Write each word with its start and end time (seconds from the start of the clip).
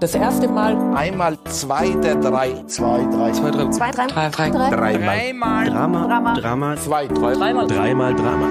Das 0.00 0.14
erste 0.14 0.46
Mal. 0.46 0.76
Einmal 0.94 1.36
zwei 1.46 1.88
der 1.88 2.14
drei. 2.14 2.54
Zwei, 2.68 3.04
drei. 3.10 3.32
Zwei, 3.32 3.50
drei. 3.50 3.68
Zwei, 3.70 3.90
drei. 3.90 4.06
Drei, 4.06 4.30
drei. 4.30 4.50
drei. 4.50 4.70
Dreimal. 4.96 5.66
Drama. 5.68 6.06
Drama. 6.06 6.34
Drama. 6.34 6.76
Zwei, 6.76 7.08
drei. 7.08 7.34
Dreimal. 7.34 7.66
Dreimal 7.66 8.14
Drama. 8.14 8.46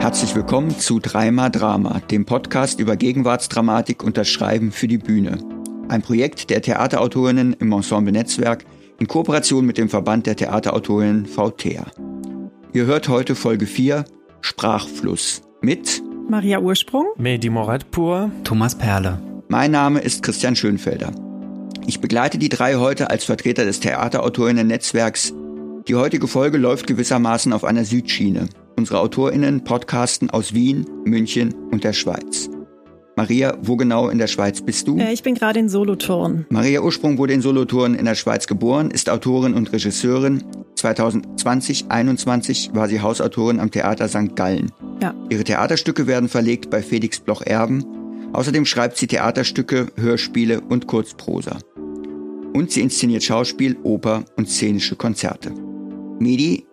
Herzlich 0.00 0.34
willkommen 0.34 0.76
zu 0.76 0.98
Dreimal 0.98 1.52
Drama, 1.52 2.00
dem 2.10 2.24
Podcast 2.24 2.80
über 2.80 2.96
Gegenwartsdramatik 2.96 4.02
und 4.02 4.16
das 4.16 4.28
Schreiben 4.28 4.72
für 4.72 4.88
die 4.88 4.98
Bühne. 4.98 5.38
Ein 5.88 6.02
Projekt 6.02 6.50
der 6.50 6.60
Theaterautorinnen 6.60 7.52
im 7.60 7.70
Ensemble 7.70 8.12
Netzwerk 8.12 8.64
in 8.98 9.06
Kooperation 9.06 9.64
mit 9.64 9.78
dem 9.78 9.88
Verband 9.88 10.26
der 10.26 10.36
Theaterautorinnen 10.36 11.26
VTEA. 11.26 11.86
Ihr 12.72 12.86
hört 12.86 13.08
heute 13.08 13.34
Folge 13.34 13.66
4 13.66 14.04
Sprachfluss 14.40 15.42
mit 15.60 16.02
Maria 16.28 16.60
Ursprung. 16.60 17.06
Mehdi 17.16 17.48
Moradpur. 17.48 18.30
Thomas 18.44 18.76
Perle. 18.76 19.22
Mein 19.48 19.70
Name 19.70 20.00
ist 20.00 20.22
Christian 20.22 20.56
Schönfelder. 20.56 21.12
Ich 21.86 22.00
begleite 22.00 22.38
die 22.38 22.50
drei 22.50 22.74
heute 22.76 23.08
als 23.08 23.24
Vertreter 23.24 23.64
des 23.64 23.80
Theaterautorinnen-Netzwerks. 23.80 25.32
Die 25.86 25.94
heutige 25.94 26.28
Folge 26.28 26.58
läuft 26.58 26.86
gewissermaßen 26.86 27.52
auf 27.54 27.64
einer 27.64 27.84
Südschiene. 27.84 28.48
Unsere 28.76 29.00
AutorInnen 29.00 29.64
podcasten 29.64 30.28
aus 30.28 30.52
Wien, 30.52 30.86
München 31.04 31.54
und 31.70 31.84
der 31.84 31.94
Schweiz. 31.94 32.50
Maria, 33.18 33.58
wo 33.60 33.74
genau 33.74 34.10
in 34.10 34.18
der 34.18 34.28
Schweiz 34.28 34.60
bist 34.60 34.86
du? 34.86 34.96
Äh, 34.96 35.12
ich 35.12 35.24
bin 35.24 35.34
gerade 35.34 35.58
in 35.58 35.68
Solothurn. 35.68 36.46
Maria 36.50 36.82
Ursprung 36.82 37.18
wurde 37.18 37.32
in 37.32 37.42
Solothurn 37.42 37.96
in 37.96 38.04
der 38.04 38.14
Schweiz 38.14 38.46
geboren, 38.46 38.92
ist 38.92 39.10
Autorin 39.10 39.54
und 39.54 39.72
Regisseurin. 39.72 40.44
2020-21 40.76 42.76
war 42.76 42.86
sie 42.86 43.00
Hausautorin 43.00 43.58
am 43.58 43.72
Theater 43.72 44.06
St. 44.06 44.36
Gallen. 44.36 44.70
Ja. 45.02 45.16
Ihre 45.30 45.42
Theaterstücke 45.42 46.06
werden 46.06 46.28
verlegt 46.28 46.70
bei 46.70 46.80
Felix 46.80 47.18
Bloch-Erben. 47.18 47.84
Außerdem 48.34 48.64
schreibt 48.64 48.98
sie 48.98 49.08
Theaterstücke, 49.08 49.88
Hörspiele 49.96 50.60
und 50.60 50.86
Kurzprosa. 50.86 51.58
Und 52.52 52.70
sie 52.70 52.82
inszeniert 52.82 53.24
Schauspiel, 53.24 53.76
Oper 53.82 54.26
und 54.36 54.48
szenische 54.48 54.94
Konzerte. 54.94 55.52
Medi, 56.20 56.66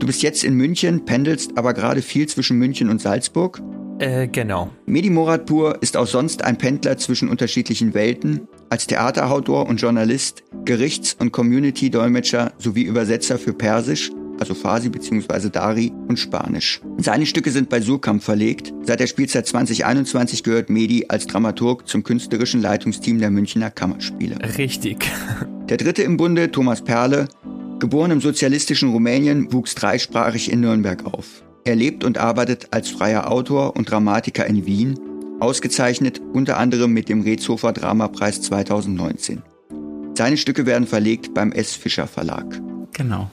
du 0.00 0.08
bist 0.08 0.22
jetzt 0.22 0.42
in 0.42 0.54
München, 0.54 1.04
pendelst 1.04 1.56
aber 1.56 1.74
gerade 1.74 2.02
viel 2.02 2.26
zwischen 2.26 2.58
München 2.58 2.90
und 2.90 3.00
Salzburg. 3.00 3.62
Äh, 3.98 4.28
genau. 4.28 4.70
Medi 4.86 5.10
Moradpur 5.10 5.80
ist 5.80 5.96
auch 5.96 6.06
sonst 6.06 6.44
ein 6.44 6.58
Pendler 6.58 6.96
zwischen 6.98 7.28
unterschiedlichen 7.28 7.94
Welten, 7.94 8.48
als 8.68 8.86
Theaterautor 8.86 9.68
und 9.68 9.80
Journalist, 9.80 10.42
Gerichts- 10.64 11.14
und 11.18 11.32
Community-Dolmetscher 11.32 12.52
sowie 12.58 12.82
Übersetzer 12.82 13.38
für 13.38 13.52
Persisch, 13.52 14.10
also 14.40 14.54
Farsi 14.54 14.88
bzw. 14.88 15.50
Dari 15.50 15.92
und 16.08 16.18
Spanisch. 16.18 16.80
Seine 16.98 17.26
Stücke 17.26 17.50
sind 17.50 17.68
bei 17.68 17.80
Surkamp 17.80 18.22
verlegt. 18.22 18.72
Seit 18.82 19.00
der 19.00 19.06
Spielzeit 19.06 19.46
2021 19.46 20.42
gehört 20.42 20.70
Medi 20.70 21.06
als 21.08 21.26
Dramaturg 21.26 21.86
zum 21.86 22.02
künstlerischen 22.02 22.60
Leitungsteam 22.60 23.18
der 23.18 23.30
Münchner 23.30 23.70
Kammerspiele. 23.70 24.38
Richtig. 24.58 25.06
Der 25.68 25.76
dritte 25.76 26.02
im 26.02 26.16
Bunde, 26.18 26.50
Thomas 26.50 26.82
Perle, 26.82 27.28
geboren 27.78 28.10
im 28.10 28.20
sozialistischen 28.20 28.90
Rumänien, 28.90 29.52
wuchs 29.52 29.74
dreisprachig 29.74 30.52
in 30.52 30.60
Nürnberg 30.60 31.06
auf. 31.06 31.42
Er 31.64 31.76
lebt 31.76 32.02
und 32.02 32.18
arbeitet 32.18 32.68
als 32.72 32.90
freier 32.90 33.30
Autor 33.30 33.76
und 33.76 33.90
Dramatiker 33.90 34.46
in 34.46 34.66
Wien, 34.66 34.98
ausgezeichnet 35.38 36.20
unter 36.32 36.58
anderem 36.58 36.92
mit 36.92 37.08
dem 37.08 37.20
Redshofer 37.20 37.72
Dramapreis 37.72 38.42
2019. 38.42 39.42
Seine 40.16 40.36
Stücke 40.36 40.66
werden 40.66 40.86
verlegt 40.86 41.34
beim 41.34 41.52
S. 41.52 41.74
Fischer 41.74 42.06
Verlag. 42.06 42.60
Genau. 42.92 43.30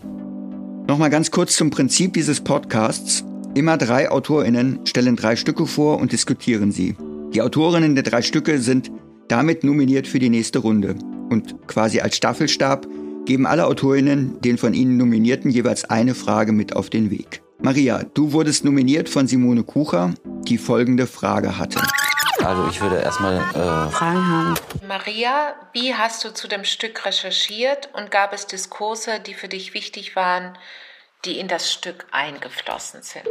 Nochmal 0.88 1.10
ganz 1.10 1.32
kurz 1.32 1.56
zum 1.56 1.72
Prinzip 1.72 2.14
dieses 2.14 2.42
Podcasts. 2.42 3.26
Immer 3.56 3.78
drei 3.78 4.12
AutorInnen 4.12 4.80
stellen 4.86 5.16
drei 5.16 5.36
Stücke 5.36 5.66
vor 5.66 6.00
und 6.00 6.12
diskutieren 6.12 6.72
sie. 6.72 6.96
Die 7.34 7.42
Autorinnen 7.42 7.96
der 7.96 8.04
drei 8.04 8.22
Stücke 8.22 8.60
sind 8.60 8.92
damit 9.28 9.64
nominiert 9.64 10.08
für 10.08 10.20
die 10.20 10.30
nächste 10.30 10.60
Runde. 10.60 10.96
Und 11.30 11.68
quasi 11.68 12.00
als 12.00 12.16
Staffelstab 12.16 12.88
geben 13.26 13.46
alle 13.46 13.66
AutorInnen 13.66 14.40
den 14.42 14.58
von 14.58 14.74
ihnen 14.74 14.98
Nominierten 14.98 15.52
jeweils 15.52 15.86
eine 15.86 16.16
Frage 16.16 16.52
mit 16.52 16.76
auf 16.76 16.90
den 16.90 17.12
Weg. 17.12 17.42
Maria, 17.62 18.04
du 18.14 18.32
wurdest 18.32 18.64
nominiert 18.64 19.10
von 19.10 19.28
Simone 19.28 19.64
Kucher, 19.64 20.14
die 20.48 20.58
folgende 20.58 21.08
Frage 21.08 21.58
hatte. 21.58 21.82
Also 22.42 22.68
ich 22.70 22.80
würde 22.80 23.02
erstmal 23.02 23.36
äh, 23.36 23.92
Fragen 23.92 24.28
haben. 24.28 24.56
Maria, 24.88 25.56
wie 25.74 25.94
hast 25.94 26.24
du 26.24 26.34
zu 26.34 26.48
dem 26.48 26.64
Stück 26.64 27.06
recherchiert 27.06 27.90
und 27.94 28.12
gab 28.12 28.32
es 28.32 28.48
Diskurse, 28.48 29.20
die 29.20 29.34
für 29.34 29.50
dich 29.50 29.74
wichtig 29.74 30.16
waren, 30.16 30.58
die 31.26 31.38
in 31.38 31.50
das 31.50 31.70
Stück 31.70 32.06
eingeflossen 32.12 33.02
sind? 33.04 33.28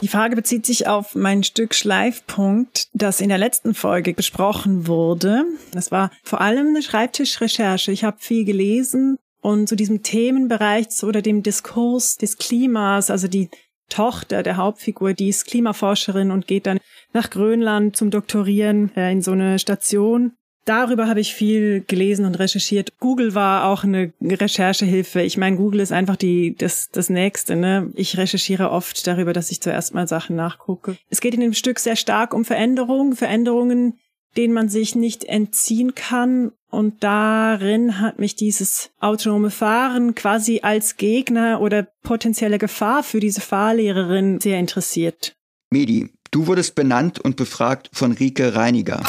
Die 0.00 0.08
Frage 0.08 0.36
bezieht 0.36 0.64
sich 0.66 0.86
auf 0.86 1.16
mein 1.16 1.42
Stück 1.42 1.74
Schleifpunkt, 1.74 2.86
das 2.92 3.20
in 3.20 3.28
der 3.28 3.38
letzten 3.38 3.74
Folge 3.74 4.14
besprochen 4.14 4.86
wurde. 4.86 5.46
Das 5.72 5.90
war 5.90 6.12
vor 6.22 6.40
allem 6.40 6.68
eine 6.68 6.82
Schreibtischrecherche. 6.82 7.90
Ich 7.90 8.04
habe 8.04 8.18
viel 8.20 8.44
gelesen 8.44 9.18
und 9.44 9.68
zu 9.68 9.76
diesem 9.76 10.02
Themenbereich 10.02 11.02
oder 11.02 11.20
dem 11.20 11.42
Diskurs 11.42 12.16
des 12.16 12.38
Klimas, 12.38 13.10
also 13.10 13.28
die 13.28 13.50
Tochter 13.88 14.42
der 14.42 14.56
Hauptfigur, 14.56 15.12
die 15.12 15.28
ist 15.28 15.46
Klimaforscherin 15.46 16.30
und 16.30 16.46
geht 16.46 16.66
dann 16.66 16.78
nach 17.12 17.30
Grönland 17.30 17.96
zum 17.96 18.10
Doktorieren 18.10 18.94
äh, 18.96 19.12
in 19.12 19.22
so 19.22 19.32
eine 19.32 19.58
Station. 19.58 20.32
Darüber 20.64 21.08
habe 21.08 21.20
ich 21.20 21.34
viel 21.34 21.84
gelesen 21.86 22.24
und 22.24 22.38
recherchiert. 22.38 22.98
Google 22.98 23.34
war 23.34 23.66
auch 23.66 23.84
eine 23.84 24.14
Recherchehilfe. 24.22 25.20
Ich 25.20 25.36
meine, 25.36 25.56
Google 25.56 25.80
ist 25.80 25.92
einfach 25.92 26.16
die 26.16 26.54
das 26.56 26.88
das 26.90 27.10
nächste. 27.10 27.54
Ne? 27.54 27.90
Ich 27.94 28.16
recherchiere 28.16 28.70
oft 28.70 29.06
darüber, 29.06 29.34
dass 29.34 29.50
ich 29.50 29.60
zuerst 29.60 29.92
mal 29.92 30.08
Sachen 30.08 30.36
nachgucke. 30.36 30.96
Es 31.10 31.20
geht 31.20 31.34
in 31.34 31.40
dem 31.40 31.52
Stück 31.52 31.78
sehr 31.78 31.96
stark 31.96 32.32
um 32.32 32.46
Veränderungen, 32.46 33.14
Veränderungen, 33.14 33.98
denen 34.36 34.52
man 34.52 34.68
sich 34.68 34.94
nicht 34.94 35.24
entziehen 35.24 35.94
kann. 35.94 36.52
Und 36.70 37.04
darin 37.04 38.00
hat 38.00 38.18
mich 38.18 38.34
dieses 38.34 38.90
autonome 38.98 39.50
Fahren 39.50 40.14
quasi 40.14 40.60
als 40.62 40.96
Gegner 40.96 41.60
oder 41.60 41.84
potenzielle 42.02 42.58
Gefahr 42.58 43.02
für 43.02 43.20
diese 43.20 43.40
Fahrlehrerin 43.40 44.40
sehr 44.40 44.58
interessiert. 44.58 45.36
Medi, 45.70 46.10
du 46.30 46.46
wurdest 46.46 46.74
benannt 46.74 47.20
und 47.20 47.36
befragt 47.36 47.90
von 47.92 48.12
Rike 48.12 48.54
Reiniger. 48.56 49.02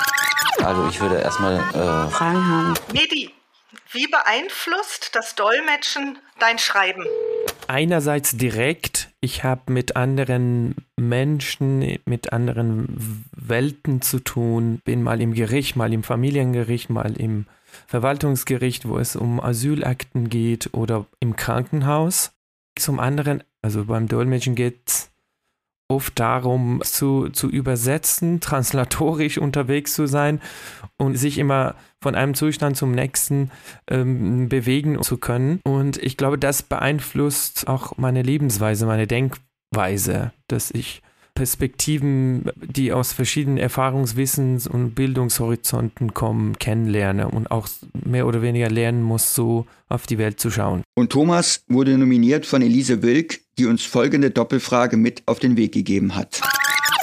also 0.63 0.87
ich 0.89 0.99
würde 1.01 1.19
erstmal 1.19 1.55
äh, 1.55 2.11
Fragen 2.11 2.47
haben. 2.47 2.73
Medi, 2.93 3.31
wie 3.91 4.07
beeinflusst 4.07 5.11
das 5.15 5.35
Dolmetschen 5.35 6.17
dein 6.39 6.59
Schreiben? 6.59 7.03
Einerseits 7.67 8.35
direkt, 8.35 9.09
ich 9.21 9.43
habe 9.43 9.71
mit 9.71 9.95
anderen 9.95 10.75
Menschen, 10.97 11.97
mit 12.05 12.33
anderen 12.33 13.25
Welten 13.49 14.01
zu 14.01 14.19
tun, 14.19 14.79
bin 14.83 15.03
mal 15.03 15.21
im 15.21 15.33
Gericht, 15.33 15.75
mal 15.75 15.93
im 15.93 16.03
Familiengericht, 16.03 16.89
mal 16.89 17.13
im 17.17 17.45
Verwaltungsgericht, 17.87 18.87
wo 18.87 18.97
es 18.97 19.15
um 19.15 19.39
Asylakten 19.39 20.29
geht 20.29 20.69
oder 20.73 21.05
im 21.19 21.35
Krankenhaus. 21.35 22.31
Zum 22.77 22.99
anderen, 22.99 23.43
also 23.61 23.85
beim 23.85 24.07
Dolmetschen 24.07 24.55
geht 24.55 24.79
es 24.87 25.11
oft 25.87 26.19
darum, 26.19 26.81
zu, 26.83 27.29
zu 27.29 27.49
übersetzen, 27.49 28.39
translatorisch 28.39 29.37
unterwegs 29.39 29.93
zu 29.93 30.07
sein 30.07 30.41
und 30.97 31.15
sich 31.17 31.37
immer 31.37 31.75
von 32.01 32.15
einem 32.15 32.33
Zustand 32.33 32.77
zum 32.77 32.91
nächsten 32.91 33.51
ähm, 33.89 34.49
bewegen 34.49 35.01
zu 35.01 35.17
können. 35.17 35.59
Und 35.63 35.97
ich 35.97 36.17
glaube, 36.17 36.37
das 36.37 36.63
beeinflusst 36.63 37.67
auch 37.67 37.97
meine 37.97 38.21
Lebensweise, 38.21 38.85
meine 38.85 39.07
Denkweise, 39.07 40.31
dass 40.47 40.71
ich 40.71 41.01
Perspektiven, 41.35 42.49
die 42.55 42.93
aus 42.93 43.11
verschiedenen 43.11 43.59
Erfahrungswissens- 43.59 44.67
und 44.69 44.95
Bildungshorizonten 44.95 46.13
kommen, 46.13 46.57
kennenlerne 46.57 47.27
und 47.27 47.51
auch 47.51 47.67
mehr 47.93 48.25
oder 48.25 48.41
weniger 48.41 48.69
lernen 48.69 49.03
muss, 49.03 49.35
so 49.35 49.67
auf 49.89 50.07
die 50.07 50.17
Welt 50.17 50.39
zu 50.39 50.49
schauen. 50.49 50.83
Und 50.95 51.11
Thomas 51.11 51.63
wurde 51.67 51.97
nominiert 51.97 52.45
von 52.45 52.61
Elise 52.61 53.03
Wilk, 53.03 53.41
die 53.57 53.65
uns 53.65 53.83
folgende 53.83 54.31
Doppelfrage 54.31 54.95
mit 54.95 55.23
auf 55.25 55.39
den 55.39 55.57
Weg 55.57 55.73
gegeben 55.73 56.15
hat. 56.15 56.41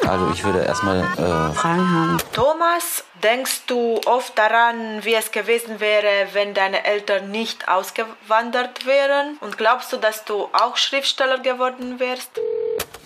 also 0.08 0.30
ich 0.32 0.42
würde 0.42 0.64
erstmal 0.64 1.00
äh, 1.00 1.54
Fragen 1.54 1.90
haben. 1.90 2.18
Thomas, 2.32 3.04
denkst 3.22 3.66
du 3.66 4.00
oft 4.06 4.36
daran, 4.38 5.04
wie 5.04 5.14
es 5.14 5.30
gewesen 5.30 5.78
wäre, 5.78 6.28
wenn 6.32 6.54
deine 6.54 6.84
Eltern 6.86 7.30
nicht 7.30 7.68
ausgewandert 7.68 8.86
wären? 8.86 9.36
Und 9.40 9.58
glaubst 9.58 9.92
du, 9.92 9.98
dass 9.98 10.24
du 10.24 10.48
auch 10.52 10.78
Schriftsteller 10.78 11.38
geworden 11.38 12.00
wärst? 12.00 12.40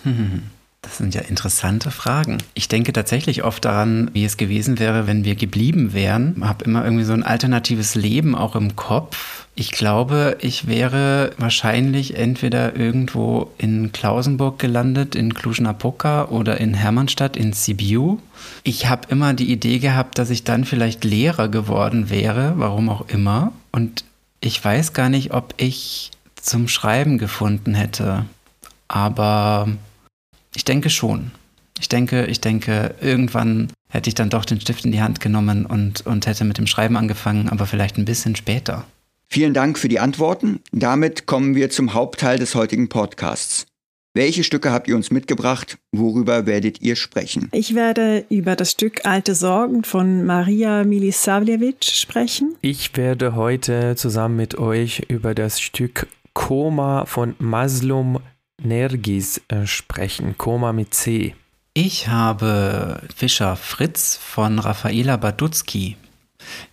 Das 0.87 0.99
sind 0.99 1.13
ja 1.13 1.21
interessante 1.21 1.91
Fragen. 1.91 2.37
Ich 2.53 2.69
denke 2.69 2.93
tatsächlich 2.93 3.43
oft 3.43 3.65
daran, 3.65 4.09
wie 4.13 4.23
es 4.23 4.37
gewesen 4.37 4.79
wäre, 4.79 5.05
wenn 5.05 5.25
wir 5.25 5.35
geblieben 5.35 5.91
wären. 5.91 6.35
Ich 6.37 6.43
habe 6.45 6.63
immer 6.63 6.85
irgendwie 6.85 7.03
so 7.03 7.11
ein 7.11 7.23
alternatives 7.23 7.95
Leben 7.95 8.35
auch 8.35 8.55
im 8.55 8.77
Kopf. 8.77 9.45
Ich 9.53 9.71
glaube, 9.71 10.37
ich 10.39 10.67
wäre 10.67 11.31
wahrscheinlich 11.37 12.15
entweder 12.15 12.77
irgendwo 12.77 13.51
in 13.57 13.91
Klausenburg 13.91 14.59
gelandet, 14.59 15.13
in 15.13 15.33
Cluj-Napoca 15.33 16.29
oder 16.29 16.61
in 16.61 16.73
Hermannstadt 16.73 17.35
in 17.35 17.51
Sibiu. 17.51 18.19
Ich 18.63 18.87
habe 18.87 19.09
immer 19.09 19.33
die 19.33 19.51
Idee 19.51 19.79
gehabt, 19.79 20.17
dass 20.17 20.29
ich 20.29 20.45
dann 20.45 20.63
vielleicht 20.63 21.03
Lehrer 21.03 21.49
geworden 21.49 22.09
wäre, 22.09 22.53
warum 22.55 22.87
auch 22.87 23.09
immer. 23.09 23.51
Und 23.73 24.05
ich 24.39 24.63
weiß 24.63 24.93
gar 24.93 25.09
nicht, 25.09 25.33
ob 25.33 25.53
ich 25.57 26.11
zum 26.41 26.69
Schreiben 26.69 27.17
gefunden 27.17 27.73
hätte. 27.73 28.23
Aber 28.87 29.67
ich 30.57 30.65
denke 30.65 30.89
schon. 30.89 31.29
Ich 31.79 31.87
denke, 31.87 32.25
ich 32.25 32.41
denke, 32.41 32.95
irgendwann 32.99 33.71
hätte 33.89 34.09
ich 34.09 34.15
dann 34.15 34.31
doch 34.31 34.43
den 34.43 34.59
Stift 34.59 34.85
in 34.85 34.91
die 34.91 35.03
Hand 35.03 35.19
genommen 35.19 35.67
und, 35.67 36.03
und 36.07 36.25
hätte 36.25 36.45
mit 36.45 36.57
dem 36.57 36.65
Schreiben 36.65 36.97
angefangen, 36.97 37.47
aber 37.47 37.67
vielleicht 37.67 37.99
ein 37.99 38.05
bisschen 38.05 38.35
später. 38.35 38.83
Vielen 39.29 39.53
Dank 39.53 39.77
für 39.77 39.87
die 39.87 39.99
Antworten. 39.99 40.59
Damit 40.71 41.27
kommen 41.27 41.53
wir 41.53 41.69
zum 41.69 41.93
Hauptteil 41.93 42.39
des 42.39 42.55
heutigen 42.55 42.89
Podcasts. 42.89 43.67
Welche 44.15 44.43
Stücke 44.43 44.71
habt 44.71 44.87
ihr 44.87 44.95
uns 44.95 45.11
mitgebracht? 45.11 45.77
Worüber 45.91 46.47
werdet 46.47 46.81
ihr 46.81 46.95
sprechen? 46.95 47.49
Ich 47.51 47.75
werde 47.75 48.25
über 48.31 48.55
das 48.55 48.71
Stück 48.71 49.05
Alte 49.05 49.35
Sorgen 49.35 49.83
von 49.83 50.25
Maria 50.25 50.83
Milisavljevic 50.85 51.83
sprechen. 51.83 52.55
Ich 52.61 52.97
werde 52.97 53.35
heute 53.35 53.95
zusammen 53.95 54.37
mit 54.37 54.57
euch 54.57 55.03
über 55.07 55.35
das 55.35 55.61
Stück 55.61 56.07
Koma 56.33 57.05
von 57.05 57.35
Maslum 57.37 58.21
Nergis 58.61 59.41
äh, 59.49 59.65
sprechen. 59.65 60.37
Koma 60.37 60.73
mit 60.73 60.93
C. 60.93 61.35
Ich 61.73 62.07
habe 62.07 63.01
Fischer 63.15 63.55
Fritz 63.55 64.17
von 64.17 64.59
Raffaela 64.59 65.17
Badutzky. 65.17 65.95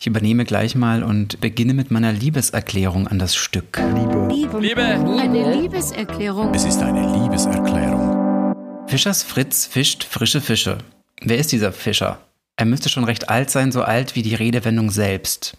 Ich 0.00 0.06
übernehme 0.06 0.44
gleich 0.44 0.74
mal 0.74 1.02
und 1.02 1.40
beginne 1.40 1.74
mit 1.74 1.90
meiner 1.90 2.12
Liebeserklärung 2.12 3.08
an 3.08 3.18
das 3.18 3.34
Stück. 3.34 3.76
Liebe. 3.76 4.28
Liebe. 4.30 4.60
Liebe. 4.60 4.82
Eine 4.82 5.60
Liebeserklärung. 5.60 6.54
Es 6.54 6.64
ist 6.64 6.80
eine 6.80 7.18
Liebeserklärung. 7.18 8.54
Fischers 8.86 9.22
Fritz 9.22 9.66
fischt 9.66 10.04
frische 10.04 10.40
Fische. 10.40 10.78
Wer 11.20 11.38
ist 11.38 11.52
dieser 11.52 11.72
Fischer? 11.72 12.20
Er 12.56 12.66
müsste 12.66 12.88
schon 12.88 13.04
recht 13.04 13.28
alt 13.28 13.50
sein, 13.50 13.72
so 13.72 13.82
alt 13.82 14.14
wie 14.14 14.22
die 14.22 14.34
Redewendung 14.34 14.90
selbst. 14.90 15.56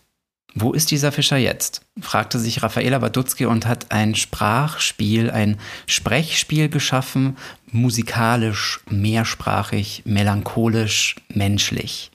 Wo 0.57 0.71
ist 0.71 0.89
dieser 0.89 1.11
Fischer 1.11 1.35
jetzt? 1.35 1.81
fragte 1.99 2.39
sich 2.39 2.63
Raffaela 2.63 2.99
Badutzky 2.99 3.45
und 3.45 3.65
hat 3.65 3.91
ein 3.91 4.15
Sprachspiel, 4.15 5.29
ein 5.29 5.57
Sprechspiel 5.85 6.69
geschaffen, 6.69 7.35
musikalisch, 7.71 8.79
mehrsprachig, 8.89 10.03
melancholisch, 10.05 11.17
menschlich. 11.27 12.09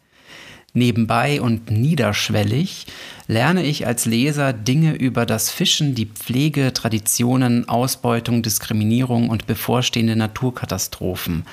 Nebenbei 0.73 1.43
und 1.43 1.71
niederschwellig 1.71 2.87
lerne 3.27 3.63
ich 3.63 3.87
als 3.87 4.07
Leser 4.07 4.55
Dinge 4.55 4.95
über 4.95 5.27
das 5.27 5.51
Fischen, 5.51 5.95
die 5.95 6.07
Pflege, 6.07 6.73
Traditionen, 6.73 7.69
Ausbeutung, 7.69 8.43
Diskriminierung 8.43 9.29
und 9.29 9.47
bevorstehende 9.47 10.17
Naturkatastrophen. 10.17 11.45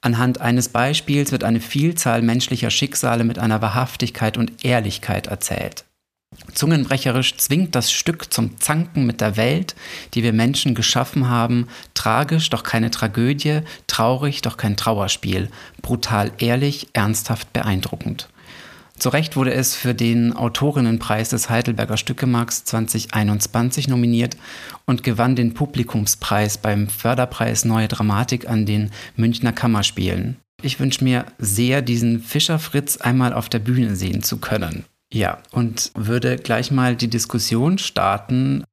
Anhand 0.00 0.40
eines 0.40 0.68
Beispiels 0.68 1.32
wird 1.32 1.42
eine 1.42 1.60
Vielzahl 1.60 2.22
menschlicher 2.22 2.70
Schicksale 2.70 3.24
mit 3.24 3.40
einer 3.40 3.60
Wahrhaftigkeit 3.62 4.38
und 4.38 4.64
Ehrlichkeit 4.64 5.26
erzählt. 5.26 5.84
Zungenbrecherisch 6.54 7.36
zwingt 7.36 7.74
das 7.74 7.90
Stück 7.90 8.32
zum 8.32 8.60
Zanken 8.60 9.06
mit 9.06 9.20
der 9.20 9.36
Welt, 9.36 9.74
die 10.14 10.22
wir 10.22 10.32
Menschen 10.32 10.74
geschaffen 10.74 11.28
haben, 11.28 11.68
tragisch, 11.94 12.50
doch 12.50 12.62
keine 12.62 12.90
Tragödie, 12.90 13.60
traurig, 13.86 14.42
doch 14.42 14.56
kein 14.56 14.76
Trauerspiel, 14.76 15.50
brutal 15.82 16.30
ehrlich, 16.38 16.88
ernsthaft 16.92 17.52
beeindruckend. 17.52 18.28
Zu 18.96 19.08
Recht 19.08 19.34
wurde 19.34 19.52
es 19.52 19.74
für 19.74 19.92
den 19.92 20.32
Autorinnenpreis 20.32 21.28
des 21.30 21.50
Heidelberger 21.50 21.96
Stückemarks 21.96 22.64
2021 22.64 23.88
nominiert 23.88 24.36
und 24.86 25.02
gewann 25.02 25.34
den 25.34 25.52
Publikumspreis 25.52 26.58
beim 26.58 26.88
Förderpreis 26.88 27.64
Neue 27.64 27.88
Dramatik 27.88 28.48
an 28.48 28.66
den 28.66 28.92
Münchner 29.16 29.52
Kammerspielen. 29.52 30.36
Ich 30.62 30.78
wünsche 30.78 31.02
mir 31.02 31.26
sehr, 31.38 31.82
diesen 31.82 32.20
Fischer 32.20 32.60
Fritz 32.60 32.96
einmal 32.96 33.32
auf 33.32 33.48
der 33.48 33.58
Bühne 33.58 33.96
sehen 33.96 34.22
zu 34.22 34.38
können. 34.38 34.84
Ja, 35.12 35.38
und 35.52 35.92
würde 35.94 36.36
gleich 36.36 36.70
mal 36.70 36.96
die 36.96 37.08
Diskussion 37.08 37.78
starten, 37.78 38.64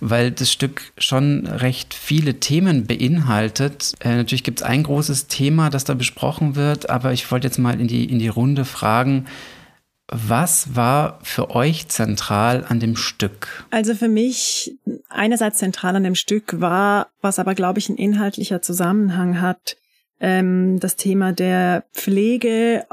weil 0.00 0.30
das 0.30 0.52
Stück 0.52 0.92
schon 0.98 1.46
recht 1.46 1.94
viele 1.94 2.38
Themen 2.38 2.86
beinhaltet. 2.86 3.94
Äh, 4.00 4.16
natürlich 4.16 4.44
gibt 4.44 4.60
es 4.60 4.66
ein 4.66 4.82
großes 4.82 5.26
Thema, 5.28 5.70
das 5.70 5.84
da 5.84 5.94
besprochen 5.94 6.54
wird, 6.54 6.90
aber 6.90 7.12
ich 7.12 7.30
wollte 7.30 7.46
jetzt 7.46 7.58
mal 7.58 7.80
in 7.80 7.88
die, 7.88 8.04
in 8.04 8.18
die 8.18 8.28
Runde 8.28 8.64
fragen, 8.64 9.26
was 10.08 10.76
war 10.76 11.18
für 11.22 11.50
euch 11.50 11.88
zentral 11.88 12.64
an 12.68 12.78
dem 12.78 12.94
Stück? 12.94 13.66
Also 13.70 13.94
für 13.94 14.08
mich 14.08 14.76
einerseits 15.08 15.58
zentral 15.58 15.96
an 15.96 16.04
dem 16.04 16.14
Stück 16.14 16.60
war, 16.60 17.08
was 17.20 17.38
aber 17.38 17.54
glaube 17.54 17.80
ich 17.80 17.88
ein 17.88 17.96
inhaltlicher 17.96 18.62
Zusammenhang 18.62 19.40
hat, 19.40 19.76
ähm, 20.20 20.78
das 20.78 20.96
Thema 20.96 21.32
der 21.32 21.84
Pflege, 21.92 22.86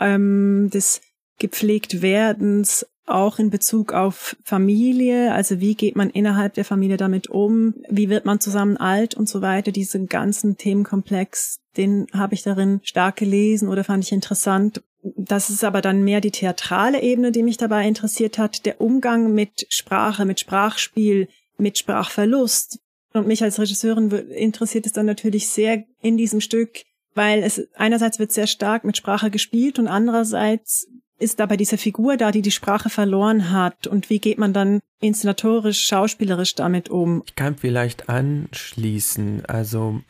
ähm, 0.00 0.70
des 0.70 1.02
gepflegt 1.38 2.02
werdens, 2.02 2.86
auch 3.06 3.38
in 3.38 3.50
Bezug 3.50 3.92
auf 3.92 4.36
Familie, 4.44 5.32
also 5.32 5.60
wie 5.60 5.74
geht 5.74 5.94
man 5.94 6.10
innerhalb 6.10 6.54
der 6.54 6.64
Familie 6.64 6.96
damit 6.96 7.28
um, 7.28 7.74
wie 7.88 8.08
wird 8.08 8.24
man 8.24 8.40
zusammen 8.40 8.76
alt 8.76 9.14
und 9.14 9.28
so 9.28 9.42
weiter, 9.42 9.72
diesen 9.72 10.06
ganzen 10.06 10.56
Themenkomplex, 10.56 11.60
den 11.76 12.06
habe 12.12 12.34
ich 12.34 12.42
darin 12.42 12.80
stark 12.82 13.16
gelesen 13.16 13.68
oder 13.68 13.84
fand 13.84 14.04
ich 14.04 14.12
interessant. 14.12 14.82
Das 15.02 15.50
ist 15.50 15.64
aber 15.64 15.82
dann 15.82 16.02
mehr 16.02 16.22
die 16.22 16.30
theatrale 16.30 17.02
Ebene, 17.02 17.30
die 17.30 17.42
mich 17.42 17.58
dabei 17.58 17.86
interessiert 17.86 18.38
hat, 18.38 18.64
der 18.64 18.80
Umgang 18.80 19.34
mit 19.34 19.66
Sprache, 19.68 20.24
mit 20.24 20.40
Sprachspiel, 20.40 21.28
mit 21.58 21.76
Sprachverlust. 21.76 22.78
Und 23.12 23.26
mich 23.26 23.42
als 23.42 23.60
Regisseurin 23.60 24.10
interessiert 24.10 24.86
es 24.86 24.92
dann 24.92 25.06
natürlich 25.06 25.48
sehr 25.48 25.84
in 26.00 26.16
diesem 26.16 26.40
Stück, 26.40 26.82
weil 27.14 27.42
es 27.42 27.68
einerseits 27.74 28.18
wird 28.18 28.32
sehr 28.32 28.46
stark 28.46 28.84
mit 28.84 28.96
Sprache 28.96 29.30
gespielt 29.30 29.78
und 29.78 29.88
andererseits 29.88 30.88
ist 31.18 31.40
aber 31.40 31.56
diese 31.56 31.78
Figur 31.78 32.16
da, 32.16 32.30
die 32.30 32.42
die 32.42 32.50
Sprache 32.50 32.90
verloren 32.90 33.50
hat 33.50 33.86
und 33.86 34.10
wie 34.10 34.18
geht 34.18 34.38
man 34.38 34.52
dann 34.52 34.80
inszenatorisch, 35.00 35.86
schauspielerisch 35.86 36.54
damit 36.54 36.88
um? 36.88 37.22
Ich 37.26 37.34
kann 37.34 37.56
vielleicht 37.56 38.08
anschließen, 38.08 39.44
also 39.46 40.00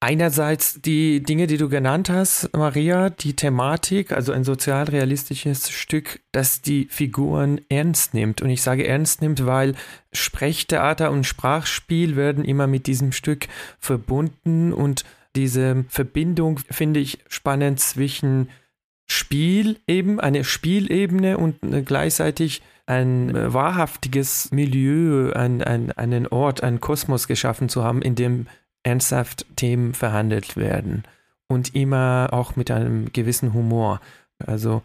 Einerseits 0.00 0.80
die 0.80 1.24
Dinge, 1.24 1.48
die 1.48 1.56
du 1.56 1.68
genannt 1.68 2.08
hast, 2.08 2.56
Maria, 2.56 3.10
die 3.10 3.34
Thematik, 3.34 4.12
also 4.12 4.30
ein 4.30 4.44
sozialrealistisches 4.44 5.70
Stück, 5.70 6.20
das 6.30 6.62
die 6.62 6.86
Figuren 6.88 7.60
ernst 7.68 8.14
nimmt. 8.14 8.40
Und 8.40 8.48
ich 8.48 8.62
sage 8.62 8.86
ernst 8.86 9.22
nimmt, 9.22 9.44
weil 9.44 9.74
Sprechtheater 10.12 11.10
und 11.10 11.24
Sprachspiel 11.24 12.14
werden 12.14 12.44
immer 12.44 12.68
mit 12.68 12.86
diesem 12.86 13.10
Stück 13.10 13.48
verbunden 13.80 14.72
und 14.72 15.04
diese 15.34 15.84
Verbindung 15.88 16.60
finde 16.70 17.00
ich 17.00 17.18
spannend 17.28 17.80
zwischen 17.80 18.50
Spiel 19.10 19.78
eben, 19.86 20.20
eine 20.20 20.44
Spielebene 20.44 21.38
und 21.38 21.62
äh, 21.62 21.82
gleichzeitig 21.82 22.62
ein 22.86 23.34
äh, 23.34 23.52
wahrhaftiges 23.52 24.50
Milieu, 24.52 25.32
ein, 25.32 25.62
ein, 25.62 25.92
einen 25.92 26.26
Ort, 26.26 26.62
einen 26.62 26.80
Kosmos 26.80 27.26
geschaffen 27.26 27.68
zu 27.68 27.84
haben, 27.84 28.02
in 28.02 28.14
dem 28.14 28.46
ernsthaft 28.82 29.46
Themen 29.56 29.94
verhandelt 29.94 30.56
werden 30.56 31.04
und 31.48 31.74
immer 31.74 32.28
auch 32.32 32.56
mit 32.56 32.70
einem 32.70 33.12
gewissen 33.12 33.54
Humor. 33.54 34.00
Also 34.46 34.82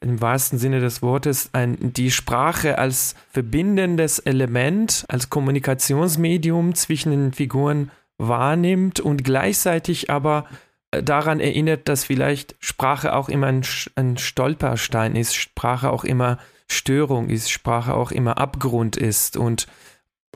im 0.00 0.20
wahrsten 0.20 0.58
Sinne 0.58 0.80
des 0.80 1.02
Wortes 1.02 1.50
ein, 1.52 1.92
die 1.92 2.10
Sprache 2.10 2.78
als 2.78 3.14
verbindendes 3.30 4.18
Element, 4.18 5.04
als 5.08 5.30
Kommunikationsmedium 5.30 6.74
zwischen 6.74 7.10
den 7.10 7.32
Figuren 7.32 7.90
wahrnimmt 8.18 9.00
und 9.00 9.24
gleichzeitig 9.24 10.10
aber 10.10 10.46
daran 10.90 11.40
erinnert, 11.40 11.88
dass 11.88 12.04
vielleicht 12.04 12.56
Sprache 12.60 13.14
auch 13.14 13.28
immer 13.28 13.48
ein, 13.48 13.62
ein 13.94 14.16
Stolperstein 14.16 15.16
ist, 15.16 15.34
Sprache 15.34 15.90
auch 15.90 16.04
immer 16.04 16.38
Störung 16.70 17.28
ist, 17.28 17.50
Sprache 17.50 17.94
auch 17.94 18.10
immer 18.10 18.38
Abgrund 18.38 18.96
ist 18.96 19.36
und 19.36 19.66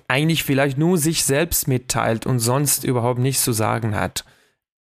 eigentlich 0.09 0.45
vielleicht 0.45 0.79
nur 0.79 0.99
sich 0.99 1.25
selbst 1.25 1.69
mitteilt 1.69 2.27
und 2.27 2.39
sonst 2.39 2.85
überhaupt 2.85 3.19
nichts 3.19 3.45
zu 3.45 3.53
sagen 3.53 3.95
hat. 3.95 4.25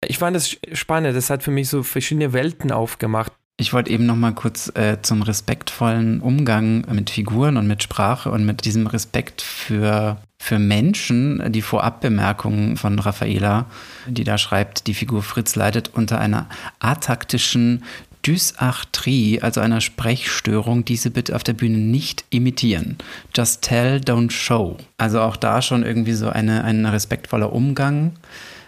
Ich 0.04 0.18
fand 0.18 0.36
das 0.36 0.56
spannend, 0.72 1.16
das 1.16 1.30
hat 1.30 1.42
für 1.42 1.50
mich 1.50 1.68
so 1.68 1.82
verschiedene 1.82 2.32
Welten 2.32 2.70
aufgemacht. 2.70 3.32
Ich 3.58 3.72
wollte 3.72 3.90
eben 3.90 4.04
noch 4.04 4.16
mal 4.16 4.34
kurz 4.34 4.70
äh, 4.74 5.00
zum 5.00 5.22
respektvollen 5.22 6.20
Umgang 6.20 6.84
mit 6.92 7.08
Figuren 7.08 7.56
und 7.56 7.66
mit 7.66 7.82
Sprache 7.82 8.30
und 8.30 8.44
mit 8.44 8.66
diesem 8.66 8.86
Respekt 8.86 9.40
für, 9.40 10.18
für 10.38 10.58
Menschen, 10.58 11.42
die 11.52 11.62
Vorabbemerkungen 11.62 12.76
von 12.76 12.98
Raffaela, 12.98 13.64
die 14.06 14.24
da 14.24 14.36
schreibt, 14.36 14.86
die 14.86 14.92
Figur 14.92 15.22
Fritz 15.22 15.56
leidet 15.56 15.92
unter 15.94 16.20
einer 16.20 16.50
ataktischen 16.80 17.82
Dysarthrie, 18.26 19.40
also 19.40 19.62
einer 19.62 19.80
Sprechstörung, 19.80 20.84
diese 20.84 21.10
bitte 21.10 21.34
auf 21.34 21.44
der 21.44 21.54
Bühne 21.54 21.78
nicht 21.78 22.26
imitieren. 22.28 22.98
Just 23.34 23.62
tell, 23.62 24.00
don't 24.00 24.32
show. 24.32 24.76
Also 24.98 25.22
auch 25.22 25.36
da 25.36 25.62
schon 25.62 25.82
irgendwie 25.82 26.12
so 26.12 26.28
eine, 26.28 26.62
ein 26.64 26.84
respektvoller 26.84 27.52
Umgang. 27.54 28.12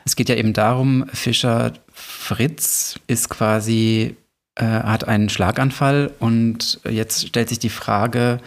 Es 0.07 0.17
geht 0.17 0.31
ja 0.31 0.37
eben 0.37 0.55
darum, 0.55 1.05
Fischer 1.13 1.75
Fritz 1.93 2.99
ist 3.07 3.29
quasi 3.29 4.17
äh, 4.59 4.65
hat 4.65 5.07
einen 5.09 5.29
Schlaganfall 5.29 6.11
und 6.19 6.81
jetzt 6.89 7.29
stellt 7.29 7.49
sich 7.49 7.59
die 7.59 7.69
Frage, 7.71 8.41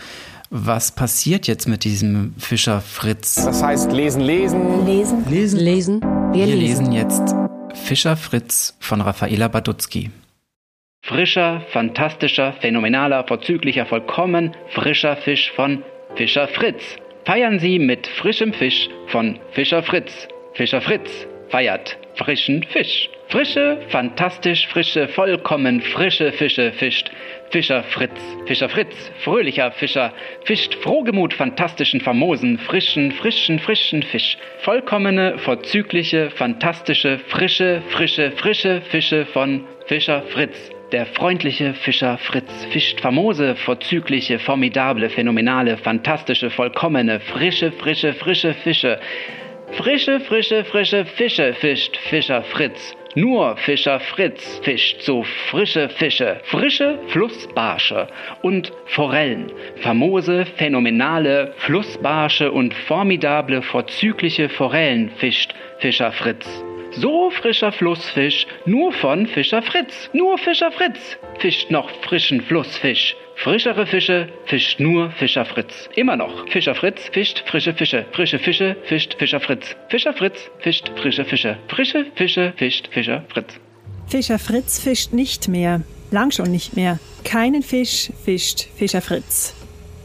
was 0.50 0.92
passiert 0.94 1.48
jetzt 1.48 1.68
mit 1.68 1.84
diesem 1.86 2.36
Fischer 2.38 2.82
Fritz? 2.82 3.36
Das 3.36 3.64
heißt 3.64 3.92
lesen, 3.92 4.22
lesen. 4.22 4.86
Lesen. 4.86 5.26
Lesen. 5.30 5.60
Lesen. 5.60 6.02
Wir, 6.34 6.46
Wir 6.48 6.56
lesen. 6.56 6.92
lesen 6.92 6.92
jetzt 6.92 7.36
Fischer 7.74 8.18
Fritz 8.18 8.76
von 8.80 9.00
Raffaela 9.02 9.48
Badutzky. 9.48 10.12
Frischer, 11.04 11.62
fantastischer, 11.72 12.54
phänomenaler, 12.62 13.26
vorzüglicher, 13.28 13.86
vollkommen 13.86 14.56
frischer 14.70 15.16
Fisch 15.18 15.52
von 15.56 15.84
Fischer 16.16 16.48
Fritz. 16.50 16.84
feiern 17.26 17.60
Sie 17.60 17.80
mit 17.80 18.06
frischem 18.08 18.54
Fisch 18.54 18.90
von 19.08 19.40
Fischer 19.54 19.84
Fritz. 19.84 20.12
Fischer 20.54 20.82
Fritz 20.82 21.10
feiert 21.50 21.98
frischen 22.16 22.64
Fisch. 22.64 23.10
Frische, 23.28 23.78
fantastisch 23.88 24.68
frische, 24.68 25.08
vollkommen 25.08 25.82
frische 25.82 26.32
Fische 26.34 26.72
fischt 26.74 27.12
Fischer 27.52 27.84
Fritz. 27.84 28.20
Fischer 28.46 28.70
Fritz, 28.70 29.12
fröhlicher 29.24 29.72
Fischer, 29.72 30.14
fischt 30.46 30.74
frohgemut 30.76 31.34
fantastischen, 31.34 32.00
famosen, 32.00 32.58
frischen, 32.60 33.12
frischen, 33.12 33.60
frischen 33.60 34.04
Fisch. 34.04 34.38
Vollkommene, 34.60 35.38
vorzügliche, 35.38 36.30
fantastische, 36.32 37.20
frische, 37.28 37.82
frische, 37.90 38.32
frische 38.32 38.82
Fische 38.82 39.26
von 39.26 39.66
Fischer 39.88 40.22
Fritz. 40.24 40.72
Der 40.92 41.06
freundliche 41.06 41.74
Fischer 41.74 42.18
Fritz 42.18 42.66
fischt 42.72 43.00
famose, 43.00 43.56
vorzügliche, 43.56 44.40
formidable, 44.40 45.10
phänomenale, 45.10 45.78
fantastische, 45.78 46.50
vollkommene, 46.50 47.22
frische, 47.22 47.72
frische, 47.72 48.14
frische 48.14 48.54
Fische. 48.56 49.00
Frische, 49.74 50.20
frische, 50.20 50.66
frische 50.66 51.06
Fische 51.06 51.54
fischt 51.54 51.96
Fischer 51.96 52.44
Fritz. 52.44 52.94
Nur 53.16 53.56
Fischer 53.56 54.02
Fritz 54.02 54.60
fischt 54.64 55.02
so 55.02 55.24
frische 55.24 55.88
Fische, 55.88 56.42
frische 56.44 57.00
Flussbarsche 57.08 58.08
und 58.42 58.74
Forellen, 58.88 59.52
famose, 59.78 60.46
phänomenale 60.58 61.54
Flussbarsche 61.58 62.52
und 62.52 62.74
formidable, 62.74 63.62
vorzügliche 63.62 64.50
Forellen 64.50 65.10
fischt 65.18 65.54
Fischer 65.80 66.12
Fritz. 66.12 66.64
So 66.92 67.30
frischer 67.30 67.72
Flussfisch, 67.72 68.46
nur 68.66 68.92
von 68.92 69.26
Fischer 69.26 69.62
Fritz. 69.62 70.10
Nur 70.12 70.38
Fischer 70.38 70.72
Fritz 70.72 71.18
fischt 71.40 71.72
noch 71.72 71.90
frischen 72.02 72.42
Flussfisch. 72.42 73.16
Frischere 73.44 73.88
Fische 73.88 74.28
fischt 74.46 74.80
nur 74.80 75.10
Fischer 75.10 75.46
Fritz. 75.46 75.90
Immer 75.96 76.16
noch. 76.16 76.48
Fischer 76.50 76.76
Fritz 76.76 77.10
fischt 77.12 77.44
frische 77.48 77.74
Fische. 77.74 78.06
Frische 78.12 78.38
Fische 78.38 78.76
fischt 78.84 79.16
Fischer 79.18 79.40
Fritz. 79.40 79.76
Fischer 79.90 80.14
Fritz 80.14 80.52
fischt 80.60 80.92
frische 80.96 81.26
Fische. 81.26 81.58
Frische 81.68 82.06
Fische 82.14 82.54
fischt 82.56 82.90
Fischer 82.92 83.24
Fritz. 83.30 83.56
Fischer 84.08 84.38
Fritz 84.38 84.80
fischt 84.80 85.14
nicht 85.14 85.48
mehr. 85.48 85.82
Lang 86.12 86.30
schon 86.30 86.52
nicht 86.52 86.76
mehr. 86.76 87.00
Keinen 87.24 87.64
Fisch 87.64 88.12
fischt 88.24 88.68
Fischer 88.76 89.02
Fritz. 89.02 89.56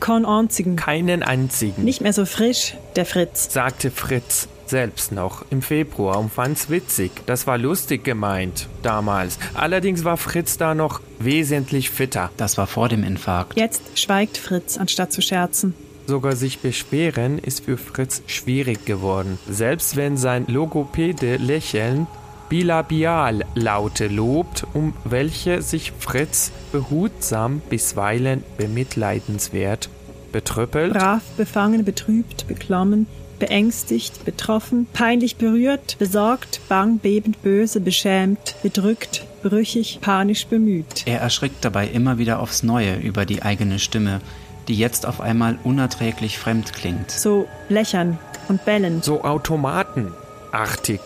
Keinen 0.00 0.25
einzigen. 0.25 0.76
Keinen 0.76 1.23
einzigen. 1.23 1.85
Nicht 1.85 2.00
mehr 2.00 2.14
so 2.14 2.25
frisch, 2.25 2.73
der 2.97 3.05
Fritz. 3.05 3.52
Sagte 3.52 3.90
Fritz 3.90 4.49
selbst 4.69 5.13
noch 5.13 5.45
im 5.51 5.63
Februar 5.63 6.19
und 6.19 6.33
fand's 6.33 6.71
witzig. 6.71 7.11
Das 7.27 7.47
war 7.47 7.59
lustig 7.59 8.05
gemeint 8.05 8.69
damals. 8.83 9.39
Allerdings 9.55 10.05
war 10.05 10.17
Fritz 10.17 10.57
da 10.59 10.75
noch 10.75 11.01
wesentlich 11.19 11.91
fitter. 11.91 12.31
Das 12.37 12.59
war 12.59 12.67
vor 12.67 12.89
dem 12.89 13.05
Infarkt. 13.05 13.59
Jetzt 13.59 13.99
schweigt 13.99 14.39
Fritz, 14.39 14.77
anstatt 14.79 15.13
zu 15.13 15.23
scherzen. 15.23 15.75
Sogar 16.07 16.37
sich 16.37 16.61
beschweren 16.61 17.39
ist 17.39 17.65
für 17.65 17.77
Fritz 17.77 18.23
schwierig 18.27 18.85
geworden. 18.85 19.39
Selbst 19.51 19.97
wenn 19.97 20.17
sein 20.17 20.47
Logopäde 20.47 21.37
lächeln 21.37 22.07
bilabial 22.49 23.45
Laute 23.55 24.07
lobt, 24.07 24.65
um 24.73 24.95
welche 25.05 25.63
sich 25.63 25.93
Fritz 25.99 26.53
behutsam, 26.73 27.61
bisweilen 27.69 28.45
bemitleidenswert 28.57 29.91
betrüppelt. 30.33 30.93
Brav, 30.93 31.23
befangen, 31.37 31.85
betrübt, 31.85 32.47
beklommen, 32.47 33.07
beängstigt, 33.38 34.25
betroffen, 34.25 34.87
peinlich 34.93 35.37
berührt, 35.37 35.97
besorgt, 35.99 36.61
bang, 36.69 36.99
bebend, 36.99 37.43
böse, 37.43 37.81
beschämt, 37.81 38.57
bedrückt, 38.62 39.25
brüchig, 39.43 39.99
panisch 40.00 40.47
bemüht. 40.47 41.07
Er 41.07 41.21
erschrickt 41.21 41.64
dabei 41.64 41.88
immer 41.88 42.19
wieder 42.19 42.40
aufs 42.40 42.62
Neue 42.62 42.97
über 42.97 43.26
die 43.26 43.43
eigene 43.43 43.78
Stimme, 43.78 44.21
die 44.69 44.76
jetzt 44.76 45.07
auf 45.07 45.21
einmal 45.21 45.59
unerträglich 45.64 46.38
fremd 46.38 46.73
klingt. 46.73 47.11
So 47.11 47.47
lächern 47.69 48.19
und 48.49 48.64
bellen. 48.64 49.02
So 49.02 49.23
automatenartig. 49.23 51.00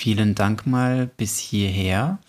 Vielen 0.00 0.36
Dank 0.36 0.64
mal 0.64 1.10
bis 1.16 1.40
hierher. 1.40 2.20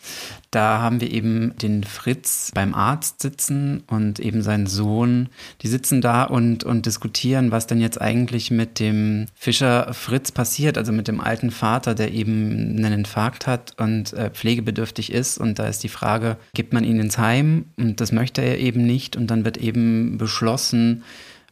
Da 0.50 0.80
haben 0.80 1.02
wir 1.02 1.12
eben 1.12 1.56
den 1.62 1.84
Fritz 1.84 2.50
beim 2.52 2.74
Arzt 2.74 3.22
sitzen 3.22 3.84
und 3.86 4.20
eben 4.20 4.42
seinen 4.42 4.66
Sohn. 4.66 5.30
Die 5.62 5.68
sitzen 5.68 6.02
da 6.02 6.24
und, 6.24 6.64
und 6.64 6.88
diskutieren, 6.88 7.52
was 7.52 7.68
denn 7.68 7.80
jetzt 7.80 8.02
eigentlich 8.02 8.50
mit 8.50 8.80
dem 8.80 9.28
Fischer 9.36 9.94
Fritz 9.94 10.32
passiert, 10.32 10.80
also 10.80 10.92
mit 10.92 11.08
dem 11.08 11.22
alten 11.22 11.52
Vater, 11.52 11.94
der 11.94 12.12
eben 12.12 12.76
einen 12.76 12.92
Infarkt 13.02 13.46
hat 13.46 13.76
und 13.78 14.14
äh, 14.14 14.32
pflegebedürftig 14.32 15.12
ist. 15.12 15.38
Und 15.38 15.60
da 15.60 15.68
ist 15.68 15.84
die 15.84 15.90
Frage, 15.90 16.38
gibt 16.56 16.74
man 16.74 16.84
ihn 16.84 17.00
ins 17.00 17.20
Heim? 17.20 17.66
Und 17.78 18.02
das 18.02 18.12
möchte 18.12 18.42
er 18.42 18.58
eben 18.58 18.84
nicht. 18.84 19.16
Und 19.16 19.28
dann 19.28 19.46
wird 19.46 19.58
eben 19.58 20.18
beschlossen, 20.18 21.04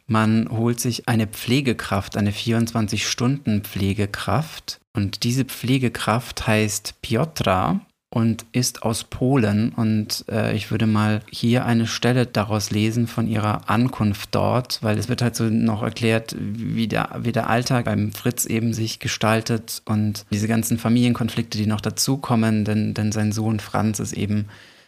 man 0.08 0.48
holt 0.50 0.80
sich 0.80 1.06
eine 1.06 1.26
Pflegekraft, 1.26 2.16
eine 2.16 2.32
24-Stunden-Pflegekraft. 2.32 4.80
Und 4.94 5.22
diese 5.22 5.44
Pflegekraft 5.44 6.46
heißt 6.46 7.02
Piotra 7.02 7.82
und 8.10 8.46
ist 8.52 8.84
aus 8.84 9.04
Polen. 9.04 9.74
Und 9.74 10.24
äh, 10.30 10.56
ich 10.56 10.70
würde 10.70 10.86
mal 10.86 11.20
hier 11.30 11.66
eine 11.66 11.86
Stelle 11.86 12.24
daraus 12.24 12.70
lesen 12.70 13.06
von 13.06 13.28
ihrer 13.28 13.68
Ankunft 13.68 14.34
dort, 14.34 14.82
weil 14.82 14.96
es 14.96 15.10
wird 15.10 15.20
halt 15.20 15.36
so 15.36 15.44
noch 15.44 15.82
erklärt, 15.82 16.34
wie 16.38 16.88
der, 16.88 17.10
wie 17.20 17.32
der 17.32 17.50
Alltag 17.50 17.84
beim 17.84 18.10
Fritz 18.12 18.46
eben 18.46 18.72
sich 18.72 19.00
gestaltet 19.00 19.82
und 19.84 20.24
diese 20.30 20.48
ganzen 20.48 20.78
Familienkonflikte, 20.78 21.58
die 21.58 21.66
noch 21.66 21.82
dazukommen, 21.82 22.64
denn, 22.64 22.94
denn 22.94 23.12
sein 23.12 23.30
Sohn 23.30 23.60
Franz 23.60 24.00
ist 24.00 24.14
eben 24.14 24.46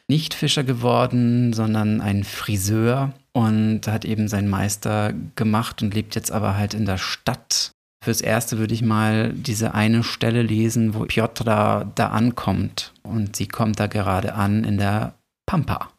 nicht 0.09 0.33
Fischer 0.33 0.65
geworden, 0.65 1.53
sondern 1.53 2.01
ein 2.01 2.25
Friseur 2.25 3.13
und 3.33 3.87
hat 3.87 4.05
eben 4.05 4.29
seinen 4.29 4.49
Meister 4.49 5.13
gemacht 5.37 5.83
und 5.83 5.95
lebt 5.95 6.15
jetzt 6.15 6.33
aber 6.33 6.57
halt 6.57 6.75
in 6.75 6.87
der 6.87 6.99
Stadt. 6.99 7.73
Fürs 8.03 8.23
Erste 8.23 8.59
würde 8.59 8.73
ich 8.73 8.83
mal 8.83 9.33
diese 9.35 9.75
eine 9.75 10.03
Stelle 10.03 10.43
lesen, 10.43 10.95
wo 10.95 11.05
Piotra 11.05 11.85
da 11.95 12.09
ankommt. 12.09 12.95
Und 13.03 13.37
sie 13.37 13.47
kommt 13.47 13.79
da 13.79 13.89
gerade 13.89 14.35
an 14.35 14.65
in 14.65 14.79
der 14.79 15.15
Pampa. 15.47 15.91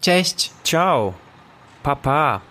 Cześć. 0.00 0.52
Ciao. 0.64 1.14
Papa. 1.82 2.42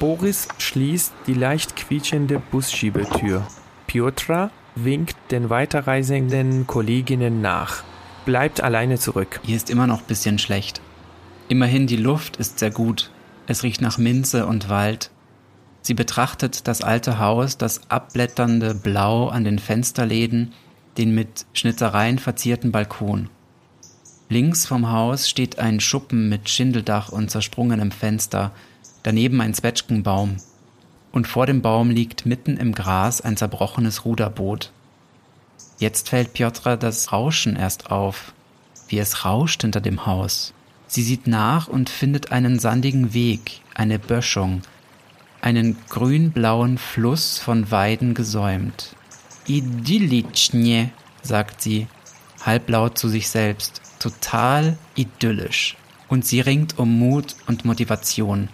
Boris 0.00 0.48
schließt 0.58 1.12
die 1.26 1.34
leicht 1.34 1.76
quietschende 1.76 2.40
Busschiebetür. 2.50 3.46
Piotra 3.86 4.50
winkt 4.74 5.16
den 5.30 5.48
weiterreisenden 5.50 6.66
Kolleginnen 6.66 7.40
nach. 7.40 7.84
Bleibt 8.24 8.60
alleine 8.60 8.98
zurück. 8.98 9.40
Hier 9.42 9.56
ist 9.56 9.70
immer 9.70 9.86
noch 9.86 10.00
ein 10.00 10.06
bisschen 10.06 10.38
schlecht. 10.38 10.80
Immerhin 11.48 11.86
die 11.86 11.96
Luft 11.96 12.36
ist 12.36 12.58
sehr 12.58 12.70
gut. 12.70 13.10
Es 13.46 13.62
riecht 13.62 13.80
nach 13.80 13.96
Minze 13.96 14.46
und 14.46 14.68
Wald. 14.68 15.10
Sie 15.80 15.94
betrachtet 15.94 16.68
das 16.68 16.82
alte 16.82 17.18
Haus, 17.18 17.56
das 17.56 17.90
abblätternde 17.90 18.74
Blau 18.74 19.28
an 19.28 19.44
den 19.44 19.58
Fensterläden, 19.58 20.52
den 20.98 21.14
mit 21.14 21.46
Schnitzereien 21.54 22.18
verzierten 22.18 22.70
Balkon. 22.70 23.30
Links 24.28 24.66
vom 24.66 24.90
Haus 24.90 25.26
steht 25.30 25.58
ein 25.58 25.80
Schuppen 25.80 26.28
mit 26.28 26.50
Schindeldach 26.50 27.08
und 27.08 27.30
zersprungenem 27.30 27.92
Fenster, 27.92 28.52
daneben 29.02 29.40
ein 29.40 29.54
Zwetschgenbaum. 29.54 30.36
Und 31.12 31.26
vor 31.26 31.46
dem 31.46 31.62
Baum 31.62 31.88
liegt 31.88 32.26
mitten 32.26 32.58
im 32.58 32.74
Gras 32.74 33.22
ein 33.22 33.38
zerbrochenes 33.38 34.04
Ruderboot. 34.04 34.70
Jetzt 35.78 36.10
fällt 36.10 36.34
Piotra 36.34 36.76
das 36.76 37.10
Rauschen 37.10 37.56
erst 37.56 37.90
auf, 37.90 38.34
wie 38.88 38.98
es 38.98 39.24
rauscht 39.24 39.62
hinter 39.62 39.80
dem 39.80 40.04
Haus. 40.04 40.52
Sie 40.88 41.02
sieht 41.02 41.26
nach 41.26 41.68
und 41.68 41.90
findet 41.90 42.32
einen 42.32 42.58
sandigen 42.58 43.12
Weg, 43.12 43.60
eine 43.74 43.98
Böschung, 43.98 44.62
einen 45.42 45.76
grün-blauen 45.90 46.78
Fluss 46.78 47.38
von 47.38 47.70
Weiden 47.70 48.14
gesäumt. 48.14 48.96
Idyllitschnie, 49.46 50.88
sagt 51.22 51.60
sie, 51.60 51.86
halblaut 52.44 52.96
zu 52.96 53.08
sich 53.08 53.28
selbst, 53.28 53.82
total 53.98 54.78
idyllisch. 54.94 55.76
Und 56.08 56.24
sie 56.24 56.40
ringt 56.40 56.78
um 56.78 56.98
Mut 56.98 57.36
und 57.46 57.66
Motivation, 57.66 58.48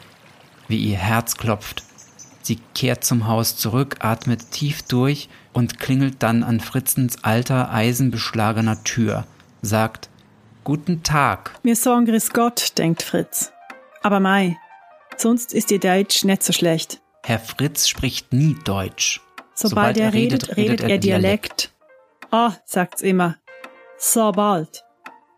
wie 0.66 0.78
ihr 0.78 0.98
Herz 0.98 1.36
klopft. 1.36 1.84
Sie 2.42 2.58
kehrt 2.74 3.04
zum 3.04 3.28
Haus 3.28 3.56
zurück, 3.56 3.98
atmet 4.00 4.50
tief 4.50 4.82
durch 4.82 5.28
und 5.52 5.78
klingelt 5.78 6.16
dann 6.18 6.42
an 6.42 6.58
Fritzens 6.58 7.22
alter, 7.22 7.70
eisenbeschlagener 7.70 8.82
Tür, 8.82 9.26
sagt 9.62 10.10
Guten 10.64 11.02
Tag. 11.02 11.52
Wir 11.62 11.76
sagen 11.76 12.06
Grüß 12.06 12.32
Gott, 12.32 12.78
denkt 12.78 13.02
Fritz. 13.02 13.52
Aber 14.02 14.18
Mai, 14.18 14.56
sonst 15.18 15.52
ist 15.52 15.70
ihr 15.70 15.78
Deutsch 15.78 16.24
nicht 16.24 16.42
so 16.42 16.54
schlecht. 16.54 17.02
Herr 17.22 17.38
Fritz 17.38 17.86
spricht 17.86 18.32
nie 18.32 18.56
Deutsch. 18.64 19.20
Sobald, 19.52 19.96
Sobald 19.96 19.98
er, 19.98 20.14
redet, 20.14 20.56
redet, 20.56 20.80
er 20.80 20.96
Dialekt. 20.96 21.70
Ah, 22.30 22.48
oh, 22.48 22.52
sagt's 22.64 23.02
immer. 23.02 23.36
Sobald. 23.98 24.84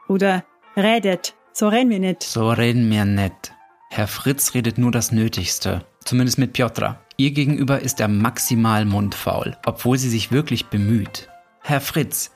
Oder 0.06 0.44
redet. 0.76 1.34
So 1.52 1.66
reden 1.66 1.90
wir 1.90 1.98
nicht. 1.98 2.22
So 2.22 2.48
reden 2.50 2.88
wir 2.88 3.04
nicht. 3.04 3.52
Herr 3.90 4.06
Fritz 4.06 4.54
redet 4.54 4.78
nur 4.78 4.92
das 4.92 5.10
Nötigste. 5.10 5.84
Zumindest 6.04 6.38
mit 6.38 6.52
Piotra. 6.52 7.00
Ihr 7.16 7.32
gegenüber 7.32 7.80
ist 7.80 7.98
er 7.98 8.06
maximal 8.06 8.84
mundfaul, 8.84 9.56
obwohl 9.66 9.98
sie 9.98 10.10
sich 10.10 10.30
wirklich 10.30 10.66
bemüht. 10.66 11.28
Herr 11.62 11.80
Fritz, 11.80 12.30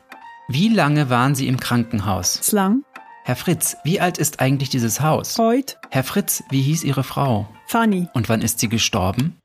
wie 0.52 0.68
lange 0.68 1.10
waren 1.10 1.34
Sie 1.34 1.46
im 1.46 1.60
Krankenhaus? 1.60 2.50
Lang. 2.50 2.84
Herr 3.24 3.36
Fritz, 3.36 3.76
wie 3.84 4.00
alt 4.00 4.18
ist 4.18 4.40
eigentlich 4.40 4.68
dieses 4.68 5.00
Haus? 5.00 5.38
Heute. 5.38 5.76
Herr 5.90 6.02
Fritz, 6.02 6.42
wie 6.50 6.60
hieß 6.60 6.82
Ihre 6.82 7.04
Frau? 7.04 7.46
Fanny. 7.66 8.08
Und 8.14 8.28
wann 8.28 8.42
ist 8.42 8.58
sie 8.58 8.68
gestorben? 8.68 9.36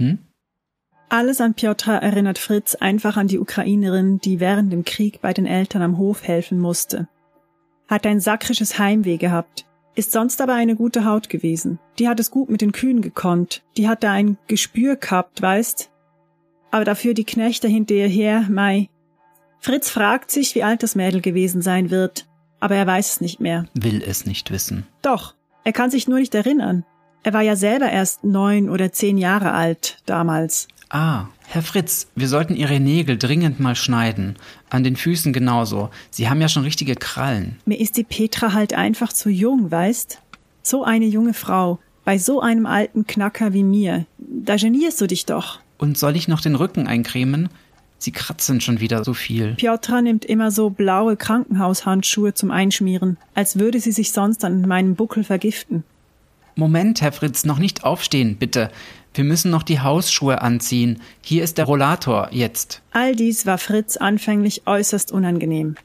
Hm? 0.00 0.18
Alles 1.08 1.40
an 1.40 1.54
Piotra 1.54 1.98
erinnert 1.98 2.38
Fritz 2.38 2.74
einfach 2.74 3.16
an 3.16 3.28
die 3.28 3.38
Ukrainerin, 3.38 4.18
die 4.18 4.40
während 4.40 4.72
dem 4.72 4.84
Krieg 4.84 5.20
bei 5.20 5.32
den 5.32 5.46
Eltern 5.46 5.82
am 5.82 5.98
Hof 5.98 6.24
helfen 6.24 6.58
musste. 6.58 7.06
Hat 7.86 8.04
ein 8.06 8.18
sakrisches 8.18 8.78
Heimweh 8.78 9.18
gehabt, 9.18 9.66
ist 9.94 10.10
sonst 10.10 10.40
aber 10.40 10.54
eine 10.54 10.74
gute 10.74 11.04
Haut 11.04 11.28
gewesen. 11.28 11.78
Die 11.98 12.08
hat 12.08 12.18
es 12.18 12.30
gut 12.30 12.50
mit 12.50 12.62
den 12.62 12.72
Kühen 12.72 13.02
gekonnt, 13.02 13.62
die 13.76 13.88
hat 13.88 14.02
da 14.02 14.10
ein 14.10 14.38
Gespür 14.48 14.96
gehabt, 14.96 15.40
weißt? 15.40 15.90
Aber 16.72 16.84
dafür 16.84 17.14
die 17.14 17.24
Knechte 17.24 17.68
hinter 17.68 17.94
ihr 17.94 18.08
her, 18.08 18.46
Mai. 18.48 18.88
Fritz 19.64 19.90
fragt 19.90 20.32
sich, 20.32 20.56
wie 20.56 20.64
alt 20.64 20.82
das 20.82 20.96
Mädel 20.96 21.20
gewesen 21.20 21.62
sein 21.62 21.90
wird, 21.90 22.26
aber 22.58 22.74
er 22.74 22.84
weiß 22.84 23.12
es 23.12 23.20
nicht 23.20 23.38
mehr. 23.38 23.66
Will 23.74 24.02
es 24.04 24.26
nicht 24.26 24.50
wissen. 24.50 24.88
Doch, 25.02 25.36
er 25.62 25.72
kann 25.72 25.88
sich 25.88 26.08
nur 26.08 26.18
nicht 26.18 26.34
erinnern. 26.34 26.84
Er 27.22 27.32
war 27.32 27.42
ja 27.42 27.54
selber 27.54 27.88
erst 27.88 28.24
neun 28.24 28.68
oder 28.68 28.90
zehn 28.90 29.18
Jahre 29.18 29.52
alt 29.52 29.98
damals. 30.04 30.66
Ah, 30.88 31.26
Herr 31.46 31.62
Fritz, 31.62 32.08
wir 32.16 32.26
sollten 32.26 32.56
Ihre 32.56 32.80
Nägel 32.80 33.16
dringend 33.16 33.60
mal 33.60 33.76
schneiden. 33.76 34.34
An 34.68 34.82
den 34.82 34.96
Füßen 34.96 35.32
genauso. 35.32 35.90
Sie 36.10 36.28
haben 36.28 36.40
ja 36.40 36.48
schon 36.48 36.64
richtige 36.64 36.96
Krallen. 36.96 37.56
Mir 37.64 37.78
ist 37.78 37.96
die 37.96 38.04
Petra 38.04 38.54
halt 38.54 38.74
einfach 38.74 39.12
zu 39.12 39.30
jung, 39.30 39.70
weißt? 39.70 40.18
So 40.64 40.82
eine 40.82 41.06
junge 41.06 41.34
Frau, 41.34 41.78
bei 42.04 42.18
so 42.18 42.40
einem 42.40 42.66
alten 42.66 43.06
Knacker 43.06 43.52
wie 43.52 43.62
mir. 43.62 44.06
Da 44.18 44.56
genierst 44.56 45.00
du 45.00 45.06
dich 45.06 45.24
doch. 45.24 45.60
Und 45.78 45.96
soll 45.96 46.16
ich 46.16 46.26
noch 46.26 46.40
den 46.40 46.56
Rücken 46.56 46.88
eincremen? 46.88 47.48
Sie 48.02 48.10
kratzen 48.10 48.60
schon 48.60 48.80
wieder 48.80 49.04
so 49.04 49.14
viel. 49.14 49.54
Piotra 49.54 50.02
nimmt 50.02 50.24
immer 50.24 50.50
so 50.50 50.70
blaue 50.70 51.16
Krankenhaushandschuhe 51.16 52.34
zum 52.34 52.50
Einschmieren, 52.50 53.16
als 53.36 53.60
würde 53.60 53.78
sie 53.78 53.92
sich 53.92 54.10
sonst 54.10 54.44
an 54.44 54.62
meinem 54.62 54.96
Buckel 54.96 55.22
vergiften. 55.22 55.84
Moment, 56.56 57.00
Herr 57.00 57.12
Fritz, 57.12 57.44
noch 57.44 57.60
nicht 57.60 57.84
aufstehen, 57.84 58.38
bitte. 58.38 58.72
Wir 59.14 59.22
müssen 59.22 59.52
noch 59.52 59.62
die 59.62 59.78
Hausschuhe 59.78 60.42
anziehen. 60.42 61.00
Hier 61.20 61.44
ist 61.44 61.58
der 61.58 61.66
Rollator 61.66 62.30
jetzt. 62.32 62.82
All 62.90 63.14
dies 63.14 63.46
war 63.46 63.58
Fritz 63.58 63.96
anfänglich 63.96 64.62
äußerst 64.66 65.12
unangenehm. 65.12 65.76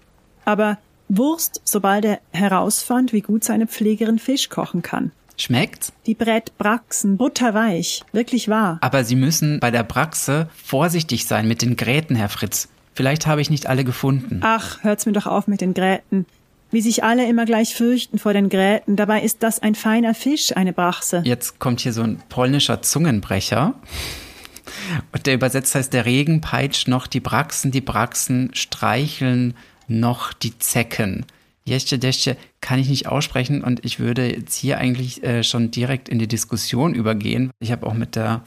Aber 0.44 0.80
Wurst, 1.10 1.62
sobald 1.66 2.04
er 2.04 2.20
herausfand, 2.32 3.14
wie 3.14 3.22
gut 3.22 3.44
seine 3.44 3.68
Pflegerin 3.68 4.18
Fisch 4.18 4.50
kochen 4.50 4.82
kann. 4.82 5.12
Schmeckt's? 5.38 5.94
Die 6.08 6.16
brät 6.16 6.58
Braxen, 6.58 7.18
butterweich, 7.18 8.04
wirklich 8.12 8.50
wahr. 8.50 8.80
Aber 8.82 9.04
Sie 9.04 9.16
müssen 9.16 9.60
bei 9.60 9.70
der 9.70 9.84
Braxe 9.84 10.50
vorsichtig 10.64 11.26
sein 11.26 11.48
mit 11.48 11.62
den 11.62 11.76
Gräten, 11.76 12.16
Herr 12.16 12.30
Fritz. 12.30 12.70
Vielleicht 12.96 13.28
habe 13.28 13.42
ich 13.42 13.52
nicht 13.52 13.68
alle 13.68 13.84
gefunden. 13.84 14.40
Ach, 14.42 14.84
hört's 14.84 15.06
mir 15.06 15.12
doch 15.12 15.28
auf 15.28 15.48
mit 15.48 15.62
den 15.62 15.76
Gräten. 15.76 16.26
Wie 16.72 16.82
sich 16.82 17.04
alle 17.04 17.30
immer 17.30 17.46
gleich 17.46 17.76
fürchten 17.76 18.18
vor 18.18 18.34
den 18.34 18.50
Gräten. 18.50 18.96
Dabei 18.96 19.22
ist 19.22 19.44
das 19.44 19.60
ein 19.60 19.76
feiner 19.76 20.16
Fisch, 20.16 20.58
eine 20.58 20.74
Brachse. 20.74 21.22
Jetzt 21.24 21.60
kommt 21.60 21.82
hier 21.82 21.94
so 21.94 22.02
ein 22.02 22.20
polnischer 22.28 22.82
Zungenbrecher. 22.82 23.76
Und 25.14 25.26
der 25.28 25.36
übersetzt 25.36 25.76
heißt, 25.76 25.94
der 25.94 26.06
Regen 26.06 26.42
peitscht 26.42 26.88
noch 26.88 27.08
die 27.08 27.20
Braxen, 27.20 27.72
die 27.72 27.82
Braxen 27.82 28.50
streicheln 28.54 29.54
noch 29.88 30.34
die 30.34 30.58
Zecken. 30.60 31.26
Jesche, 31.68 32.00
Desche 32.00 32.38
kann 32.62 32.80
ich 32.80 32.88
nicht 32.88 33.08
aussprechen 33.08 33.62
und 33.62 33.84
ich 33.84 34.00
würde 34.00 34.26
jetzt 34.34 34.56
hier 34.56 34.78
eigentlich 34.78 35.22
äh, 35.22 35.44
schon 35.44 35.70
direkt 35.70 36.08
in 36.08 36.18
die 36.18 36.28
Diskussion 36.28 36.96
übergehen. 36.96 37.52
Ich 37.60 37.74
habe 37.74 37.86
auch 37.86 37.94
mit 37.94 38.16
der 38.16 38.44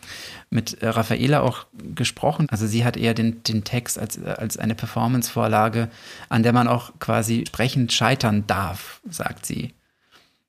mit 0.49 0.83
äh, 0.83 0.89
Raffaela 0.89 1.43
auch 1.43 1.67
gesprochen. 1.95 2.47
Also 2.51 2.67
sie 2.67 2.83
hat 2.83 2.97
eher 2.97 3.13
den, 3.13 3.43
den 3.43 3.63
Text 3.63 3.99
als, 3.99 4.17
äh, 4.17 4.25
als 4.25 4.57
eine 4.57 4.75
Performance-Vorlage, 4.75 5.91
an 6.31 6.43
der 6.43 6.55
man 6.55 6.67
auch 6.67 6.99
quasi 6.99 7.45
sprechend 7.47 7.93
scheitern 7.93 8.45
darf, 8.47 9.03
sagt 9.09 9.45
sie. 9.45 9.75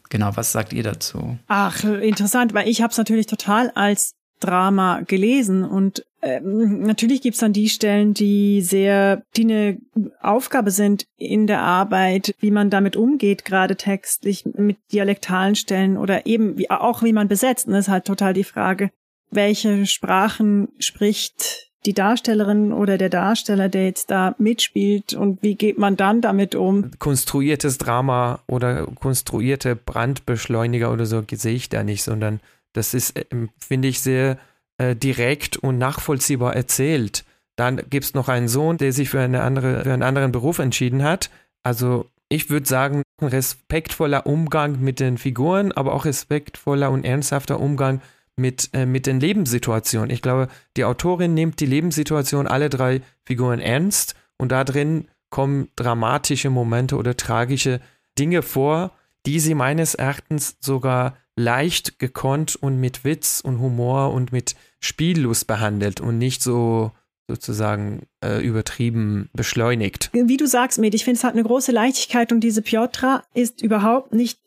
Genau, 0.10 0.32
was 0.36 0.54
sagt 0.54 0.72
ihr 0.72 0.84
dazu? 0.84 1.38
Ach, 1.48 1.84
interessant, 1.84 2.54
weil 2.54 2.70
ich 2.70 2.82
habe 2.82 2.92
es 2.92 2.98
natürlich 2.98 3.28
total 3.28 3.70
als 3.72 4.16
Drama 4.42 5.02
gelesen 5.02 5.64
und 5.64 6.06
ähm, 6.22 6.82
natürlich 6.82 7.22
gibt's 7.22 7.40
dann 7.40 7.54
die 7.54 7.70
Stellen, 7.70 8.14
die 8.14 8.62
sehr, 8.62 9.24
die 9.36 9.44
eine 9.44 9.78
Aufgabe 10.22 10.70
sind 10.70 11.08
in 11.18 11.48
der 11.48 11.62
Arbeit, 11.62 12.36
wie 12.40 12.52
man 12.52 12.70
damit 12.70 12.96
umgeht, 12.96 13.44
gerade 13.44 13.76
textlich 13.76 14.46
mit 14.46 14.78
dialektalen 14.92 15.56
Stellen 15.56 15.98
oder 15.98 16.28
eben 16.28 16.58
wie, 16.58 16.70
auch 16.70 17.02
wie 17.02 17.14
man 17.14 17.28
besetzt. 17.28 17.68
Und 17.68 17.74
das 17.74 17.86
ist 17.86 17.92
halt 17.92 18.06
total 18.06 18.34
die 18.34 18.44
Frage, 18.44 18.92
welche 19.32 19.86
Sprachen 19.86 20.70
spricht 20.78 21.72
die 21.88 21.94
Darstellerin 21.94 22.74
oder 22.74 23.00
der 23.00 23.10
Darsteller, 23.10 23.68
der 23.68 23.86
jetzt 23.86 24.12
da 24.12 24.36
mitspielt 24.38 25.14
und 25.16 25.42
wie 25.42 25.56
geht 25.56 25.80
man 25.80 25.98
dann 25.98 26.22
damit 26.22 26.54
um? 26.54 26.92
Konstruiertes 27.00 27.80
Drama 27.80 28.44
oder 28.46 28.86
konstruierte 28.86 29.76
Brandbeschleuniger 29.76 30.92
oder 30.92 31.08
so 31.08 31.24
sehe 31.32 31.56
ich 31.56 31.70
da 31.70 31.84
nicht, 31.84 32.04
sondern 32.04 32.40
das 32.74 32.94
ist, 32.94 33.14
ähm, 33.32 33.50
finde 33.58 33.88
ich, 33.88 34.02
sehr 34.02 34.38
äh, 34.78 34.96
direkt 34.96 35.58
und 35.58 35.78
nachvollziehbar 35.78 36.56
erzählt. 36.56 37.26
Dann 37.56 37.78
gibt 37.90 38.06
es 38.06 38.14
noch 38.14 38.30
einen 38.30 38.48
Sohn, 38.48 38.78
der 38.78 38.94
sich 38.94 39.10
für, 39.10 39.20
eine 39.20 39.44
andere, 39.44 39.84
für 39.84 39.94
einen 39.94 40.04
anderen 40.04 40.32
Beruf 40.32 40.60
entschieden 40.60 41.04
hat. 41.04 41.30
Also 41.64 42.10
ich 42.30 42.50
würde 42.50 42.66
sagen, 42.66 43.04
ein 43.22 43.28
respektvoller 43.28 44.26
Umgang 44.26 44.80
mit 44.80 45.00
den 45.00 45.18
Figuren, 45.18 45.72
aber 45.72 45.94
auch 45.94 46.06
respektvoller 46.06 46.90
und 46.90 47.04
ernsthafter 47.04 47.60
Umgang 47.60 48.02
mit, 48.38 48.70
äh, 48.74 48.86
mit 48.86 49.06
den 49.06 49.20
Lebenssituationen. 49.20 50.10
Ich 50.10 50.22
glaube, 50.22 50.48
die 50.78 50.86
Autorin 50.86 51.34
nimmt 51.34 51.60
die 51.60 51.66
Lebenssituation 51.66 52.48
aller 52.48 52.70
drei 52.70 53.02
Figuren 53.26 53.60
ernst 53.60 54.16
und 54.38 54.52
da 54.52 54.64
drin 54.64 55.08
kommen 55.30 55.70
dramatische 55.76 56.50
Momente 56.50 56.96
oder 56.96 57.16
tragische 57.18 57.82
Dinge 58.18 58.42
vor, 58.42 58.92
die 59.26 59.40
sie 59.40 59.54
meines 59.54 59.94
Erachtens 59.96 60.58
sogar 60.60 61.18
leicht 61.36 62.00
gekonnt 62.00 62.56
und 62.56 62.80
mit 62.80 63.04
Witz 63.04 63.42
und 63.42 63.60
Humor 63.60 64.14
und 64.14 64.32
mit 64.32 64.56
Spiellust 64.80 65.48
behandelt 65.48 66.02
und 66.02 66.18
nicht 66.18 66.44
so 66.44 66.92
sozusagen 67.28 68.08
äh, 68.24 68.46
übertrieben 68.46 69.30
beschleunigt. 69.34 70.10
Wie 70.12 70.38
du 70.38 70.48
sagst, 70.48 70.80
Med, 70.80 70.94
ich 70.94 71.06
finde, 71.06 71.18
es 71.18 71.24
hat 71.24 71.34
eine 71.34 71.44
große 71.44 71.72
Leichtigkeit 71.72 72.32
und 72.32 72.42
diese 72.42 72.62
Piotra 72.62 73.24
ist 73.34 73.62
überhaupt 73.62 74.14
nicht 74.14 74.38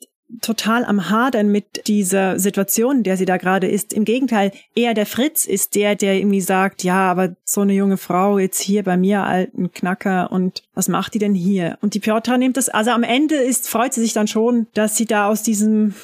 total 0.41 0.85
am 0.85 1.11
Hadern 1.11 1.49
mit 1.49 1.87
dieser 1.87 2.39
Situation, 2.39 3.03
der 3.03 3.17
sie 3.17 3.25
da 3.25 3.37
gerade 3.37 3.69
ist. 3.69 3.93
Im 3.93 4.05
Gegenteil, 4.05 4.53
eher 4.75 4.95
der 4.95 5.07
Fritz 5.07 5.47
ist 5.47 5.75
der, 5.75 5.95
der 5.95 6.15
irgendwie 6.15 6.41
sagt, 6.41 6.83
ja, 6.83 7.11
aber 7.11 7.37
so 7.45 7.61
eine 7.61 7.75
junge 7.75 7.97
Frau 7.97 8.39
jetzt 8.39 8.61
hier 8.61 8.83
bei 8.83 8.97
mir, 8.97 9.23
alten 9.23 9.71
Knacker, 9.73 10.33
und 10.33 10.63
was 10.75 10.89
macht 10.89 11.15
die 11.15 11.19
denn 11.19 11.35
hier? 11.35 11.79
Und 11.83 11.95
die 11.95 12.01
Piotra 12.01 12.37
nimmt 12.37 12.57
das, 12.57 12.69
also 12.69 12.91
am 12.91 13.03
Ende 13.03 13.37
ist, 13.37 13.69
freut 13.69 13.95
sie 13.95 14.01
sich 14.01 14.13
dann 14.13 14.27
schon, 14.27 14.67
dass 14.75 14.97
sie 14.97 15.07
da 15.07 15.29
aus 15.29 15.43
diesem 15.43 15.95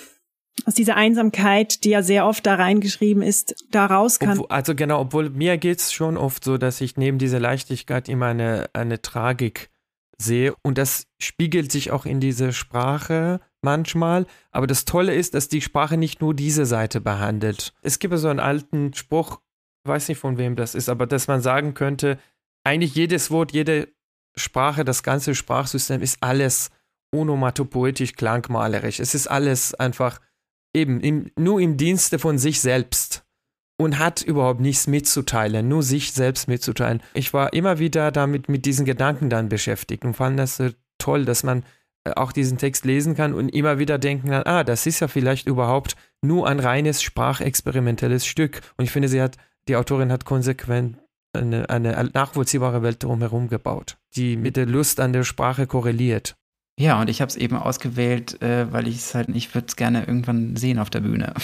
aus 0.67 0.75
dieser 0.75 0.97
Einsamkeit, 0.97 1.85
die 1.85 1.91
ja 1.91 2.03
sehr 2.03 2.27
oft 2.27 2.47
da 2.47 2.55
reingeschrieben 2.55 3.23
ist, 3.23 3.67
da 3.71 3.87
raus 3.87 4.19
kann. 4.19 4.39
Obwohl, 4.39 4.47
also 4.49 4.75
genau, 4.75 5.01
obwohl 5.01 5.31
mir 5.31 5.59
geht's 5.59 5.93
schon 5.93 6.17
oft 6.17 6.45
so, 6.45 6.59
dass 6.59 6.81
ich 6.81 6.97
neben 6.97 7.19
dieser 7.19 7.41
Leichtigkeit 7.41 8.09
immer 8.09 8.27
eine, 8.27 8.71
eine 8.73 9.03
Tragik 9.03 9.71
sehe 10.19 10.55
und 10.63 10.79
das 10.79 11.07
spiegelt 11.19 11.73
sich 11.73 11.91
auch 11.91 12.05
in 12.05 12.21
diese 12.21 12.53
Sprache 12.53 13.41
manchmal. 13.63 14.27
Aber 14.51 14.67
das 14.67 14.85
Tolle 14.85 15.15
ist, 15.15 15.35
dass 15.35 15.49
die 15.49 15.61
Sprache 15.61 15.97
nicht 15.97 16.21
nur 16.21 16.35
diese 16.35 16.67
Seite 16.67 17.01
behandelt. 17.01 17.73
Es 17.83 17.99
gibt 17.99 18.17
so 18.19 18.29
einen 18.29 18.41
alten 18.41 18.93
Spruch, 18.95 19.41
weiß 19.85 20.09
nicht 20.09 20.19
von 20.19 20.39
wem 20.39 20.57
das 20.57 20.75
ist, 20.75 20.89
aber 20.89 21.07
dass 21.07 21.27
man 21.27 21.41
sagen 21.41 21.75
könnte, 21.75 22.19
eigentlich 22.65 22.95
jedes 22.95 23.31
Wort, 23.31 23.53
jede 23.53 23.89
Sprache, 24.37 24.85
das 24.85 25.03
ganze 25.03 25.35
Sprachsystem 25.35 26.03
ist 26.03 26.19
alles 26.23 26.71
onomatopoetisch 27.13 28.15
klangmalerisch. 28.15 29.01
Es 29.01 29.15
ist 29.15 29.27
alles 29.27 29.75
einfach 29.75 30.21
eben 30.75 31.01
im, 31.01 31.31
nur 31.37 31.61
im 31.61 31.77
Dienste 31.77 32.19
von 32.19 32.39
sich 32.39 32.61
selbst 32.61 33.25
und 33.77 33.99
hat 33.99 34.23
überhaupt 34.23 34.61
nichts 34.61 34.87
mitzuteilen, 34.87 35.67
nur 35.69 35.83
sich 35.83 36.13
selbst 36.13 36.49
mitzuteilen. 36.49 37.03
Ich 37.15 37.33
war 37.33 37.53
immer 37.53 37.79
wieder 37.79 38.13
damit 38.13 38.49
mit 38.49 38.67
diesen 38.67 38.85
Gedanken 38.85 39.31
dann 39.31 39.49
beschäftigt 39.49 40.05
und 40.05 40.15
fand 40.15 40.39
das 40.39 40.57
so 40.57 40.69
toll, 40.99 41.25
dass 41.25 41.43
man 41.43 41.65
äh, 42.05 42.13
auch 42.13 42.33
diesen 42.33 42.59
Text 42.59 42.85
lesen 42.85 43.15
kann 43.15 43.35
und 43.35 43.49
immer 43.49 43.79
wieder 43.79 43.99
denken 43.99 44.29
kann, 44.29 44.43
ah, 44.45 44.65
das 44.65 44.87
ist 44.87 45.01
ja 45.01 45.09
vielleicht 45.09 45.47
überhaupt 45.47 45.97
nur 46.23 46.47
ein 46.47 46.61
reines 46.61 47.03
sprachexperimentelles 47.03 48.27
Stück. 48.27 48.61
Und 48.77 48.85
ich 48.85 48.91
finde, 48.91 49.09
sie 49.09 49.23
hat, 49.23 49.37
die 49.69 49.77
Autorin 49.77 50.13
hat 50.13 50.25
konsequent 50.25 50.99
eine, 51.33 51.71
eine 51.71 52.11
nachvollziehbare 52.13 52.83
Welt 52.83 53.03
drumherum 53.03 53.49
gebaut, 53.49 53.99
die 54.15 54.37
mit 54.37 54.57
der 54.57 54.67
Lust 54.67 55.01
an 55.01 55.13
der 55.13 55.25
Sprache 55.25 55.67
korreliert. 55.67 56.37
Ja, 56.81 56.99
und 56.99 57.11
ich 57.11 57.21
habe 57.21 57.29
es 57.29 57.37
eben 57.37 57.57
ausgewählt, 57.57 58.41
äh, 58.41 58.73
weil 58.73 58.89
ich 58.89 58.97
es 58.97 59.15
halt, 59.15 59.29
ich 59.35 59.55
würde 59.55 59.67
es 59.69 59.77
gerne 59.77 60.01
irgendwann 60.07 60.57
sehen 60.57 60.79
auf 60.79 60.89
der 60.89 61.01
Bühne. 61.01 61.35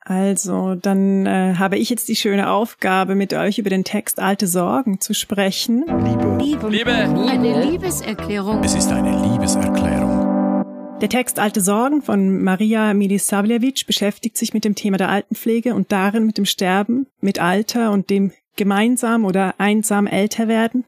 Also, 0.00 0.74
dann 0.74 1.26
äh, 1.26 1.54
habe 1.58 1.78
ich 1.78 1.90
jetzt 1.90 2.08
die 2.08 2.16
schöne 2.16 2.50
Aufgabe, 2.50 3.14
mit 3.14 3.32
euch 3.34 3.60
über 3.60 3.70
den 3.70 3.84
Text 3.84 4.18
Alte 4.18 4.48
Sorgen 4.48 5.00
zu 5.00 5.14
sprechen. 5.14 5.84
Liebe. 5.86 6.38
Liebe. 6.40 6.68
Liebe. 6.70 6.90
Eine 6.90 7.70
Liebeserklärung. 7.70 8.64
Es 8.64 8.74
ist 8.74 8.90
eine 8.90 9.30
Liebeserklärung. 9.30 10.64
Der 11.02 11.08
Text 11.08 11.38
Alte 11.38 11.60
Sorgen 11.60 12.02
von 12.02 12.42
Maria 12.42 12.94
Milisavljevic 12.94 13.86
beschäftigt 13.86 14.36
sich 14.36 14.54
mit 14.54 14.64
dem 14.64 14.74
Thema 14.74 14.96
der 14.96 15.10
Altenpflege 15.10 15.72
und 15.72 15.92
darin 15.92 16.26
mit 16.26 16.36
dem 16.36 16.46
Sterben, 16.46 17.06
mit 17.20 17.38
Alter 17.38 17.92
und 17.92 18.10
dem 18.10 18.32
gemeinsam 18.56 19.24
oder 19.24 19.54
einsam 19.58 20.08
älter 20.08 20.48
werden. 20.48 20.84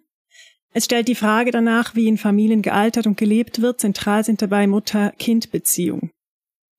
Es 0.73 0.85
stellt 0.85 1.09
die 1.09 1.17
Frage 1.17 1.51
danach, 1.51 1.97
wie 1.97 2.07
in 2.07 2.19
Familien 2.19 2.63
gealtert 2.63 3.07
und 3.07 3.17
gelebt 3.17 3.61
wird. 3.61 3.81
Zentral 3.81 4.25
sind 4.25 4.41
dabei 4.41 4.67
Mutter-Kind-Beziehung. 4.67 6.11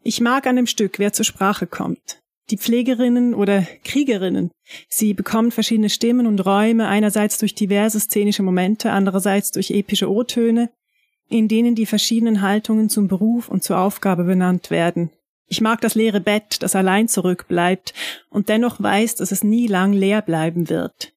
Ich 0.03 0.21
mag 0.21 0.47
an 0.47 0.55
dem 0.55 0.67
Stück, 0.67 0.97
wer 0.97 1.13
zur 1.13 1.25
Sprache 1.25 1.67
kommt. 1.67 2.19
Die 2.49 2.57
Pflegerinnen 2.57 3.33
oder 3.33 3.65
Kriegerinnen. 3.83 4.51
Sie 4.89 5.13
bekommen 5.13 5.51
verschiedene 5.51 5.89
Stimmen 5.89 6.25
und 6.25 6.45
Räume, 6.45 6.87
einerseits 6.87 7.37
durch 7.37 7.53
diverse 7.53 7.99
szenische 7.99 8.43
Momente, 8.43 8.91
andererseits 8.91 9.51
durch 9.51 9.71
epische 9.71 10.09
O-Töne, 10.09 10.69
in 11.29 11.47
denen 11.47 11.75
die 11.75 11.85
verschiedenen 11.85 12.41
Haltungen 12.41 12.89
zum 12.89 13.07
Beruf 13.07 13.47
und 13.47 13.63
zur 13.63 13.77
Aufgabe 13.77 14.23
benannt 14.23 14.69
werden. 14.69 15.11
Ich 15.47 15.61
mag 15.61 15.81
das 15.81 15.95
leere 15.95 16.21
Bett, 16.21 16.63
das 16.63 16.75
allein 16.75 17.07
zurückbleibt 17.09 17.93
und 18.29 18.49
dennoch 18.49 18.81
weiß, 18.81 19.15
dass 19.15 19.31
es 19.31 19.43
nie 19.43 19.67
lang 19.67 19.93
leer 19.93 20.21
bleiben 20.21 20.69
wird. 20.69 21.13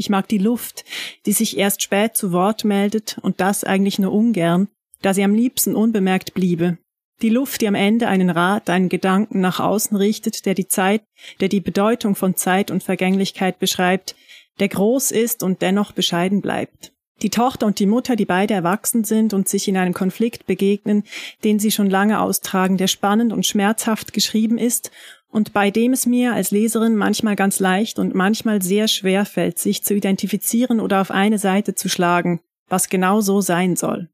Ich 0.00 0.08
mag 0.08 0.28
die 0.28 0.38
Luft, 0.38 0.86
die 1.26 1.32
sich 1.32 1.58
erst 1.58 1.82
spät 1.82 2.16
zu 2.16 2.32
Wort 2.32 2.64
meldet 2.64 3.18
und 3.20 3.38
das 3.38 3.64
eigentlich 3.64 3.98
nur 3.98 4.14
ungern, 4.14 4.68
da 5.02 5.12
sie 5.12 5.22
am 5.22 5.34
liebsten 5.34 5.76
unbemerkt 5.76 6.32
bliebe. 6.32 6.78
Die 7.20 7.28
Luft, 7.28 7.60
die 7.60 7.68
am 7.68 7.74
Ende 7.74 8.08
einen 8.08 8.30
Rat, 8.30 8.70
einen 8.70 8.88
Gedanken 8.88 9.40
nach 9.40 9.60
außen 9.60 9.94
richtet, 9.94 10.46
der 10.46 10.54
die 10.54 10.68
Zeit, 10.68 11.02
der 11.40 11.48
die 11.48 11.60
Bedeutung 11.60 12.14
von 12.14 12.34
Zeit 12.34 12.70
und 12.70 12.82
Vergänglichkeit 12.82 13.58
beschreibt, 13.58 14.16
der 14.58 14.68
groß 14.68 15.10
ist 15.10 15.42
und 15.42 15.60
dennoch 15.60 15.92
bescheiden 15.92 16.40
bleibt. 16.40 16.94
Die 17.20 17.28
Tochter 17.28 17.66
und 17.66 17.78
die 17.78 17.84
Mutter, 17.84 18.16
die 18.16 18.24
beide 18.24 18.54
erwachsen 18.54 19.04
sind 19.04 19.34
und 19.34 19.50
sich 19.50 19.68
in 19.68 19.76
einem 19.76 19.92
Konflikt 19.92 20.46
begegnen, 20.46 21.04
den 21.44 21.58
sie 21.58 21.70
schon 21.70 21.90
lange 21.90 22.22
austragen, 22.22 22.78
der 22.78 22.86
spannend 22.86 23.34
und 23.34 23.44
schmerzhaft 23.44 24.14
geschrieben 24.14 24.56
ist 24.56 24.90
und 25.30 25.52
bei 25.52 25.70
dem 25.70 25.92
es 25.92 26.06
mir 26.06 26.34
als 26.34 26.50
Leserin 26.50 26.96
manchmal 26.96 27.36
ganz 27.36 27.60
leicht 27.60 27.98
und 27.98 28.14
manchmal 28.14 28.62
sehr 28.62 28.88
schwer 28.88 29.24
fällt, 29.24 29.58
sich 29.58 29.84
zu 29.84 29.94
identifizieren 29.94 30.80
oder 30.80 31.00
auf 31.00 31.10
eine 31.10 31.38
Seite 31.38 31.74
zu 31.74 31.88
schlagen, 31.88 32.40
was 32.68 32.88
genau 32.88 33.20
so 33.20 33.40
sein 33.40 33.76
soll. 33.76 34.08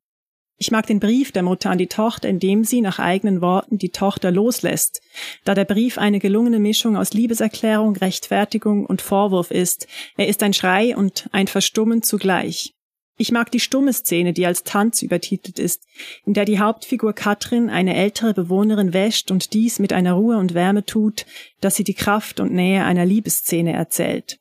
Ich 0.59 0.71
mag 0.71 0.87
den 0.87 1.01
Brief 1.01 1.33
der 1.33 1.43
Mutter 1.43 1.71
an 1.71 1.77
die 1.77 1.87
Tochter, 1.87 2.29
in 2.29 2.39
dem 2.39 2.65
sie 2.65 2.81
nach 2.81 2.99
eigenen 2.99 3.43
Worten 3.43 3.77
die 3.77 3.91
Tochter 3.91 4.31
loslässt, 4.31 5.03
da 5.45 5.55
der 5.55 5.67
Brief 5.67 5.99
eine 5.99 6.19
gelungene 6.19 6.59
Mischung 6.59 6.97
aus 6.97 7.13
Liebeserklärung, 7.13 7.97
Rechtfertigung 7.97 8.87
und 8.87 9.03
Vorwurf 9.03 9.51
ist. 9.51 9.87
Er 10.17 10.29
ist 10.29 10.43
ein 10.43 10.55
Schrei 10.55 10.97
und 10.97 11.29
ein 11.33 11.47
Verstummen 11.47 12.03
zugleich. 12.03 12.76
Ich 13.19 13.33
mag 13.33 13.51
die 13.51 13.61
stumme 13.61 13.95
Szene, 13.95 14.35
die 14.35 14.45
als 14.45 14.63
Tanz 14.63 15.01
übertitelt 15.01 15.59
ist, 15.59 15.87
in 16.27 16.35
der 16.35 16.45
die 16.45 16.59
Hauptfigur 16.59 17.15
Katrin 17.15 17.71
eine 17.71 17.97
ältere 17.97 18.35
Bewohnerin 18.35 18.93
wäscht 18.93 19.31
und 19.31 19.55
dies 19.55 19.79
mit 19.79 19.95
einer 19.95 20.13
Ruhe 20.13 20.37
und 20.37 20.53
Wärme 20.53 20.85
tut, 20.85 21.25
dass 21.61 21.77
sie 21.77 21.85
die 21.85 21.95
Kraft 21.95 22.41
und 22.41 22.53
Nähe 22.53 22.85
einer 22.85 23.07
Liebesszene 23.07 23.73
erzählt. 23.73 24.39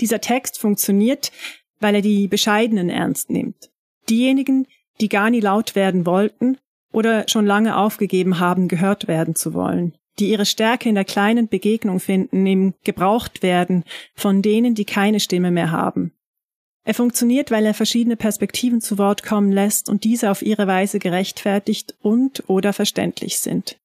Dieser 0.00 0.22
Text 0.22 0.58
funktioniert, 0.58 1.30
weil 1.78 1.94
er 1.94 2.00
die 2.00 2.26
Bescheidenen 2.26 2.88
ernst 2.88 3.28
nimmt. 3.28 3.70
Diejenigen, 4.08 4.66
die 5.00 5.10
gar 5.10 5.28
nie 5.28 5.40
laut 5.40 5.74
werden 5.74 6.06
wollten 6.06 6.56
oder 6.92 7.28
schon 7.28 7.44
lange 7.44 7.76
aufgegeben 7.76 8.38
haben, 8.38 8.68
gehört 8.68 9.08
werden 9.08 9.34
zu 9.34 9.52
wollen, 9.52 9.94
die 10.18 10.30
ihre 10.30 10.46
Stärke 10.46 10.88
in 10.88 10.94
der 10.94 11.04
kleinen 11.04 11.48
Begegnung 11.48 12.00
finden, 12.00 12.46
im 12.46 12.74
gebraucht 12.82 13.42
werden 13.42 13.84
von 14.14 14.40
denen, 14.40 14.74
die 14.74 14.86
keine 14.86 15.20
Stimme 15.20 15.50
mehr 15.50 15.70
haben, 15.70 16.12
er 16.84 16.94
funktioniert, 16.94 17.50
weil 17.50 17.66
er 17.66 17.74
verschiedene 17.74 18.16
Perspektiven 18.16 18.80
zu 18.80 18.98
Wort 18.98 19.22
kommen 19.22 19.52
lässt 19.52 19.88
und 19.88 20.04
diese 20.04 20.30
auf 20.30 20.42
ihre 20.42 20.66
Weise 20.66 20.98
gerechtfertigt 20.98 21.94
und 22.00 22.44
oder 22.46 22.72
verständlich 22.72 23.38
sind. 23.38 23.76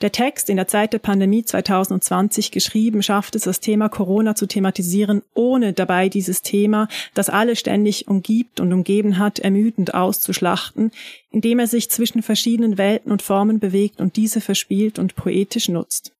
Der 0.00 0.10
Text, 0.10 0.50
in 0.50 0.56
der 0.56 0.66
Zeit 0.66 0.92
der 0.92 0.98
Pandemie 0.98 1.44
2020 1.44 2.50
geschrieben, 2.50 3.02
schafft 3.02 3.36
es, 3.36 3.44
das 3.44 3.60
Thema 3.60 3.88
Corona 3.88 4.34
zu 4.34 4.46
thematisieren, 4.46 5.22
ohne 5.34 5.72
dabei 5.72 6.08
dieses 6.08 6.42
Thema, 6.42 6.88
das 7.14 7.30
alle 7.30 7.54
ständig 7.54 8.08
umgibt 8.08 8.58
und 8.58 8.72
umgeben 8.72 9.18
hat, 9.18 9.38
ermüdend 9.38 9.94
auszuschlachten, 9.94 10.90
indem 11.30 11.60
er 11.60 11.68
sich 11.68 11.90
zwischen 11.90 12.22
verschiedenen 12.22 12.76
Welten 12.76 13.12
und 13.12 13.22
Formen 13.22 13.60
bewegt 13.60 14.00
und 14.00 14.16
diese 14.16 14.40
verspielt 14.40 14.98
und 14.98 15.14
poetisch 15.14 15.68
nutzt. 15.68 16.13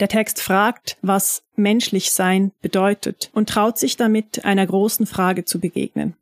Der 0.00 0.08
Text 0.08 0.40
fragt, 0.40 0.96
was 1.02 1.42
menschlich 1.56 2.10
sein 2.12 2.52
bedeutet 2.62 3.30
und 3.34 3.50
traut 3.50 3.78
sich 3.78 3.98
damit 3.98 4.46
einer 4.46 4.66
großen 4.66 5.04
Frage 5.04 5.44
zu 5.44 5.60
begegnen. 5.60 6.14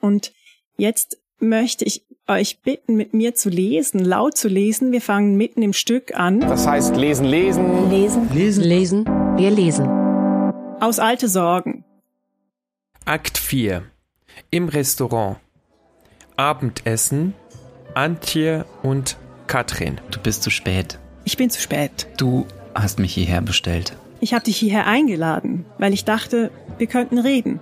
Und 0.00 0.32
jetzt 0.76 1.16
möchte 1.38 1.84
ich 1.84 2.04
euch 2.26 2.60
bitten, 2.60 2.96
mit 2.96 3.14
mir 3.14 3.36
zu 3.36 3.48
lesen, 3.48 4.04
laut 4.04 4.36
zu 4.36 4.48
lesen. 4.48 4.90
Wir 4.90 5.00
fangen 5.00 5.36
mitten 5.36 5.62
im 5.62 5.72
Stück 5.72 6.12
an. 6.16 6.40
Das 6.40 6.66
heißt 6.66 6.96
lesen, 6.96 7.24
lesen. 7.24 7.88
Lesen, 7.88 8.34
lesen, 8.34 8.64
lesen. 8.64 9.04
Wir 9.36 9.52
lesen. 9.52 9.86
Aus 10.80 10.98
alte 10.98 11.28
Sorgen. 11.28 11.84
Akt 13.04 13.38
4. 13.38 13.84
Im 14.50 14.68
Restaurant. 14.68 15.36
Abendessen. 16.36 17.34
Antje 17.94 18.66
und 18.82 19.18
Katrin. 19.46 20.00
Du 20.10 20.18
bist 20.20 20.42
zu 20.42 20.50
spät. 20.50 20.98
Ich 21.24 21.36
bin 21.36 21.50
zu 21.50 21.60
spät. 21.60 22.08
Du 22.16 22.46
hast 22.74 22.98
mich 22.98 23.14
hierher 23.14 23.40
bestellt. 23.40 23.96
Ich 24.20 24.34
habe 24.34 24.44
dich 24.44 24.56
hierher 24.56 24.86
eingeladen, 24.86 25.64
weil 25.78 25.92
ich 25.94 26.04
dachte, 26.04 26.50
wir 26.78 26.86
könnten 26.86 27.18
reden. 27.18 27.60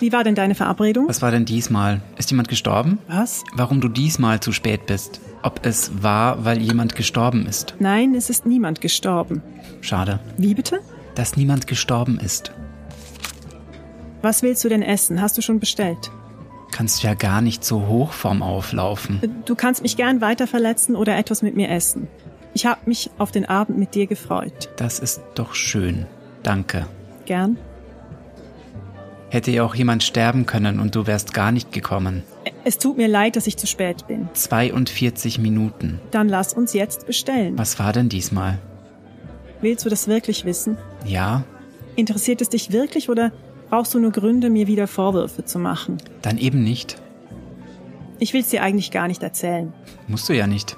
Wie 0.00 0.12
war 0.12 0.22
denn 0.22 0.34
deine 0.34 0.54
Verabredung? 0.54 1.08
Was 1.08 1.22
war 1.22 1.30
denn 1.30 1.44
diesmal? 1.44 2.00
Ist 2.16 2.30
jemand 2.30 2.48
gestorben? 2.48 2.98
Was? 3.08 3.44
Warum 3.54 3.80
du 3.80 3.88
diesmal 3.88 4.40
zu 4.40 4.52
spät 4.52 4.86
bist? 4.86 5.20
Ob 5.42 5.60
es 5.64 6.02
war, 6.02 6.44
weil 6.44 6.60
jemand 6.60 6.94
gestorben 6.94 7.46
ist? 7.46 7.74
Nein, 7.78 8.14
es 8.14 8.30
ist 8.30 8.46
niemand 8.46 8.80
gestorben. 8.80 9.42
Schade. 9.80 10.20
Wie 10.36 10.54
bitte? 10.54 10.80
Dass 11.14 11.36
niemand 11.36 11.66
gestorben 11.66 12.18
ist. 12.20 12.52
Was 14.22 14.42
willst 14.42 14.64
du 14.64 14.68
denn 14.68 14.82
essen? 14.82 15.20
Hast 15.20 15.36
du 15.38 15.42
schon 15.42 15.60
bestellt? 15.60 16.10
Kannst 16.70 17.02
ja 17.02 17.14
gar 17.14 17.40
nicht 17.40 17.64
so 17.64 17.86
hoch 17.86 18.12
vorm 18.12 18.42
Auflaufen. 18.42 19.42
Du 19.46 19.54
kannst 19.54 19.82
mich 19.82 19.96
gern 19.96 20.20
weiter 20.20 20.46
verletzen 20.46 20.96
oder 20.96 21.16
etwas 21.16 21.42
mit 21.42 21.56
mir 21.56 21.70
essen. 21.70 22.08
Ich 22.58 22.66
habe 22.66 22.80
mich 22.86 23.08
auf 23.18 23.30
den 23.30 23.44
Abend 23.44 23.78
mit 23.78 23.94
dir 23.94 24.08
gefreut. 24.08 24.68
Das 24.74 24.98
ist 24.98 25.20
doch 25.36 25.54
schön. 25.54 26.06
Danke. 26.42 26.88
Gern. 27.24 27.56
Hätte 29.30 29.52
ja 29.52 29.62
auch 29.62 29.76
jemand 29.76 30.02
sterben 30.02 30.44
können 30.44 30.80
und 30.80 30.96
du 30.96 31.06
wärst 31.06 31.32
gar 31.34 31.52
nicht 31.52 31.70
gekommen. 31.70 32.24
Es 32.64 32.78
tut 32.78 32.96
mir 32.96 33.06
leid, 33.06 33.36
dass 33.36 33.46
ich 33.46 33.56
zu 33.56 33.68
spät 33.68 34.08
bin. 34.08 34.28
42 34.32 35.38
Minuten. 35.38 36.00
Dann 36.10 36.28
lass 36.28 36.52
uns 36.52 36.72
jetzt 36.72 37.06
bestellen. 37.06 37.56
Was 37.56 37.78
war 37.78 37.92
denn 37.92 38.08
diesmal? 38.08 38.58
Willst 39.60 39.84
du 39.84 39.88
das 39.88 40.08
wirklich 40.08 40.44
wissen? 40.44 40.78
Ja. 41.06 41.44
Interessiert 41.94 42.40
es 42.40 42.48
dich 42.48 42.72
wirklich 42.72 43.08
oder 43.08 43.30
brauchst 43.70 43.94
du 43.94 44.00
nur 44.00 44.10
Gründe, 44.10 44.50
mir 44.50 44.66
wieder 44.66 44.88
Vorwürfe 44.88 45.44
zu 45.44 45.60
machen? 45.60 45.98
Dann 46.22 46.38
eben 46.38 46.64
nicht. 46.64 47.00
Ich 48.18 48.32
will 48.32 48.40
es 48.40 48.48
dir 48.48 48.64
eigentlich 48.64 48.90
gar 48.90 49.06
nicht 49.06 49.22
erzählen. 49.22 49.72
Musst 50.08 50.28
du 50.28 50.32
ja 50.32 50.48
nicht. 50.48 50.76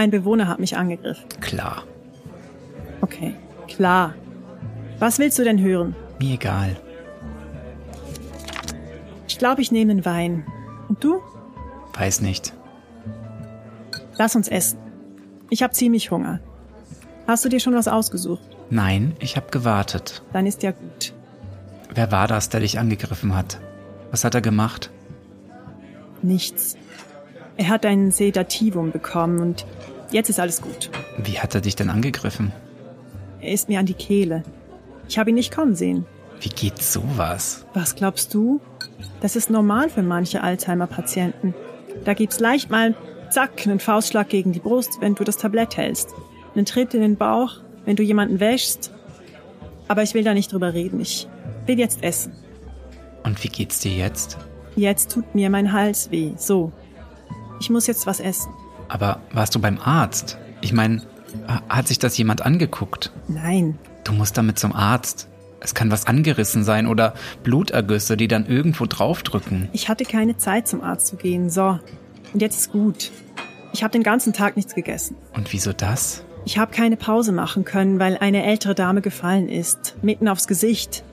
Ein 0.00 0.10
Bewohner 0.10 0.48
hat 0.48 0.60
mich 0.60 0.78
angegriffen. 0.78 1.28
Klar. 1.42 1.84
Okay, 3.02 3.34
klar. 3.68 4.14
Was 4.98 5.18
willst 5.18 5.38
du 5.38 5.44
denn 5.44 5.60
hören? 5.60 5.94
Mir 6.18 6.36
egal. 6.36 6.74
Ich 9.28 9.36
glaube, 9.36 9.60
ich 9.60 9.70
nehme 9.70 9.90
einen 9.90 10.06
Wein. 10.06 10.46
Und 10.88 11.04
du? 11.04 11.20
Weiß 11.92 12.22
nicht. 12.22 12.54
Lass 14.16 14.34
uns 14.34 14.48
essen. 14.48 14.78
Ich 15.50 15.62
habe 15.62 15.74
ziemlich 15.74 16.10
Hunger. 16.10 16.40
Hast 17.26 17.44
du 17.44 17.50
dir 17.50 17.60
schon 17.60 17.74
was 17.74 17.86
ausgesucht? 17.86 18.56
Nein, 18.70 19.14
ich 19.20 19.36
habe 19.36 19.50
gewartet. 19.50 20.22
Dann 20.32 20.46
ist 20.46 20.62
ja 20.62 20.70
gut. 20.70 21.12
Wer 21.92 22.10
war 22.10 22.26
das, 22.26 22.48
der 22.48 22.60
dich 22.60 22.78
angegriffen 22.78 23.36
hat? 23.36 23.60
Was 24.10 24.24
hat 24.24 24.34
er 24.34 24.40
gemacht? 24.40 24.90
Nichts. 26.22 26.78
Er 27.60 27.68
hat 27.68 27.84
ein 27.84 28.10
Sedativum 28.10 28.90
bekommen 28.90 29.38
und 29.40 29.66
jetzt 30.10 30.30
ist 30.30 30.40
alles 30.40 30.62
gut. 30.62 30.88
Wie 31.18 31.40
hat 31.40 31.54
er 31.54 31.60
dich 31.60 31.76
denn 31.76 31.90
angegriffen? 31.90 32.52
Er 33.42 33.52
ist 33.52 33.68
mir 33.68 33.78
an 33.78 33.84
die 33.84 33.92
Kehle. 33.92 34.44
Ich 35.10 35.18
habe 35.18 35.28
ihn 35.28 35.34
nicht 35.34 35.54
kommen 35.54 35.74
sehen. 35.74 36.06
Wie 36.40 36.48
geht 36.48 36.82
sowas? 36.82 37.66
Was 37.74 37.96
glaubst 37.96 38.32
du? 38.32 38.62
Das 39.20 39.36
ist 39.36 39.50
normal 39.50 39.90
für 39.90 40.02
manche 40.02 40.42
Alzheimer-Patienten. 40.42 41.52
Da 42.06 42.14
gibt's 42.14 42.40
leicht 42.40 42.70
mal, 42.70 42.94
zack, 43.28 43.66
einen 43.66 43.78
Faustschlag 43.78 44.30
gegen 44.30 44.52
die 44.52 44.60
Brust, 44.60 44.96
wenn 45.00 45.14
du 45.14 45.24
das 45.24 45.36
Tablett 45.36 45.76
hältst. 45.76 46.14
Einen 46.54 46.64
Tritt 46.64 46.94
in 46.94 47.02
den 47.02 47.16
Bauch, 47.16 47.56
wenn 47.84 47.96
du 47.96 48.02
jemanden 48.02 48.40
wäschst. 48.40 48.90
Aber 49.86 50.02
ich 50.02 50.14
will 50.14 50.24
da 50.24 50.32
nicht 50.32 50.50
drüber 50.50 50.72
reden. 50.72 50.98
Ich 50.98 51.28
will 51.66 51.78
jetzt 51.78 52.02
essen. 52.02 52.32
Und 53.22 53.44
wie 53.44 53.48
geht's 53.48 53.80
dir 53.80 53.92
jetzt? 53.92 54.38
Jetzt 54.76 55.10
tut 55.10 55.34
mir 55.34 55.50
mein 55.50 55.74
Hals 55.74 56.10
weh. 56.10 56.32
So. 56.38 56.72
Ich 57.60 57.70
muss 57.70 57.86
jetzt 57.86 58.06
was 58.06 58.20
essen. 58.20 58.52
Aber 58.88 59.20
warst 59.32 59.54
du 59.54 59.60
beim 59.60 59.78
Arzt? 59.78 60.38
Ich 60.60 60.72
meine, 60.72 61.02
hat 61.68 61.88
sich 61.88 61.98
das 61.98 62.16
jemand 62.18 62.42
angeguckt? 62.42 63.12
Nein. 63.28 63.78
Du 64.04 64.12
musst 64.12 64.36
damit 64.36 64.58
zum 64.58 64.74
Arzt. 64.74 65.28
Es 65.60 65.74
kann 65.74 65.90
was 65.90 66.06
angerissen 66.06 66.64
sein 66.64 66.86
oder 66.86 67.14
Blutergüsse, 67.44 68.16
die 68.16 68.28
dann 68.28 68.46
irgendwo 68.46 68.86
draufdrücken. 68.86 69.68
Ich 69.72 69.88
hatte 69.88 70.04
keine 70.04 70.38
Zeit 70.38 70.66
zum 70.66 70.82
Arzt 70.82 71.06
zu 71.06 71.16
gehen. 71.16 71.50
So. 71.50 71.78
Und 72.32 72.40
jetzt 72.40 72.58
ist 72.58 72.72
gut. 72.72 73.10
Ich 73.72 73.84
habe 73.84 73.92
den 73.92 74.02
ganzen 74.02 74.32
Tag 74.32 74.56
nichts 74.56 74.74
gegessen. 74.74 75.16
Und 75.34 75.52
wieso 75.52 75.72
das? 75.72 76.24
Ich 76.46 76.58
habe 76.58 76.72
keine 76.72 76.96
Pause 76.96 77.32
machen 77.32 77.64
können, 77.64 78.00
weil 78.00 78.16
eine 78.16 78.44
ältere 78.44 78.74
Dame 78.74 79.02
gefallen 79.02 79.48
ist. 79.48 79.96
Mitten 80.02 80.28
aufs 80.28 80.48
Gesicht. 80.48 81.04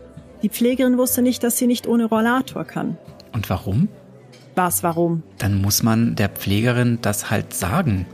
Die 0.41 0.49
Pflegerin 0.49 0.97
wusste 0.97 1.21
nicht, 1.21 1.43
dass 1.43 1.57
sie 1.57 1.67
nicht 1.67 1.85
ohne 1.85 2.05
Rollator 2.05 2.63
kann. 2.63 2.97
Und 3.33 3.49
warum? 3.49 3.89
Was, 4.57 4.81
warum? 4.81 5.21
Dann 5.37 5.61
muss 5.61 5.83
man 5.83 6.15
der 6.15 6.29
Pflegerin 6.29 6.97
das 7.03 7.29
halt 7.29 7.53
sagen. 7.53 8.07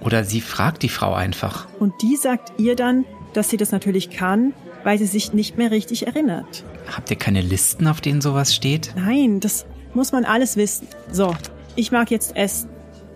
Oder 0.00 0.22
sie 0.24 0.40
fragt 0.40 0.84
die 0.84 0.88
Frau 0.88 1.14
einfach. 1.14 1.66
Und 1.80 1.92
die 2.00 2.14
sagt 2.14 2.52
ihr 2.58 2.76
dann, 2.76 3.04
dass 3.32 3.50
sie 3.50 3.56
das 3.56 3.72
natürlich 3.72 4.10
kann, 4.10 4.52
weil 4.84 4.98
sie 4.98 5.06
sich 5.06 5.32
nicht 5.32 5.58
mehr 5.58 5.72
richtig 5.72 6.06
erinnert. 6.06 6.64
Habt 6.94 7.10
ihr 7.10 7.16
keine 7.16 7.40
Listen, 7.42 7.88
auf 7.88 8.00
denen 8.00 8.20
sowas 8.20 8.54
steht? 8.54 8.92
Nein, 8.94 9.40
das 9.40 9.66
muss 9.92 10.12
man 10.12 10.24
alles 10.24 10.56
wissen. 10.56 10.86
So, 11.10 11.34
ich 11.74 11.90
mag 11.90 12.12
jetzt 12.12 12.36
essen. 12.36 12.70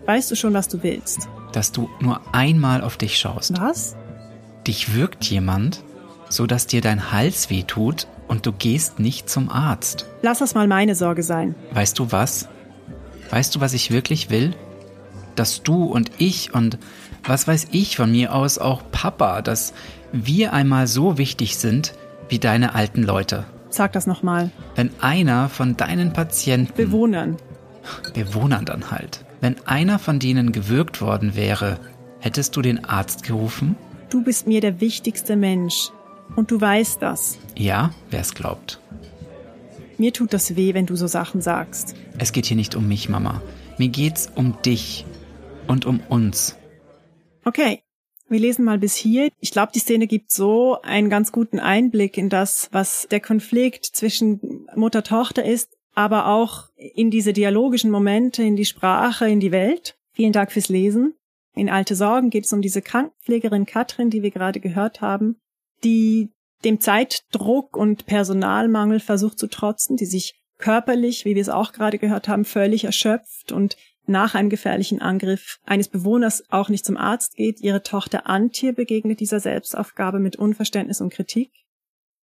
Weißt 0.07 0.29
du 0.33 0.35
schon, 0.35 0.53
was 0.53 0.67
du 0.67 0.83
willst? 0.83 1.29
Dass 1.53 1.71
du 1.71 1.89
nur 2.01 2.21
einmal 2.35 2.83
auf 2.83 2.97
dich 2.97 3.19
schaust. 3.19 3.57
Was? 3.61 3.95
Dich 4.67 4.97
wirkt 4.97 5.25
jemand, 5.27 5.85
so 6.29 6.49
dass 6.49 6.67
dir 6.67 6.81
dein 6.81 7.13
Hals 7.13 7.51
wehtut 7.51 8.09
und 8.27 8.47
du 8.47 8.53
gehst 8.53 8.99
nicht 8.99 9.31
zum 9.31 9.49
Arzt. 9.49 10.07
Lass 10.23 10.41
das 10.41 10.57
mal 10.57 10.67
meine 10.67 10.97
Sorge 10.97 11.23
sein. 11.23 11.55
Weißt 11.73 11.99
du 12.01 12.11
was? 12.11 12.49
Weißt 13.31 13.55
du, 13.55 13.61
was 13.61 13.73
ich 13.73 13.91
wirklich 13.91 14.31
will? 14.31 14.55
Dass 15.37 15.63
du 15.63 15.85
und 15.85 16.11
ich 16.19 16.55
und 16.55 16.79
was 17.25 17.49
weiß 17.49 17.69
ich 17.73 17.97
von 17.97 18.11
mir 18.13 18.35
aus 18.35 18.59
auch 18.59 18.83
Papa, 18.93 19.43
dass 19.43 19.73
wir 20.13 20.53
einmal 20.53 20.87
so 20.87 21.19
wichtig 21.19 21.57
sind 21.57 21.95
wie 22.29 22.39
deine 22.39 22.75
alten 22.75 23.03
Leute. 23.03 23.45
Sag 23.71 23.93
das 23.93 24.07
nochmal. 24.07 24.51
Wenn 24.77 24.91
einer 25.01 25.49
von 25.49 25.77
deinen 25.77 26.13
Patienten. 26.13 26.73
Bewohnern. 26.77 27.37
Bewohnern 28.15 28.65
dann 28.65 28.91
halt. 28.91 29.25
Wenn 29.41 29.57
einer 29.67 29.99
von 29.99 30.19
denen 30.19 30.53
gewürgt 30.53 31.01
worden 31.01 31.35
wäre, 31.35 31.79
hättest 32.21 32.57
du 32.57 32.63
den 32.63 32.85
Arzt 32.85 33.25
gerufen? 33.25 33.77
Du 34.11 34.23
bist 34.23 34.47
mir 34.47 34.61
der 34.61 34.81
wichtigste 34.81 35.37
Mensch. 35.37 35.91
Und 36.37 36.51
du 36.51 36.61
weißt 36.61 37.03
das. 37.03 37.39
Ja, 37.57 37.91
wer 38.11 38.21
es 38.21 38.35
glaubt. 38.35 38.81
Mir 39.99 40.13
tut 40.13 40.33
das 40.33 40.57
weh, 40.57 40.75
wenn 40.75 40.87
du 40.87 40.97
so 40.97 41.07
Sachen 41.07 41.41
sagst. 41.41 41.95
Es 42.19 42.33
geht 42.33 42.47
hier 42.47 42.57
nicht 42.57 42.75
um 42.75 42.89
mich, 42.89 43.09
Mama. 43.09 43.43
Mir 43.79 43.89
geht's 43.89 44.31
um 44.35 44.61
dich 44.63 45.05
und 45.69 45.87
um 45.87 46.01
uns. 46.09 46.57
Okay, 47.45 47.83
wir 48.29 48.41
lesen 48.41 48.65
mal 48.65 48.79
bis 48.79 48.97
hier. 48.97 49.29
Ich 49.41 49.53
glaube, 49.53 49.73
die 49.75 49.79
Szene 49.79 50.07
gibt 50.07 50.33
so 50.33 50.81
einen 50.83 51.11
ganz 51.11 51.31
guten 51.31 51.61
Einblick 51.61 52.17
in 52.17 52.29
das, 52.29 52.69
was 52.73 53.07
der 53.11 53.21
Konflikt 53.21 53.85
zwischen 53.85 54.67
Mutter-Tochter 54.75 55.45
ist, 55.45 55.77
aber 55.95 56.27
auch 56.27 56.65
in 56.77 57.11
diese 57.11 57.33
dialogischen 57.33 57.91
Momente, 57.91 58.43
in 58.43 58.57
die 58.57 58.65
Sprache, 58.65 59.29
in 59.29 59.41
die 59.41 59.53
Welt. 59.53 59.97
Vielen 60.13 60.33
Dank 60.33 60.53
fürs 60.53 60.69
Lesen. 60.69 61.15
In 61.55 61.71
Alte 61.71 61.95
Sorgen 61.95 62.31
geht 62.31 62.47
es 62.47 62.53
um 62.53 62.63
diese 62.63 62.83
Krankenpflegerin 62.83 63.67
Katrin, 63.67 64.11
die 64.11 64.23
wir 64.23 64.31
gerade 64.31 64.59
gehört 64.59 65.01
haben, 65.01 65.37
die 65.85 66.31
dem 66.65 66.81
Zeitdruck 66.81 67.77
und 67.77 68.07
Personalmangel 68.07 69.01
versucht 69.01 69.39
zu 69.39 69.47
trotzen, 69.47 69.97
die 69.97 70.07
sich 70.07 70.35
körperlich, 70.59 71.25
wie 71.25 71.35
wir 71.35 71.43
es 71.43 71.49
auch 71.49 71.73
gerade 71.73 71.99
gehört 71.99 72.29
haben, 72.29 72.45
völlig 72.45 72.85
erschöpft 72.85 73.53
und 73.53 73.77
nach 74.07 74.35
einem 74.35 74.51
gefährlichen 74.51 75.01
Angriff 75.01 75.59
eines 75.65 75.89
Bewohners 75.89 76.45
auch 76.51 76.69
nicht 76.69 76.85
zum 76.85 76.97
Arzt 76.97 77.37
geht. 77.37 77.61
Ihre 77.61 77.83
Tochter 77.83 78.27
Antje 78.29 78.73
begegnet 78.73 79.21
dieser 79.21 79.41
Selbstaufgabe 79.41 80.19
mit 80.21 80.37
Unverständnis 80.37 81.01
und 81.01 81.13
Kritik. 81.13 81.51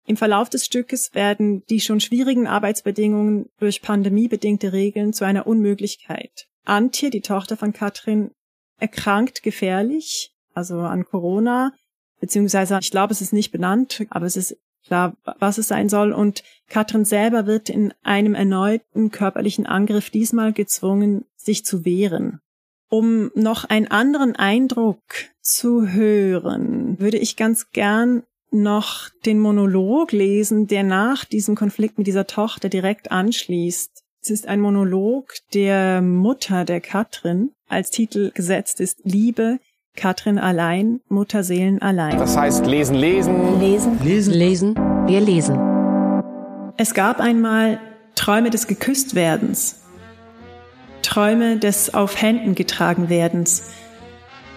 Im 0.07 0.17
Verlauf 0.17 0.49
des 0.49 0.65
Stückes 0.65 1.15
werden 1.15 1.63
die 1.71 1.81
schon 1.81 2.01
schwierigen 2.01 2.47
Arbeitsbedingungen 2.47 3.47
durch 3.59 3.83
pandemiebedingte 3.83 4.73
Regeln 4.73 5.13
zu 5.13 5.25
einer 5.25 5.47
Unmöglichkeit. 5.47 6.49
Antje, 6.65 7.11
die 7.11 7.21
Tochter 7.21 7.57
von 7.57 7.73
Katrin, 7.73 8.33
erkrankt 8.79 9.43
gefährlich, 9.43 10.33
also 10.55 10.81
an 10.81 11.05
Corona, 11.05 11.73
beziehungsweise 12.21 12.79
ich 12.81 12.91
glaube, 12.91 13.13
es 13.13 13.21
ist 13.21 13.33
nicht 13.33 13.51
benannt, 13.51 14.05
aber 14.11 14.27
es 14.27 14.37
ist 14.37 14.57
klar, 14.85 15.17
was 15.39 15.59
es 15.59 15.69
sein 15.69 15.89
soll. 15.89 16.13
Und 16.13 16.43
Katrin 16.69 17.05
selber 17.05 17.47
wird 17.47 17.69
in 17.69 17.93
einem 18.03 18.35
erneuten 18.35 19.11
körperlichen 19.11 19.67
Angriff 19.67 20.11
diesmal 20.11 20.53
gezwungen, 20.53 21.25
sich 21.37 21.65
zu 21.65 21.85
wehren. 21.85 22.41
Um 22.89 23.31
noch 23.35 23.65
einen 23.65 23.87
anderen 23.89 24.35
Eindruck 24.35 25.01
zu 25.41 25.89
hören, 25.89 26.99
würde 26.99 27.19
ich 27.19 27.37
ganz 27.37 27.71
gern 27.71 28.25
noch 28.51 29.09
den 29.25 29.39
Monolog 29.39 30.11
lesen, 30.11 30.67
der 30.67 30.83
nach 30.83 31.25
diesem 31.25 31.55
Konflikt 31.55 31.99
mit 31.99 32.09
dieser 32.09 32.27
Tochter 32.27 32.69
direkt 32.69 33.13
anschließt. 33.13 34.03
Es 34.23 34.31
ist 34.31 34.49
ein 34.49 34.61
Monolog 34.61 35.33
der 35.55 36.03
Mutter 36.03 36.65
der 36.65 36.81
Katrin. 36.81 37.53
Als 37.69 37.91
Titel 37.91 38.33
gesetzt 38.33 38.81
ist 38.81 39.01
Liebe, 39.05 39.61
Katrin 39.97 40.39
allein, 40.39 41.01
Mutterseelen 41.09 41.83
allein. 41.83 42.17
Das 42.17 42.37
heißt 42.37 42.65
lesen, 42.67 42.95
lesen. 42.95 43.61
Lesen, 43.61 43.99
lesen, 44.03 44.33
lesen. 44.33 44.75
Wir 45.07 45.21
lesen. 45.21 45.59
Es 46.77 46.95
gab 46.95 47.21
einmal 47.21 47.81
Träume 48.15 48.51
des 48.51 48.67
Geküsstwerdens, 48.67 49.81
Träume 51.03 51.59
des 51.59 51.93
auf 51.93 52.21
Händen 52.21 52.55
getragen 52.55 53.09
Werdens, 53.09 53.71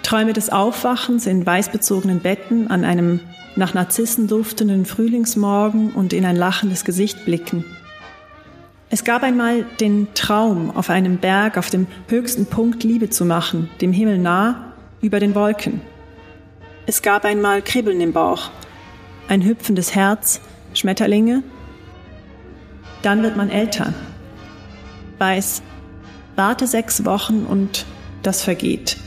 Träume 0.03 0.33
des 0.33 0.49
Aufwachens 0.51 1.27
in 1.27 1.45
weißbezogenen 1.45 2.19
Betten 2.19 2.67
an 2.67 2.85
einem 2.85 3.19
nach 3.55 3.73
Narzissen 3.73 4.27
duftenden 4.27 4.85
Frühlingsmorgen 4.85 5.91
und 5.91 6.13
in 6.13 6.25
ein 6.25 6.35
lachendes 6.35 6.85
Gesicht 6.85 7.25
blicken. 7.25 7.65
Es 8.89 9.03
gab 9.03 9.23
einmal 9.23 9.65
den 9.79 10.07
Traum, 10.13 10.71
auf 10.75 10.89
einem 10.89 11.17
Berg 11.17 11.57
auf 11.57 11.69
dem 11.69 11.87
höchsten 12.07 12.45
Punkt 12.45 12.83
Liebe 12.83 13.09
zu 13.09 13.25
machen, 13.25 13.69
dem 13.81 13.91
Himmel 13.91 14.19
nah, 14.19 14.72
über 15.03 15.19
den 15.19 15.35
Wolken. 15.35 15.81
Es 16.87 17.01
gab 17.01 17.25
einmal 17.25 17.61
Kribbeln 17.61 18.01
im 18.01 18.13
Bauch, 18.13 18.49
ein 19.27 19.43
hüpfendes 19.43 19.93
Herz, 19.93 20.41
Schmetterlinge. 20.73 21.43
Dann 23.03 23.21
wird 23.21 23.35
man 23.35 23.49
älter, 23.49 23.93
weiß, 25.19 25.61
warte 26.37 26.65
sechs 26.65 27.05
Wochen 27.05 27.45
und 27.45 27.85
das 28.23 28.43
vergeht. 28.43 28.97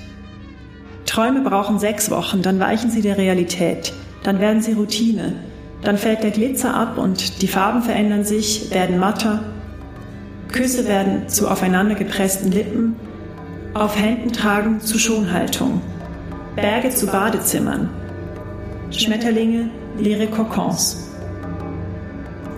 Träume 1.07 1.41
brauchen 1.41 1.79
sechs 1.79 2.11
Wochen, 2.11 2.43
dann 2.43 2.61
weichen 2.61 2.91
sie 2.91 3.01
der 3.01 3.17
Realität, 3.17 3.95
dann 4.23 4.39
werden 4.39 4.61
sie 4.61 4.73
Routine, 4.73 5.33
dann 5.83 5.97
fällt 5.97 6.23
der 6.23 6.31
Glitzer 6.31 6.75
ab 6.75 6.99
und 6.99 7.41
die 7.41 7.49
Farben 7.49 7.81
verändern 7.83 8.25
sich, 8.25 8.71
werden 8.71 8.99
matter. 8.99 9.45
Küsse 10.53 10.87
werden 10.87 11.29
zu 11.29 11.49
aufeinander 11.49 11.95
gepressten 11.95 12.53
Lippen, 12.53 12.97
auf 13.81 13.99
Händen 13.99 14.33
tragen 14.33 14.81
zu 14.81 14.99
Schonhaltung, 14.99 15.83
Berge 16.55 16.89
zu 16.91 17.07
Badezimmern, 17.07 17.91
Schmetterlinge, 18.91 19.69
leere 19.99 20.29
Kokons. 20.29 21.11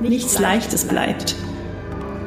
Nichts 0.01 0.39
Leichtes 0.39 0.85
bleibt, 0.85 1.35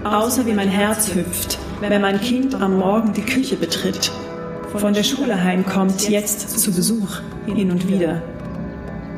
außer 0.04 0.45
wie 0.45 0.54
mein 0.54 0.67
Herz 0.67 1.15
hüpft, 1.15 1.58
wenn 1.80 2.01
mein 2.01 2.19
Kind 2.19 2.54
am 2.56 2.77
Morgen 2.77 3.13
die 3.13 3.21
Küche 3.21 3.56
betritt, 3.56 4.12
von 4.75 4.93
der 4.93 5.04
Schule 5.04 5.41
heimkommt, 5.41 6.10
jetzt 6.10 6.60
zu 6.60 6.73
Besuch, 6.73 7.21
hin 7.45 7.71
und 7.71 7.88
wieder. 7.88 8.21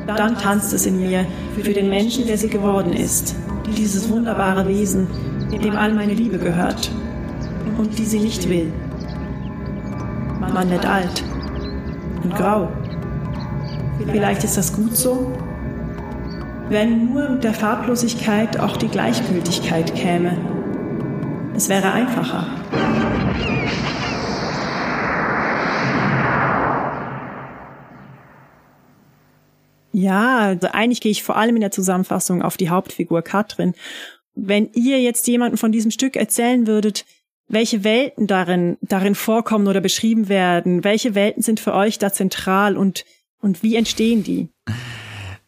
Dann 0.06 0.38
tanzt 0.38 0.72
es 0.72 0.86
in 0.86 1.00
mir 1.00 1.26
für 1.60 1.72
den 1.72 1.88
Menschen, 1.88 2.26
der 2.26 2.38
sie 2.38 2.48
geworden 2.48 2.92
ist, 2.92 3.34
dieses 3.76 4.08
wunderbare 4.08 4.68
Wesen, 4.68 5.08
dem 5.50 5.76
all 5.76 5.94
meine 5.94 6.14
Liebe 6.14 6.38
gehört 6.38 6.92
und 7.78 7.98
die 7.98 8.04
sie 8.04 8.20
nicht 8.20 8.48
will. 8.48 8.72
Man 10.52 10.70
wird 10.70 10.86
alt 10.86 11.24
und 12.22 12.34
grau. 12.34 12.70
Vielleicht 14.10 14.44
ist 14.44 14.56
das 14.56 14.72
gut 14.72 14.96
so, 14.96 15.32
wenn 16.68 17.12
nur 17.12 17.28
mit 17.30 17.44
der 17.44 17.54
Farblosigkeit 17.54 18.58
auch 18.58 18.76
die 18.76 18.88
Gleichgültigkeit 18.88 19.94
käme. 19.94 20.36
Es 21.54 21.68
wäre 21.68 21.92
einfacher. 21.92 22.46
Ja, 29.92 30.38
also 30.38 30.68
eigentlich 30.72 31.00
gehe 31.00 31.12
ich 31.12 31.22
vor 31.22 31.36
allem 31.36 31.54
in 31.54 31.60
der 31.60 31.70
Zusammenfassung 31.70 32.42
auf 32.42 32.56
die 32.56 32.68
Hauptfigur 32.68 33.22
Katrin. 33.22 33.74
Wenn 34.34 34.68
ihr 34.72 35.00
jetzt 35.00 35.28
jemanden 35.28 35.56
von 35.56 35.70
diesem 35.70 35.92
Stück 35.92 36.16
erzählen 36.16 36.66
würdet, 36.66 37.04
welche 37.48 37.84
Welten 37.84 38.26
darin, 38.26 38.76
darin 38.80 39.14
vorkommen 39.14 39.66
oder 39.66 39.80
beschrieben 39.80 40.28
werden? 40.28 40.84
Welche 40.84 41.14
Welten 41.14 41.42
sind 41.42 41.60
für 41.60 41.74
euch 41.74 41.98
da 41.98 42.12
zentral 42.12 42.76
und, 42.76 43.04
und 43.40 43.62
wie 43.62 43.76
entstehen 43.76 44.22
die? 44.22 44.48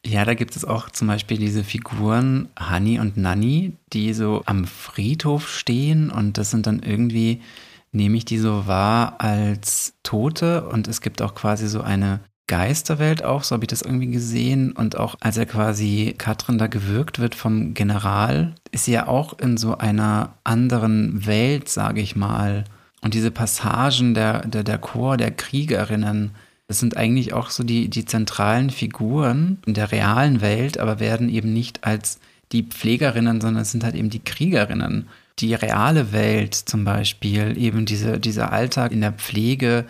Ja, 0.07 0.25
da 0.25 0.35
gibt 0.35 0.55
es 0.55 0.65
auch 0.65 0.91
zum 0.91 1.09
Beispiel 1.09 1.39
diese 1.39 1.65
Figuren 1.65 2.49
Hani 2.57 3.01
und 3.01 3.17
Nanny, 3.17 3.73
die 3.93 4.13
so 4.13 4.43
am 4.47 4.65
Friedhof 4.65 5.49
stehen 5.49 6.11
und 6.11 6.39
das 6.39 6.53
sind 6.53 6.69
dann 6.69 6.81
irgendwie, 6.81 7.43
nehme 7.91 8.17
ich 8.17 8.25
die 8.25 8.39
so 8.39 8.69
wahr 8.69 9.21
als 9.21 9.95
Tote 10.05 10.69
und 10.69 10.87
es 10.87 11.01
gibt 11.01 11.23
auch 11.23 11.35
quasi 11.35 11.67
so 11.67 11.81
eine 11.81 12.21
Geisterwelt 12.47 13.25
auch, 13.25 13.43
so 13.43 13.55
habe 13.55 13.65
ich 13.65 13.69
das 13.69 13.83
irgendwie 13.83 14.11
gesehen. 14.11 14.73
Und 14.73 14.97
auch 14.97 15.17
als 15.21 15.37
er 15.37 15.47
quasi 15.47 16.15
Katrin 16.17 16.59
da 16.59 16.67
gewürgt 16.69 17.19
wird 17.19 17.35
vom 17.35 17.75
General, 17.75 18.55
ist 18.71 18.85
sie 18.85 18.93
ja 18.93 19.09
auch 19.09 19.39
in 19.39 19.57
so 19.57 19.79
einer 19.79 20.35
anderen 20.45 21.27
Welt, 21.27 21.69
sage 21.69 22.01
ich 22.01 22.15
mal. 22.15 22.65
Und 23.01 23.15
diese 23.15 23.31
Passagen 23.31 24.15
der, 24.15 24.47
der, 24.47 24.65
der 24.65 24.79
Chor 24.79 25.17
der 25.17 25.31
Kriegerinnen, 25.31 26.33
das 26.69 26.81
sind 26.81 26.97
eigentlich 26.97 27.33
auch 27.33 27.51
so 27.51 27.63
die, 27.63 27.89
die 27.89 28.05
zentralen 28.05 28.71
Figuren 28.71 29.59
in 29.67 29.75
der 29.75 29.93
realen 29.93 30.41
Welt, 30.41 30.79
aber 30.79 31.01
werden 31.01 31.29
eben 31.29 31.53
nicht 31.53 31.85
als 31.85 32.19
die 32.53 32.63
Pflegerinnen, 32.63 33.41
sondern 33.41 33.63
es 33.63 33.73
sind 33.73 33.85
halt 33.85 33.95
eben 33.95 34.11
die 34.11 34.25
Kriegerinnen. 34.25 35.09
die 35.39 35.55
reale 35.55 36.13
Welt 36.13 36.55
zum 36.55 36.85
Beispiel, 36.85 37.59
eben 37.59 37.85
diese, 37.85 38.19
dieser 38.19 38.53
Alltag 38.53 38.93
in 38.93 39.03
der 39.03 39.13
Pflege 39.13 39.85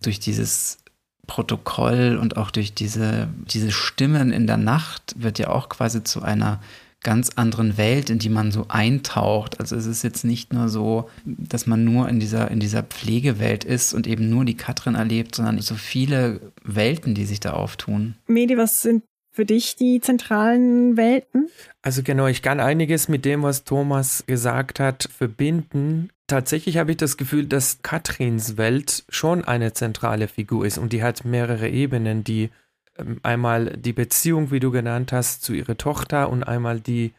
durch 0.00 0.20
dieses 0.20 0.78
Protokoll 1.26 2.18
und 2.20 2.36
auch 2.36 2.50
durch 2.50 2.74
diese, 2.74 3.28
diese 3.50 3.70
Stimmen 3.70 4.32
in 4.32 4.46
der 4.46 4.56
Nacht 4.56 5.14
wird 5.16 5.38
ja 5.38 5.48
auch 5.48 5.68
quasi 5.68 6.04
zu 6.04 6.22
einer 6.22 6.60
ganz 7.02 7.30
anderen 7.36 7.76
Welt, 7.76 8.10
in 8.10 8.18
die 8.18 8.28
man 8.28 8.50
so 8.50 8.66
eintaucht. 8.68 9.60
Also 9.60 9.76
es 9.76 9.86
ist 9.86 10.02
jetzt 10.02 10.24
nicht 10.24 10.52
nur 10.52 10.68
so, 10.68 11.08
dass 11.24 11.66
man 11.66 11.84
nur 11.84 12.08
in 12.08 12.18
dieser, 12.18 12.50
in 12.50 12.58
dieser 12.58 12.82
Pflegewelt 12.82 13.62
ist 13.64 13.94
und 13.94 14.08
eben 14.08 14.28
nur 14.28 14.44
die 14.44 14.56
Katrin 14.56 14.96
erlebt, 14.96 15.36
sondern 15.36 15.60
so 15.60 15.76
viele 15.76 16.52
Welten, 16.64 17.14
die 17.14 17.24
sich 17.24 17.38
da 17.38 17.52
auftun. 17.52 18.16
Medi, 18.26 18.56
was 18.56 18.82
sind 18.82 19.04
für 19.30 19.44
dich 19.44 19.76
die 19.76 20.00
zentralen 20.00 20.96
Welten? 20.96 21.48
Also 21.82 22.02
genau, 22.02 22.26
ich 22.26 22.42
kann 22.42 22.58
einiges 22.58 23.06
mit 23.08 23.24
dem, 23.24 23.42
was 23.42 23.64
Thomas 23.64 24.24
gesagt 24.26 24.80
hat, 24.80 25.08
verbinden. 25.16 26.08
Tatsächlich 26.26 26.76
habe 26.78 26.90
ich 26.90 26.96
das 26.96 27.16
Gefühl, 27.16 27.46
dass 27.46 27.82
Katrins 27.82 28.56
Welt 28.56 29.04
schon 29.08 29.44
eine 29.44 29.72
zentrale 29.72 30.26
Figur 30.26 30.66
ist 30.66 30.76
und 30.76 30.92
die 30.92 31.02
hat 31.02 31.24
mehrere 31.24 31.68
Ebenen, 31.68 32.24
die 32.24 32.50
ähm, 32.98 33.20
einmal 33.22 33.76
die 33.76 33.92
Beziehung, 33.92 34.50
wie 34.50 34.58
du 34.58 34.72
genannt 34.72 35.12
hast, 35.12 35.42
zu 35.42 35.52
ihrer 35.52 35.76
Tochter 35.76 36.28
und 36.28 36.42
einmal 36.42 36.80
die, 36.80 37.12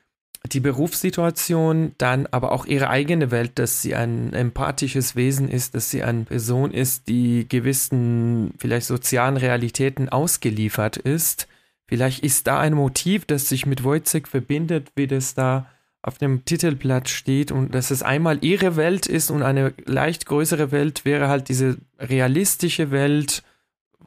die 0.51 0.59
Berufssituation, 0.59 1.93
dann 1.97 2.27
aber 2.27 2.51
auch 2.51 2.65
ihre 2.65 2.89
eigene 2.89 3.31
Welt, 3.31 3.59
dass 3.59 3.81
sie 3.81 3.95
ein 3.95 4.33
empathisches 4.33 5.15
Wesen 5.15 5.47
ist, 5.47 5.73
dass 5.73 5.89
sie 5.89 6.03
eine 6.03 6.25
Person 6.25 6.71
ist, 6.71 7.07
die 7.07 7.47
gewissen 7.47 8.53
vielleicht 8.57 8.87
sozialen 8.87 9.37
Realitäten 9.37 10.09
ausgeliefert 10.09 10.97
ist. 10.97 11.47
Vielleicht 11.87 12.23
ist 12.25 12.47
da 12.47 12.59
ein 12.59 12.73
Motiv, 12.73 13.23
das 13.23 13.47
sich 13.47 13.65
mit 13.65 13.85
Wojcik 13.85 14.27
verbindet, 14.27 14.91
wie 14.95 15.07
das 15.07 15.33
da 15.33 15.67
auf 16.01 16.17
dem 16.17 16.45
Titelblatt 16.45 17.09
steht 17.09 17.51
und 17.51 17.73
dass 17.75 17.91
es 17.91 18.03
einmal 18.03 18.43
ihre 18.43 18.75
Welt 18.75 19.07
ist 19.07 19.29
und 19.29 19.43
eine 19.43 19.73
leicht 19.85 20.25
größere 20.25 20.71
Welt 20.71 21.05
wäre 21.05 21.27
halt 21.27 21.49
diese 21.49 21.77
realistische 21.99 22.91
Welt 22.91 23.43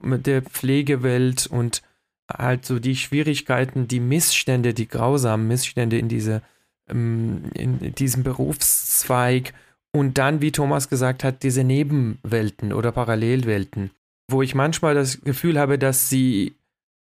mit 0.01 0.27
der 0.27 0.43
Pflegewelt 0.43 1.47
und 1.47 1.83
halt 2.33 2.65
so 2.65 2.79
die 2.79 2.97
Schwierigkeiten, 2.97 3.89
die 3.89 4.01
Missstände, 4.01 4.73
die 4.73 4.89
grausamen 4.89 5.49
Missstände 5.49 5.99
in 5.99 6.09
diese 6.09 6.43
ähm, 6.89 7.51
in 7.55 7.95
diesem 7.95 8.23
Berufszweig. 8.23 9.53
Und 9.93 10.19
dann, 10.19 10.41
wie 10.41 10.53
Thomas 10.53 10.89
gesagt 10.89 11.25
hat, 11.25 11.43
diese 11.43 11.65
Nebenwelten 11.65 12.73
oder 12.73 12.93
Parallelwelten, 12.93 13.91
wo 14.29 14.41
ich 14.41 14.55
manchmal 14.55 14.95
das 14.95 15.21
Gefühl 15.23 15.59
habe, 15.59 15.79
dass 15.79 16.09
sie 16.09 16.55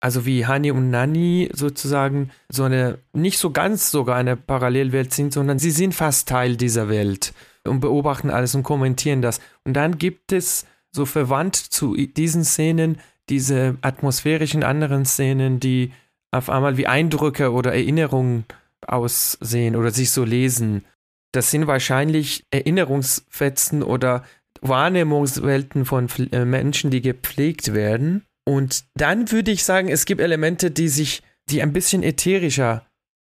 also 0.02 0.26
wie 0.26 0.46
Hani 0.46 0.72
und 0.72 0.90
Nani 0.90 1.48
sozusagen 1.54 2.30
so 2.48 2.64
eine, 2.64 2.98
nicht 3.12 3.38
so 3.38 3.52
ganz 3.52 3.92
sogar 3.92 4.16
eine 4.16 4.36
Parallelwelt 4.36 5.14
sind, 5.14 5.32
sondern 5.32 5.60
sie 5.60 5.70
sind 5.70 5.94
fast 5.94 6.28
Teil 6.28 6.56
dieser 6.56 6.88
Welt 6.88 7.32
und 7.64 7.78
beobachten 7.78 8.28
alles 8.28 8.56
und 8.56 8.64
kommentieren 8.64 9.22
das. 9.22 9.40
Und 9.64 9.74
dann 9.74 9.98
gibt 9.98 10.32
es 10.32 10.66
so 10.90 11.06
verwandt 11.06 11.54
zu 11.54 11.94
diesen 11.94 12.44
Szenen 12.44 12.98
diese 13.28 13.76
atmosphärischen 13.80 14.64
anderen 14.64 15.04
Szenen, 15.04 15.60
die 15.60 15.92
auf 16.32 16.50
einmal 16.50 16.76
wie 16.76 16.88
Eindrücke 16.88 17.52
oder 17.52 17.72
Erinnerungen 17.72 18.44
aussehen 18.84 19.76
oder 19.76 19.92
sich 19.92 20.10
so 20.10 20.24
lesen. 20.24 20.84
Das 21.30 21.52
sind 21.52 21.68
wahrscheinlich 21.68 22.44
Erinnerungsfetzen 22.50 23.84
oder 23.84 24.24
Wahrnehmungswelten 24.62 25.84
von 25.84 26.08
äh, 26.32 26.44
Menschen, 26.44 26.90
die 26.90 27.02
gepflegt 27.02 27.72
werden 27.72 28.26
und 28.44 28.84
dann 28.94 29.30
würde 29.30 29.50
ich 29.50 29.64
sagen, 29.64 29.88
es 29.88 30.04
gibt 30.04 30.20
Elemente, 30.20 30.70
die 30.70 30.88
sich, 30.88 31.22
die 31.50 31.62
ein 31.62 31.72
bisschen 31.72 32.02
ätherischer 32.02 32.86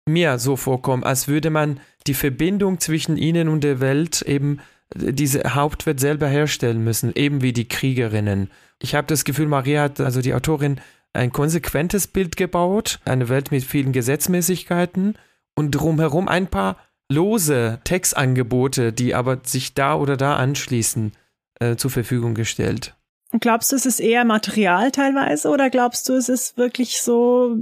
mir 0.07 0.39
so 0.39 0.55
vorkommen, 0.55 1.03
als 1.03 1.27
würde 1.27 1.49
man 1.49 1.79
die 2.07 2.13
Verbindung 2.13 2.79
zwischen 2.79 3.17
ihnen 3.17 3.47
und 3.47 3.63
der 3.63 3.79
Welt 3.79 4.21
eben 4.23 4.59
diese 4.93 5.55
Hauptwelt 5.55 5.99
selber 5.99 6.27
herstellen 6.27 6.83
müssen, 6.83 7.13
eben 7.15 7.41
wie 7.41 7.53
die 7.53 7.67
Kriegerinnen. 7.67 8.49
Ich 8.79 8.95
habe 8.95 9.07
das 9.07 9.23
Gefühl, 9.23 9.47
Maria 9.47 9.83
hat, 9.83 9.99
also 9.99 10.21
die 10.21 10.33
Autorin, 10.33 10.81
ein 11.13 11.31
konsequentes 11.31 12.07
Bild 12.07 12.35
gebaut, 12.35 12.99
eine 13.05 13.29
Welt 13.29 13.51
mit 13.51 13.63
vielen 13.63 13.91
Gesetzmäßigkeiten 13.91 15.17
und 15.55 15.71
drumherum 15.71 16.27
ein 16.27 16.47
paar 16.47 16.77
lose 17.11 17.79
Textangebote, 17.83 18.93
die 18.93 19.13
aber 19.13 19.41
sich 19.43 19.73
da 19.73 19.95
oder 19.95 20.17
da 20.17 20.37
anschließen, 20.37 21.11
äh, 21.59 21.75
zur 21.75 21.91
Verfügung 21.91 22.33
gestellt. 22.33 22.95
Glaubst 23.39 23.71
du, 23.71 23.75
es 23.75 23.85
ist 23.85 23.99
eher 23.99 24.25
Material 24.25 24.91
teilweise 24.91 25.49
oder 25.49 25.69
glaubst 25.69 26.07
du, 26.09 26.13
es 26.13 26.29
ist 26.29 26.57
wirklich 26.57 27.01
so 27.01 27.57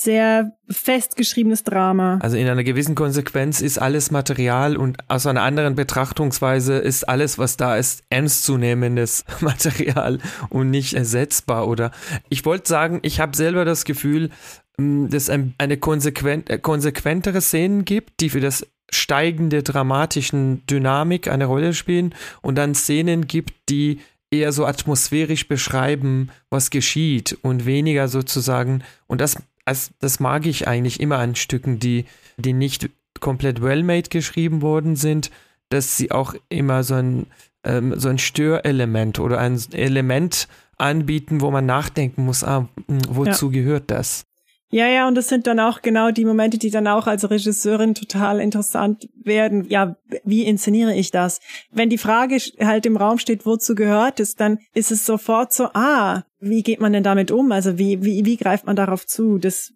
sehr 0.00 0.52
festgeschriebenes 0.70 1.64
Drama? 1.64 2.18
Also 2.22 2.36
in 2.36 2.46
einer 2.46 2.62
gewissen 2.62 2.94
Konsequenz 2.94 3.60
ist 3.60 3.78
alles 3.78 4.12
Material 4.12 4.76
und 4.76 4.98
aus 5.08 5.26
einer 5.26 5.42
anderen 5.42 5.74
Betrachtungsweise 5.74 6.78
ist 6.78 7.08
alles, 7.08 7.38
was 7.38 7.56
da 7.56 7.76
ist, 7.76 8.04
ernstzunehmendes 8.08 9.24
Material 9.40 10.18
und 10.50 10.70
nicht 10.70 10.94
ersetzbar. 10.94 11.66
Oder 11.66 11.90
ich 12.28 12.44
wollte 12.44 12.68
sagen, 12.68 13.00
ich 13.02 13.18
habe 13.18 13.36
selber 13.36 13.64
das 13.64 13.84
Gefühl, 13.84 14.30
hm, 14.78 15.10
dass 15.10 15.28
es 15.28 15.30
eine 15.58 15.76
konsequent, 15.76 16.48
äh, 16.48 16.58
konsequentere 16.58 17.40
Szenen 17.40 17.84
gibt, 17.84 18.20
die 18.20 18.30
für 18.30 18.40
das 18.40 18.64
steigende 18.90 19.62
dramatischen 19.62 20.64
Dynamik 20.66 21.28
eine 21.28 21.46
Rolle 21.46 21.74
spielen 21.74 22.14
und 22.40 22.54
dann 22.54 22.74
Szenen 22.74 23.26
gibt, 23.26 23.52
die 23.68 24.00
eher 24.30 24.52
so 24.52 24.66
atmosphärisch 24.66 25.48
beschreiben, 25.48 26.30
was 26.50 26.70
geschieht 26.70 27.38
und 27.42 27.66
weniger 27.66 28.08
sozusagen, 28.08 28.82
und 29.06 29.20
das, 29.20 29.36
also 29.64 29.90
das 29.98 30.20
mag 30.20 30.46
ich 30.46 30.68
eigentlich 30.68 31.00
immer 31.00 31.18
an 31.18 31.34
Stücken, 31.34 31.78
die, 31.78 32.04
die 32.36 32.52
nicht 32.52 32.90
komplett 33.20 33.62
well-made 33.62 34.08
geschrieben 34.10 34.62
worden 34.62 34.96
sind, 34.96 35.30
dass 35.70 35.96
sie 35.96 36.10
auch 36.10 36.34
immer 36.48 36.82
so 36.84 36.94
ein, 36.94 37.26
ähm, 37.64 37.98
so 37.98 38.08
ein 38.08 38.18
Störelement 38.18 39.18
oder 39.18 39.38
ein 39.38 39.60
Element 39.72 40.48
anbieten, 40.76 41.40
wo 41.40 41.50
man 41.50 41.66
nachdenken 41.66 42.24
muss, 42.24 42.44
ah, 42.44 42.68
hm, 42.86 43.00
wozu 43.08 43.46
ja. 43.46 43.52
gehört 43.52 43.90
das? 43.90 44.27
Ja, 44.70 44.86
ja, 44.86 45.08
und 45.08 45.14
das 45.14 45.28
sind 45.28 45.46
dann 45.46 45.60
auch 45.60 45.80
genau 45.80 46.10
die 46.10 46.26
Momente, 46.26 46.58
die 46.58 46.70
dann 46.70 46.86
auch 46.86 47.06
als 47.06 47.28
Regisseurin 47.30 47.94
total 47.94 48.38
interessant 48.38 49.08
werden. 49.16 49.66
Ja, 49.68 49.96
wie 50.24 50.44
inszeniere 50.44 50.94
ich 50.94 51.10
das? 51.10 51.40
Wenn 51.70 51.88
die 51.88 51.96
Frage 51.96 52.36
halt 52.60 52.84
im 52.84 52.98
Raum 52.98 53.18
steht, 53.18 53.46
wozu 53.46 53.74
gehört 53.74 54.20
es, 54.20 54.34
dann 54.34 54.58
ist 54.74 54.92
es 54.92 55.06
sofort 55.06 55.54
so, 55.54 55.68
ah, 55.72 56.22
wie 56.38 56.62
geht 56.62 56.80
man 56.80 56.92
denn 56.92 57.02
damit 57.02 57.30
um? 57.30 57.50
Also 57.50 57.78
wie, 57.78 58.04
wie, 58.04 58.26
wie 58.26 58.36
greift 58.36 58.66
man 58.66 58.76
darauf 58.76 59.06
zu? 59.06 59.38
Das 59.38 59.72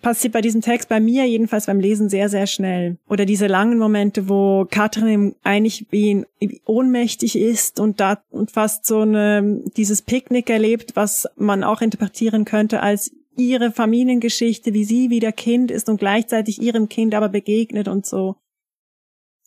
passiert 0.00 0.32
bei 0.32 0.40
diesem 0.40 0.62
Text 0.62 0.88
bei 0.88 1.00
mir 1.00 1.26
jedenfalls 1.26 1.66
beim 1.66 1.80
Lesen 1.80 2.08
sehr, 2.08 2.28
sehr 2.28 2.46
schnell. 2.46 2.96
Oder 3.08 3.26
diese 3.26 3.46
langen 3.46 3.78
Momente, 3.78 4.28
wo 4.28 4.66
Katrin 4.70 5.34
eigentlich 5.42 5.86
wie 5.90 6.24
ohnmächtig 6.64 7.36
ist 7.36 7.78
und 7.80 8.00
da 8.00 8.18
und 8.30 8.50
fast 8.50 8.86
so 8.86 9.00
eine, 9.00 9.62
dieses 9.76 10.02
Picknick 10.02 10.48
erlebt, 10.50 10.96
was 10.96 11.28
man 11.36 11.64
auch 11.64 11.82
interpretieren 11.82 12.44
könnte 12.44 12.80
als 12.80 13.12
ihre 13.38 13.72
Familiengeschichte, 13.72 14.74
wie 14.74 14.84
sie 14.84 15.10
wieder 15.10 15.32
Kind 15.32 15.70
ist 15.70 15.88
und 15.88 15.98
gleichzeitig 15.98 16.60
ihrem 16.60 16.88
Kind 16.88 17.14
aber 17.14 17.28
begegnet 17.28 17.88
und 17.88 18.04
so. 18.04 18.36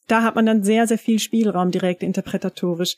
Da 0.08 0.24
hat 0.24 0.36
man 0.36 0.46
dann 0.46 0.64
sehr, 0.64 0.88
sehr 0.88 0.98
viel 0.98 1.20
Spielraum 1.20 1.72
direkt 1.72 2.04
interpretatorisch. 2.04 2.98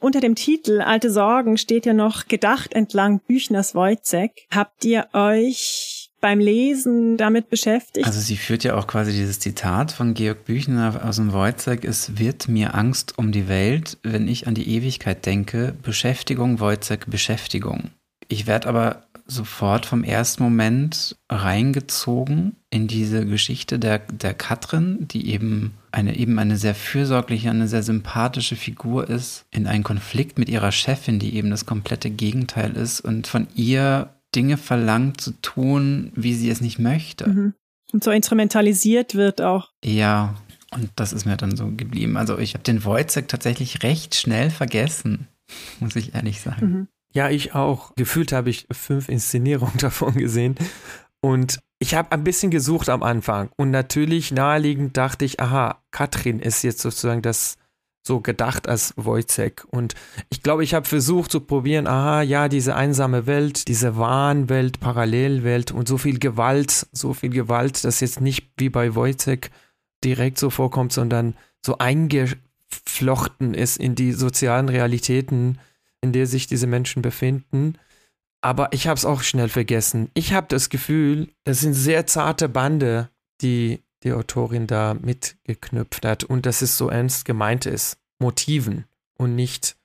Unter 0.00 0.20
dem 0.20 0.34
Titel 0.34 0.80
Alte 0.80 1.10
Sorgen 1.10 1.58
steht 1.58 1.84
ja 1.84 1.92
noch 1.92 2.26
Gedacht 2.26 2.72
entlang 2.72 3.20
Büchners 3.20 3.74
Wojcek. 3.74 4.46
Habt 4.50 4.84
ihr 4.86 5.08
euch 5.12 6.10
beim 6.20 6.38
Lesen 6.38 7.18
damit 7.18 7.50
beschäftigt? 7.50 8.06
Also 8.06 8.20
sie 8.20 8.36
führt 8.36 8.64
ja 8.64 8.76
auch 8.76 8.86
quasi 8.86 9.12
dieses 9.12 9.40
Zitat 9.40 9.92
von 9.92 10.14
Georg 10.14 10.44
Büchner 10.44 11.02
aus 11.04 11.16
dem 11.16 11.32
Wojcek, 11.32 11.84
es 11.84 12.18
wird 12.18 12.48
mir 12.48 12.74
Angst 12.74 13.18
um 13.18 13.30
die 13.30 13.48
Welt, 13.48 13.98
wenn 14.02 14.26
ich 14.26 14.46
an 14.46 14.54
die 14.54 14.68
Ewigkeit 14.74 15.26
denke. 15.26 15.74
Beschäftigung, 15.82 16.60
Wojcek, 16.60 17.10
Beschäftigung. 17.10 17.90
Ich 18.30 18.46
werde 18.46 18.68
aber 18.68 19.02
sofort 19.26 19.86
vom 19.86 20.04
ersten 20.04 20.44
Moment 20.44 21.16
reingezogen 21.28 22.56
in 22.70 22.86
diese 22.86 23.26
Geschichte 23.26 23.80
der, 23.80 23.98
der 23.98 24.34
Katrin, 24.34 25.08
die 25.08 25.32
eben 25.32 25.74
eine, 25.90 26.16
eben 26.16 26.38
eine 26.38 26.56
sehr 26.56 26.76
fürsorgliche, 26.76 27.50
eine 27.50 27.66
sehr 27.66 27.82
sympathische 27.82 28.54
Figur 28.54 29.10
ist, 29.10 29.46
in 29.50 29.66
einen 29.66 29.82
Konflikt 29.82 30.38
mit 30.38 30.48
ihrer 30.48 30.70
Chefin, 30.70 31.18
die 31.18 31.34
eben 31.34 31.50
das 31.50 31.66
komplette 31.66 32.08
Gegenteil 32.08 32.76
ist 32.76 33.00
und 33.00 33.26
von 33.26 33.48
ihr 33.56 34.14
Dinge 34.34 34.56
verlangt 34.56 35.20
zu 35.20 35.32
tun, 35.42 36.12
wie 36.14 36.34
sie 36.34 36.50
es 36.50 36.60
nicht 36.60 36.78
möchte. 36.78 37.28
Mhm. 37.28 37.54
Und 37.92 38.04
so 38.04 38.12
instrumentalisiert 38.12 39.16
wird 39.16 39.42
auch. 39.42 39.70
Ja, 39.84 40.36
und 40.70 40.88
das 40.94 41.12
ist 41.12 41.24
mir 41.24 41.36
dann 41.36 41.56
so 41.56 41.66
geblieben. 41.66 42.16
Also 42.16 42.38
ich 42.38 42.54
habe 42.54 42.62
den 42.62 42.84
Wojciech 42.84 43.26
tatsächlich 43.26 43.82
recht 43.82 44.14
schnell 44.14 44.50
vergessen, 44.50 45.26
muss 45.80 45.96
ich 45.96 46.14
ehrlich 46.14 46.40
sagen. 46.40 46.66
Mhm. 46.66 46.88
Ja, 47.12 47.28
ich 47.28 47.54
auch. 47.54 47.94
Gefühlt 47.96 48.32
habe 48.32 48.50
ich 48.50 48.66
fünf 48.70 49.08
Inszenierungen 49.08 49.76
davon 49.78 50.14
gesehen. 50.14 50.54
Und 51.20 51.58
ich 51.78 51.94
habe 51.94 52.12
ein 52.12 52.24
bisschen 52.24 52.50
gesucht 52.50 52.88
am 52.88 53.02
Anfang. 53.02 53.50
Und 53.56 53.70
natürlich 53.70 54.32
naheliegend 54.32 54.96
dachte 54.96 55.24
ich, 55.24 55.40
aha, 55.40 55.82
Katrin 55.90 56.40
ist 56.40 56.62
jetzt 56.62 56.80
sozusagen 56.80 57.22
das 57.22 57.56
so 58.02 58.20
gedacht 58.20 58.68
als 58.68 58.94
Wojcek. 58.96 59.66
Und 59.70 59.94
ich 60.30 60.42
glaube, 60.42 60.64
ich 60.64 60.72
habe 60.74 60.86
versucht 60.86 61.30
zu 61.30 61.40
probieren, 61.40 61.86
aha, 61.86 62.22
ja, 62.22 62.48
diese 62.48 62.74
einsame 62.74 63.26
Welt, 63.26 63.68
diese 63.68 63.96
Wahnwelt, 63.96 64.80
Parallelwelt 64.80 65.72
und 65.72 65.86
so 65.86 65.98
viel 65.98 66.18
Gewalt, 66.18 66.86
so 66.92 67.12
viel 67.12 67.30
Gewalt, 67.30 67.84
das 67.84 68.00
jetzt 68.00 68.20
nicht 68.20 68.52
wie 68.56 68.70
bei 68.70 68.94
Wojcek 68.94 69.50
direkt 70.02 70.38
so 70.38 70.48
vorkommt, 70.48 70.92
sondern 70.92 71.34
so 71.64 71.76
eingeflochten 71.76 73.52
ist 73.52 73.76
in 73.76 73.94
die 73.94 74.12
sozialen 74.12 74.70
Realitäten, 74.70 75.58
in 76.02 76.12
der 76.12 76.26
sich 76.26 76.46
diese 76.46 76.66
Menschen 76.66 77.02
befinden. 77.02 77.78
Aber 78.42 78.72
ich 78.72 78.86
habe 78.86 78.96
es 78.96 79.04
auch 79.04 79.22
schnell 79.22 79.48
vergessen. 79.48 80.10
Ich 80.14 80.32
habe 80.32 80.46
das 80.48 80.70
Gefühl, 80.70 81.28
das 81.44 81.60
sind 81.60 81.74
sehr 81.74 82.06
zarte 82.06 82.48
Bande, 82.48 83.10
die 83.42 83.80
die 84.02 84.12
Autorin 84.12 84.66
da 84.66 84.94
mitgeknüpft 84.94 86.06
hat 86.06 86.24
und 86.24 86.46
dass 86.46 86.62
es 86.62 86.78
so 86.78 86.88
ernst 86.88 87.26
gemeint 87.26 87.66
ist. 87.66 87.98
Motiven 88.18 88.86
und 89.18 89.34
nicht 89.34 89.76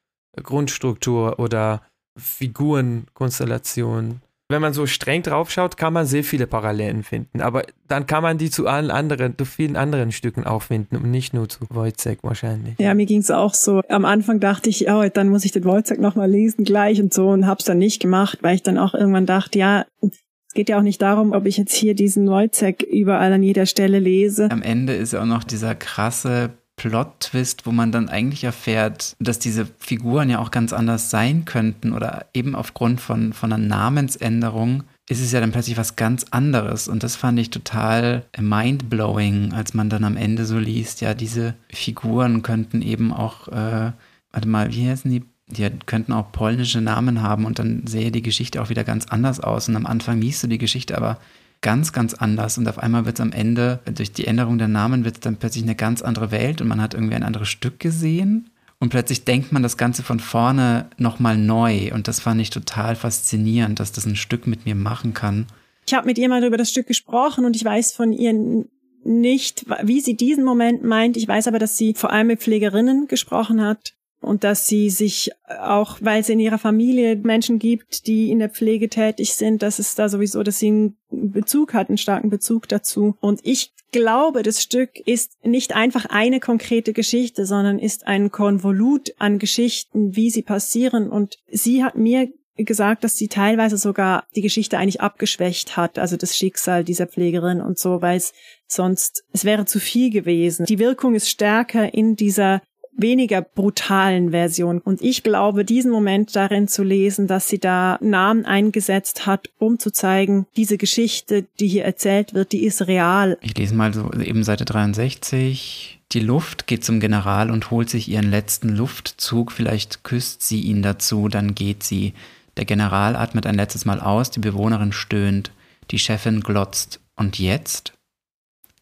Grundstruktur 0.42 1.40
oder 1.40 1.86
Figurenkonstellation 2.18 4.22
wenn 4.48 4.62
man 4.62 4.74
so 4.74 4.86
streng 4.86 5.24
drauf 5.24 5.50
schaut, 5.50 5.76
kann 5.76 5.94
man 5.94 6.06
sehr 6.06 6.24
viele 6.24 6.46
Parallelen 6.46 7.04
finden. 7.04 7.42
Aber 7.42 7.64
dann 7.88 8.06
kann 8.06 8.22
man 8.22 8.38
die 8.38 8.52
zu 8.52 8.68
allen 8.68 8.92
anderen, 8.92 9.36
zu 9.38 9.46
vielen 9.46 9.76
anderen 9.76 10.12
Stücken 10.12 10.46
auch 10.46 10.62
finden 10.62 10.98
und 10.98 11.10
nicht 11.10 11.34
nur 11.34 11.50
zu 11.50 11.66
Wojciech 11.70 12.20
wahrscheinlich. 12.22 12.76
Ja, 12.78 12.94
mir 12.94 13.08
ging 13.08 13.22
es 13.22 13.32
auch 13.32 13.56
so. 13.56 13.82
Am 13.90 14.06
Anfang 14.06 14.40
dachte 14.40 14.70
ich, 14.70 14.88
oh, 14.90 15.04
dann 15.12 15.30
muss 15.30 15.46
ich 15.46 15.52
den 15.52 15.66
Wojciech 15.66 16.00
nochmal 16.00 16.30
lesen 16.30 16.64
gleich 16.64 17.02
und 17.02 17.14
so 17.14 17.30
und 17.30 17.48
hab's 17.48 17.66
dann 17.66 17.80
nicht 17.80 18.00
gemacht, 18.00 18.40
weil 18.42 18.56
ich 18.56 18.64
dann 18.64 18.78
auch 18.78 18.94
irgendwann 18.94 19.26
dachte, 19.26 19.58
ja, 19.58 19.86
es 20.02 20.54
geht 20.54 20.70
ja 20.70 20.78
auch 20.78 20.84
nicht 20.84 21.02
darum, 21.02 21.32
ob 21.32 21.48
ich 21.48 21.58
jetzt 21.58 21.74
hier 21.74 21.96
diesen 21.96 22.28
Wojciech 22.28 22.82
überall 22.84 23.34
an 23.34 23.42
jeder 23.42 23.66
Stelle 23.66 24.00
lese. 24.00 24.52
Am 24.52 24.62
Ende 24.62 24.94
ist 24.94 25.14
ja 25.14 25.22
auch 25.22 25.26
noch 25.26 25.44
dieser 25.44 25.74
krasse 25.74 26.52
Plot-Twist, 26.78 27.66
wo 27.66 27.72
man 27.72 27.92
dann 27.92 28.10
eigentlich 28.10 28.44
erfährt, 28.44 29.16
dass 29.20 29.40
diese 29.40 29.68
Figuren 29.80 30.30
ja 30.30 30.40
auch 30.40 30.52
ganz 30.52 30.74
anders 30.74 31.10
sein 31.10 31.46
könnten 31.46 31.94
oder 31.94 32.26
eben 32.34 32.56
aufgrund 32.56 33.02
von, 33.02 33.34
von 33.34 33.54
einer 33.54 33.66
Namensänderung 33.66 34.84
ist 35.08 35.22
es 35.22 35.32
ja 35.32 35.40
dann 35.40 35.52
plötzlich 35.52 35.78
was 35.78 35.96
ganz 35.96 36.26
anderes. 36.32 36.88
Und 36.88 37.04
das 37.04 37.16
fand 37.16 37.40
ich 37.40 37.50
total 37.50 38.26
mind-blowing, 38.38 39.54
als 39.54 39.74
man 39.74 39.90
dann 39.90 40.04
am 40.04 40.18
Ende 40.18 40.46
so 40.46 40.58
liest, 40.58 41.02
ja, 41.02 41.14
diese 41.14 41.56
Figuren 41.72 42.42
könnten 42.42 42.82
eben 42.82 43.14
auch, 43.14 43.48
äh, 43.48 43.92
warte 44.32 44.48
mal, 44.48 44.74
wie 44.74 44.90
heißen 44.90 45.12
die? 45.12 45.24
Die 45.48 45.70
könnten 45.86 46.12
auch 46.12 46.32
polnische 46.32 46.82
Namen 46.82 47.22
haben 47.22 47.46
und 47.46 47.60
dann 47.60 47.86
sähe 47.86 48.12
die 48.12 48.24
Geschichte 48.24 48.60
auch 48.64 48.70
wieder 48.70 48.84
ganz 48.84 49.06
anders 49.06 49.40
aus. 49.40 49.70
Und 49.70 49.76
am 49.76 49.86
Anfang 49.86 50.20
liest 50.20 50.42
du 50.42 50.48
die 50.48 50.58
Geschichte 50.58 50.98
aber 50.98 51.20
ganz, 51.66 51.94
ganz 51.94 52.14
anders 52.14 52.60
und 52.60 52.68
auf 52.68 52.78
einmal 52.78 53.08
wird 53.08 53.18
es 53.18 53.22
am 53.22 53.32
Ende, 53.32 53.80
durch 53.92 54.12
die 54.12 54.28
Änderung 54.28 54.60
der 54.60 54.68
Namen, 54.68 55.04
wird 55.04 55.16
es 55.16 55.22
dann 55.22 55.38
plötzlich 55.38 55.64
eine 55.64 55.74
ganz 55.74 56.04
andere 56.04 56.30
Welt 56.30 56.62
und 56.62 56.68
man 56.68 56.80
hat 56.80 56.94
irgendwie 56.94 57.16
ein 57.16 57.24
anderes 57.24 57.50
Stück 57.50 57.80
gesehen 57.80 58.52
und 58.80 58.90
plötzlich 58.90 59.26
denkt 59.26 59.52
man 59.52 59.64
das 59.64 59.76
Ganze 59.76 60.04
von 60.04 60.20
vorne 60.20 60.92
nochmal 61.00 61.40
neu 61.40 61.92
und 61.92 62.08
das 62.08 62.20
fand 62.20 62.40
ich 62.40 62.52
total 62.52 62.96
faszinierend, 62.96 63.80
dass 63.80 63.92
das 63.92 64.06
ein 64.06 64.16
Stück 64.16 64.46
mit 64.46 64.68
mir 64.68 64.76
machen 64.76 65.16
kann. 65.16 65.48
Ich 65.88 65.96
habe 65.96 66.06
mit 66.06 66.20
ihr 66.20 66.30
mal 66.30 66.44
über 66.44 66.58
das 66.58 66.70
Stück 66.70 66.86
gesprochen 66.86 67.46
und 67.46 67.56
ich 67.56 67.66
weiß 67.66 67.94
von 67.94 68.14
ihr 68.14 68.66
nicht, 69.04 69.66
wie 69.82 70.02
sie 70.02 70.16
diesen 70.16 70.44
Moment 70.44 70.84
meint. 70.84 71.18
Ich 71.18 71.28
weiß 71.28 71.48
aber, 71.48 71.58
dass 71.58 71.78
sie 71.78 71.96
vor 71.96 72.12
allem 72.12 72.28
mit 72.28 72.42
Pflegerinnen 72.42 73.08
gesprochen 73.08 73.60
hat 73.60 73.96
und 74.26 74.44
dass 74.44 74.68
sie 74.68 74.90
sich 74.90 75.32
auch, 75.48 75.98
weil 76.02 76.22
es 76.22 76.30
in 76.30 76.40
ihrer 76.40 76.58
Familie 76.58 77.16
Menschen 77.16 77.60
gibt, 77.60 78.08
die 78.08 78.32
in 78.32 78.40
der 78.40 78.50
Pflege 78.50 78.90
tätig 78.90 79.36
sind, 79.36 79.62
dass 79.62 79.80
es 79.80 79.96
da 79.96 80.10
sowieso, 80.10 80.44
dass 80.44 80.60
sie 80.60 80.68
einen 80.68 80.98
Bezug 81.10 81.74
hat, 81.74 81.90
einen 81.90 81.98
starken 81.98 82.30
Bezug 82.30 82.68
dazu. 82.68 83.16
Und 83.22 83.40
ich 83.44 83.74
glaube, 83.92 84.44
das 84.44 84.62
Stück 84.62 85.00
ist 85.06 85.46
nicht 85.46 85.76
einfach 85.76 86.06
eine 86.10 86.40
konkrete 86.40 86.92
Geschichte, 86.92 87.46
sondern 87.46 87.80
ist 87.80 88.08
ein 88.08 88.32
Konvolut 88.32 89.14
an 89.20 89.40
Geschichten, 89.40 90.16
wie 90.16 90.30
sie 90.30 90.42
passieren. 90.42 91.10
Und 91.10 91.38
sie 91.48 91.84
hat 91.84 91.96
mir 91.96 92.30
gesagt, 92.58 93.04
dass 93.04 93.18
sie 93.18 93.28
teilweise 93.28 93.78
sogar 93.78 94.26
die 94.36 94.42
Geschichte 94.42 94.78
eigentlich 94.78 95.02
abgeschwächt 95.02 95.78
hat, 95.78 96.00
also 96.00 96.18
das 96.18 96.38
Schicksal 96.38 96.84
dieser 96.84 97.08
Pflegerin 97.08 97.62
und 97.62 97.78
so, 97.78 98.02
weil 98.02 98.18
es 98.18 98.34
sonst, 98.68 99.24
es 99.34 99.44
wäre 99.44 99.66
zu 99.66 99.80
viel 99.80 100.10
gewesen. 100.10 100.66
Die 100.66 100.80
Wirkung 100.80 101.16
ist 101.16 101.30
stärker 101.30 101.94
in 101.94 102.16
dieser 102.16 102.62
weniger 102.98 103.42
brutalen 103.42 104.32
Version. 104.32 104.80
Und 104.80 105.02
ich 105.02 105.24
glaube, 105.24 105.66
diesen 105.66 105.92
Moment 105.92 106.36
darin 106.36 106.68
zu 106.68 106.84
lesen, 106.84 107.28
dass 107.28 107.48
sie 107.48 107.60
da 107.60 107.98
Namen 108.02 108.46
eingesetzt 108.46 109.26
hat, 109.26 109.50
um 109.60 109.80
zu 109.80 109.92
zeigen, 109.92 110.48
diese 110.56 110.78
Geschichte, 110.78 111.46
die 111.60 111.68
hier 111.68 111.86
erzählt 111.86 112.34
wird, 112.34 112.52
die 112.52 112.66
ist 112.66 112.88
real. 112.88 113.38
Ich 113.42 113.58
lese 113.58 113.76
mal 113.76 113.94
so 113.94 114.12
eben 114.14 114.44
Seite 114.44 114.66
63. 114.66 116.00
Die 116.12 116.20
Luft 116.20 116.68
geht 116.68 116.86
zum 116.86 117.00
General 117.00 117.52
und 117.52 117.72
holt 117.72 117.90
sich 117.90 118.08
ihren 118.08 118.30
letzten 118.30 118.70
Luftzug. 118.70 119.52
Vielleicht 119.52 120.04
küsst 120.04 120.44
sie 120.44 120.62
ihn 120.62 120.82
dazu, 120.82 121.28
dann 121.28 121.56
geht 121.56 121.84
sie. 121.84 122.14
Der 122.58 122.66
General 122.66 123.16
atmet 123.16 123.46
ein 123.46 123.56
letztes 123.56 123.86
Mal 123.86 124.00
aus, 124.00 124.32
die 124.32 124.40
Bewohnerin 124.40 124.92
stöhnt, 124.92 125.52
die 125.92 126.00
Chefin 126.00 126.42
glotzt. 126.42 127.02
Und 127.16 127.40
jetzt? 127.40 127.94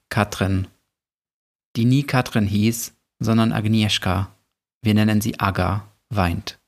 Katrin. 0.10 0.68
Die 1.76 1.86
nie 1.86 2.04
Katrin 2.04 2.46
hieß, 2.46 2.94
sondern 3.20 3.52
Agnieszka, 3.52 4.36
wir 4.82 4.94
nennen 4.94 5.22
sie 5.22 5.40
Aga, 5.40 5.88
weint. 6.10 6.60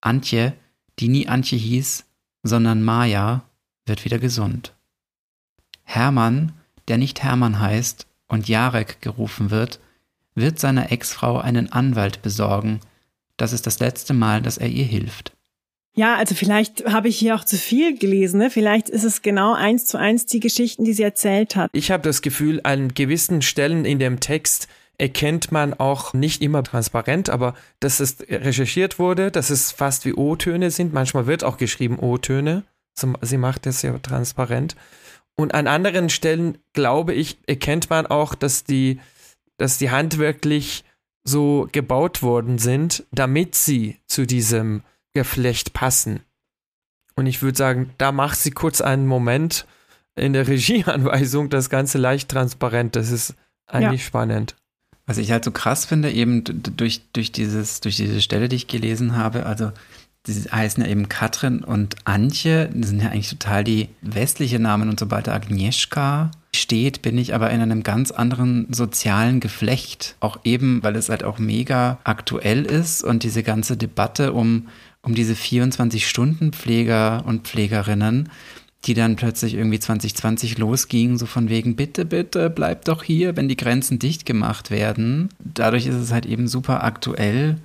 Antje, 0.00 0.54
die 0.98 1.08
nie 1.08 1.28
Antje 1.28 1.58
hieß, 1.58 2.04
sondern 2.42 2.82
Maja, 2.82 3.42
wird 3.86 4.04
wieder 4.04 4.18
gesund. 4.18 4.74
Hermann, 5.82 6.52
der 6.88 6.98
nicht 6.98 7.22
Hermann 7.22 7.60
heißt 7.60 8.06
und 8.28 8.48
Jarek 8.48 9.00
gerufen 9.00 9.50
wird, 9.50 9.80
wird 10.34 10.58
seiner 10.58 10.92
Ex-Frau 10.92 11.38
einen 11.38 11.72
Anwalt 11.72 12.22
besorgen. 12.22 12.80
Das 13.36 13.52
ist 13.52 13.66
das 13.66 13.80
letzte 13.80 14.14
Mal, 14.14 14.42
dass 14.42 14.58
er 14.58 14.68
ihr 14.68 14.84
hilft. 14.84 15.32
Ja, 15.94 16.14
also 16.14 16.34
vielleicht 16.34 16.86
habe 16.86 17.08
ich 17.08 17.18
hier 17.18 17.34
auch 17.34 17.44
zu 17.44 17.56
viel 17.56 17.98
gelesen. 17.98 18.38
Ne? 18.38 18.50
Vielleicht 18.50 18.88
ist 18.88 19.02
es 19.02 19.22
genau 19.22 19.54
eins 19.54 19.86
zu 19.86 19.98
eins 19.98 20.24
die 20.24 20.40
Geschichten, 20.40 20.84
die 20.84 20.92
sie 20.92 21.02
erzählt 21.02 21.56
hat. 21.56 21.70
Ich 21.72 21.90
habe 21.90 22.04
das 22.04 22.22
Gefühl, 22.22 22.60
an 22.62 22.94
gewissen 22.94 23.42
Stellen 23.42 23.84
in 23.84 23.98
dem 23.98 24.20
Text 24.20 24.68
erkennt 25.00 25.50
man 25.50 25.72
auch 25.72 26.12
nicht 26.12 26.42
immer 26.42 26.62
transparent, 26.62 27.30
aber 27.30 27.54
dass 27.80 28.00
es 28.00 28.18
recherchiert 28.28 28.98
wurde, 28.98 29.30
dass 29.30 29.48
es 29.48 29.72
fast 29.72 30.04
wie 30.04 30.12
O-Töne 30.12 30.70
sind. 30.70 30.92
Manchmal 30.92 31.26
wird 31.26 31.42
auch 31.42 31.56
geschrieben 31.56 31.98
O-Töne. 31.98 32.64
Sie 33.22 33.38
macht 33.38 33.66
es 33.66 33.80
ja 33.80 33.98
transparent. 33.98 34.76
Und 35.36 35.54
an 35.54 35.66
anderen 35.66 36.10
Stellen, 36.10 36.58
glaube 36.74 37.14
ich, 37.14 37.38
erkennt 37.46 37.88
man 37.88 38.06
auch, 38.06 38.34
dass 38.34 38.64
die, 38.64 39.00
dass 39.56 39.78
die 39.78 39.90
handwerklich 39.90 40.84
so 41.24 41.66
gebaut 41.72 42.22
worden 42.22 42.58
sind, 42.58 43.06
damit 43.10 43.54
sie 43.54 43.96
zu 44.06 44.26
diesem 44.26 44.82
Geflecht 45.14 45.72
passen. 45.72 46.20
Und 47.16 47.26
ich 47.26 47.40
würde 47.40 47.56
sagen, 47.56 47.94
da 47.96 48.12
macht 48.12 48.38
sie 48.38 48.50
kurz 48.50 48.82
einen 48.82 49.06
Moment 49.06 49.66
in 50.14 50.34
der 50.34 50.46
Regieanweisung 50.46 51.48
das 51.48 51.70
Ganze 51.70 51.96
leicht 51.96 52.28
transparent. 52.28 52.96
Das 52.96 53.10
ist 53.10 53.34
eigentlich 53.66 54.02
ja. 54.02 54.06
spannend. 54.06 54.56
Was 55.10 55.18
ich 55.18 55.32
halt 55.32 55.44
so 55.44 55.50
krass 55.50 55.86
finde, 55.86 56.12
eben 56.12 56.44
durch, 56.44 57.00
durch, 57.12 57.32
dieses, 57.32 57.80
durch 57.80 57.96
diese 57.96 58.20
Stelle, 58.20 58.48
die 58.48 58.54
ich 58.54 58.68
gelesen 58.68 59.16
habe, 59.16 59.44
also 59.44 59.72
die 60.28 60.32
heißen 60.32 60.84
ja 60.84 60.88
eben 60.88 61.08
Katrin 61.08 61.64
und 61.64 61.96
Antje, 62.04 62.70
das 62.72 62.90
sind 62.90 63.02
ja 63.02 63.08
eigentlich 63.08 63.30
total 63.30 63.64
die 63.64 63.88
westliche 64.02 64.60
Namen 64.60 64.88
und 64.88 65.00
sobald 65.00 65.26
da 65.26 65.32
Agnieszka 65.32 66.30
steht, 66.54 67.02
bin 67.02 67.18
ich 67.18 67.34
aber 67.34 67.50
in 67.50 67.60
einem 67.60 67.82
ganz 67.82 68.12
anderen 68.12 68.72
sozialen 68.72 69.40
Geflecht. 69.40 70.14
Auch 70.20 70.38
eben, 70.44 70.80
weil 70.84 70.94
es 70.94 71.08
halt 71.08 71.24
auch 71.24 71.40
mega 71.40 71.98
aktuell 72.04 72.64
ist 72.64 73.02
und 73.02 73.24
diese 73.24 73.42
ganze 73.42 73.76
Debatte 73.76 74.32
um, 74.32 74.68
um 75.02 75.16
diese 75.16 75.32
24-Stunden-Pfleger 75.32 77.24
und 77.26 77.48
Pflegerinnen 77.48 78.28
die 78.86 78.94
dann 78.94 79.16
plötzlich 79.16 79.54
irgendwie 79.54 79.78
2020 79.78 80.58
losging, 80.58 81.18
so 81.18 81.26
von 81.26 81.48
wegen, 81.48 81.76
bitte, 81.76 82.04
bitte, 82.04 82.48
bleib 82.48 82.84
doch 82.86 83.02
hier, 83.02 83.36
wenn 83.36 83.48
die 83.48 83.56
Grenzen 83.56 83.98
dicht 83.98 84.24
gemacht 84.24 84.70
werden. 84.70 85.28
Dadurch 85.38 85.86
ist 85.86 85.96
es 85.96 86.12
halt 86.12 86.24
eben 86.24 86.48
super 86.48 86.82
aktuell 86.82 87.58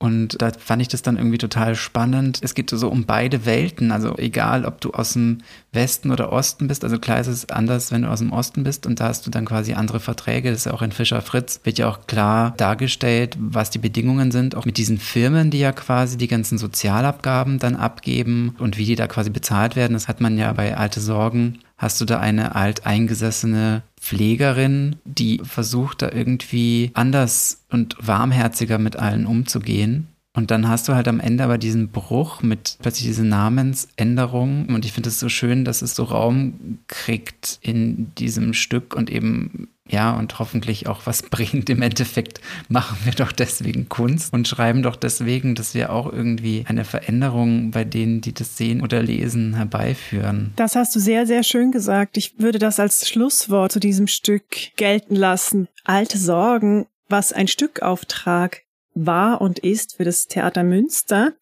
und 0.00 0.40
da 0.40 0.52
fand 0.56 0.80
ich 0.80 0.86
das 0.86 1.02
dann 1.02 1.16
irgendwie 1.16 1.38
total 1.38 1.74
spannend. 1.74 2.38
Es 2.42 2.54
geht 2.54 2.70
so 2.70 2.88
um 2.88 3.04
beide 3.04 3.44
Welten. 3.46 3.90
Also 3.90 4.16
egal, 4.16 4.64
ob 4.64 4.80
du 4.80 4.92
aus 4.92 5.14
dem 5.14 5.38
Westen 5.72 6.12
oder 6.12 6.32
Osten 6.32 6.68
bist. 6.68 6.84
Also 6.84 7.00
klar 7.00 7.18
ist 7.18 7.26
es 7.26 7.48
anders, 7.48 7.90
wenn 7.90 8.02
du 8.02 8.08
aus 8.08 8.20
dem 8.20 8.32
Osten 8.32 8.62
bist 8.62 8.86
und 8.86 9.00
da 9.00 9.08
hast 9.08 9.26
du 9.26 9.30
dann 9.30 9.44
quasi 9.44 9.72
andere 9.72 9.98
Verträge. 9.98 10.50
Das 10.50 10.60
ist 10.60 10.64
ja 10.66 10.72
auch 10.72 10.82
in 10.82 10.92
Fischer 10.92 11.20
Fritz, 11.20 11.60
wird 11.64 11.78
ja 11.78 11.88
auch 11.88 12.06
klar 12.06 12.54
dargestellt, 12.56 13.36
was 13.40 13.70
die 13.70 13.78
Bedingungen 13.78 14.30
sind. 14.30 14.54
Auch 14.54 14.66
mit 14.66 14.76
diesen 14.76 14.98
Firmen, 14.98 15.50
die 15.50 15.58
ja 15.58 15.72
quasi 15.72 16.16
die 16.16 16.28
ganzen 16.28 16.58
Sozialabgaben 16.58 17.58
dann 17.58 17.74
abgeben 17.74 18.54
und 18.60 18.78
wie 18.78 18.84
die 18.84 18.94
da 18.94 19.08
quasi 19.08 19.30
bezahlt 19.30 19.74
werden. 19.74 19.94
Das 19.94 20.06
hat 20.06 20.20
man 20.20 20.38
ja 20.38 20.52
bei 20.52 20.76
Alte 20.76 21.00
Sorgen 21.00 21.58
Hast 21.78 22.00
du 22.00 22.04
da 22.04 22.18
eine 22.18 22.56
alteingesessene 22.56 23.82
Pflegerin, 24.00 24.96
die 25.04 25.40
versucht 25.44 26.02
da 26.02 26.10
irgendwie 26.10 26.90
anders 26.94 27.64
und 27.70 27.96
warmherziger 28.00 28.78
mit 28.78 28.96
allen 28.96 29.26
umzugehen? 29.26 30.08
Und 30.38 30.52
dann 30.52 30.68
hast 30.68 30.86
du 30.86 30.94
halt 30.94 31.08
am 31.08 31.18
Ende 31.18 31.42
aber 31.42 31.58
diesen 31.58 31.88
Bruch 31.88 32.42
mit 32.42 32.78
plötzlich 32.80 33.08
diese 33.08 33.24
Namensänderung. 33.24 34.66
Und 34.66 34.84
ich 34.84 34.92
finde 34.92 35.08
es 35.08 35.18
so 35.18 35.28
schön, 35.28 35.64
dass 35.64 35.82
es 35.82 35.96
so 35.96 36.04
Raum 36.04 36.78
kriegt 36.86 37.58
in 37.60 38.14
diesem 38.14 38.54
Stück 38.54 38.94
und 38.94 39.10
eben 39.10 39.68
Ja, 39.88 40.16
und 40.16 40.38
hoffentlich 40.38 40.86
auch 40.86 41.06
was 41.06 41.22
bringt. 41.30 41.68
Im 41.70 41.82
Endeffekt 41.82 42.40
machen 42.68 42.98
wir 43.02 43.14
doch 43.14 43.32
deswegen 43.32 43.88
Kunst 43.88 44.32
und 44.32 44.46
schreiben 44.46 44.84
doch 44.84 44.94
deswegen, 44.94 45.56
dass 45.56 45.74
wir 45.74 45.90
auch 45.92 46.12
irgendwie 46.12 46.64
eine 46.68 46.84
Veränderung 46.84 47.72
bei 47.72 47.82
denen, 47.82 48.20
die 48.20 48.32
das 48.32 48.56
sehen 48.56 48.80
oder 48.80 49.02
lesen, 49.02 49.54
herbeiführen. 49.54 50.52
Das 50.54 50.76
hast 50.76 50.94
du 50.94 51.00
sehr, 51.00 51.26
sehr 51.26 51.42
schön 51.42 51.72
gesagt. 51.72 52.16
Ich 52.16 52.38
würde 52.38 52.60
das 52.60 52.78
als 52.78 53.08
Schlusswort 53.08 53.72
zu 53.72 53.80
diesem 53.80 54.06
Stück 54.06 54.76
gelten 54.76 55.16
lassen. 55.16 55.66
Alte 55.82 56.16
Sorgen, 56.16 56.86
was 57.08 57.32
ein 57.32 57.48
Stückauftrag 57.48 58.67
war 59.06 59.40
und 59.40 59.58
ist 59.58 59.96
für 59.96 60.04
das 60.04 60.26
Theater 60.26 60.64
Münster. 60.64 61.32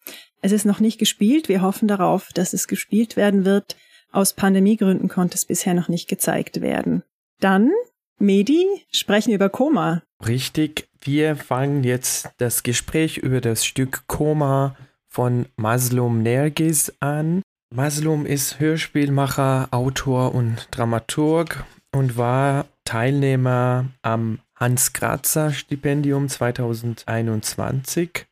Es 0.41 0.51
ist 0.51 0.65
noch 0.65 0.79
nicht 0.79 0.99
gespielt. 0.99 1.49
Wir 1.49 1.61
hoffen 1.61 1.87
darauf, 1.87 2.29
dass 2.33 2.53
es 2.53 2.67
gespielt 2.67 3.15
werden 3.15 3.45
wird. 3.45 3.75
Aus 4.11 4.33
Pandemiegründen 4.33 5.09
konnte 5.09 5.35
es 5.35 5.45
bisher 5.45 5.73
noch 5.73 5.89
nicht 5.89 6.07
gezeigt 6.07 6.61
werden. 6.61 7.03
Dann, 7.39 7.71
Medi, 8.19 8.65
sprechen 8.91 9.33
über 9.33 9.49
Koma. 9.49 10.01
Richtig, 10.25 10.87
wir 11.01 11.35
fangen 11.35 11.83
jetzt 11.83 12.29
das 12.37 12.63
Gespräch 12.63 13.17
über 13.17 13.41
das 13.41 13.65
Stück 13.65 14.03
Koma 14.07 14.75
von 15.07 15.45
Maslum 15.55 16.23
Nergis 16.23 16.93
an. 16.99 17.41
Maslum 17.73 18.25
ist 18.25 18.59
Hörspielmacher, 18.59 19.67
Autor 19.71 20.33
und 20.33 20.67
Dramaturg 20.71 21.65
und 21.91 22.17
war 22.17 22.65
Teilnehmer 22.85 23.85
am 24.01 24.39
Hans-Grazer-Stipendium 24.59 26.29
2021. 26.29 28.25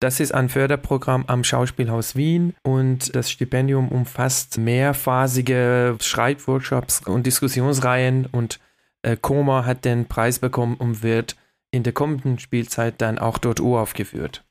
Das 0.00 0.18
ist 0.18 0.32
ein 0.32 0.48
Förderprogramm 0.48 1.24
am 1.26 1.44
Schauspielhaus 1.44 2.16
Wien 2.16 2.54
und 2.62 3.14
das 3.14 3.30
Stipendium 3.30 3.88
umfasst 3.88 4.56
mehrphasige 4.56 5.96
Schreibworkshops 6.00 7.02
und 7.06 7.26
Diskussionsreihen 7.26 8.26
und 8.26 8.60
äh, 9.02 9.16
Koma 9.20 9.64
hat 9.66 9.84
den 9.84 10.06
Preis 10.06 10.38
bekommen 10.38 10.76
und 10.76 11.02
wird 11.02 11.36
in 11.70 11.82
der 11.82 11.92
kommenden 11.92 12.38
Spielzeit 12.38 12.94
dann 12.98 13.18
auch 13.18 13.38
dort 13.38 13.60
uraufgeführt. 13.60 14.44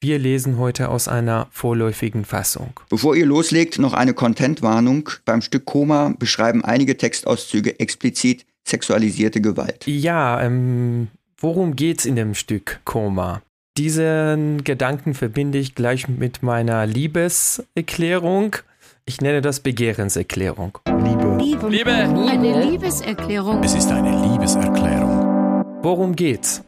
Wir 0.00 0.18
lesen 0.18 0.58
heute 0.58 0.88
aus 0.88 1.08
einer 1.08 1.48
vorläufigen 1.50 2.24
Fassung. 2.24 2.80
Bevor 2.90 3.14
ihr 3.14 3.26
loslegt, 3.26 3.78
noch 3.78 3.94
eine 3.94 4.12
Contentwarnung. 4.12 5.08
Beim 5.24 5.40
Stück 5.40 5.64
Koma 5.64 6.14
beschreiben 6.18 6.64
einige 6.64 6.96
Textauszüge 6.96 7.78
explizit 7.78 8.44
sexualisierte 8.64 9.40
Gewalt. 9.40 9.86
Ja, 9.86 10.42
ähm, 10.42 11.08
worum 11.38 11.76
geht's 11.76 12.04
in 12.04 12.16
dem 12.16 12.34
Stück 12.34 12.80
Koma? 12.84 13.42
Diesen 13.76 14.62
Gedanken 14.62 15.14
verbinde 15.14 15.58
ich 15.58 15.74
gleich 15.74 16.08
mit 16.08 16.42
meiner 16.42 16.86
Liebeserklärung. 16.86 18.56
Ich 19.04 19.20
nenne 19.20 19.42
das 19.42 19.60
Begehrenserklärung. 19.60 20.78
Liebe. 20.86 21.36
Liebe. 21.40 21.68
Liebe. 21.68 21.92
Eine 21.92 22.70
Liebeserklärung. 22.70 23.62
Es 23.62 23.74
ist 23.74 23.90
eine 23.90 24.28
Liebeserklärung. 24.28 25.64
Worum 25.82 26.16
geht's? 26.16 26.62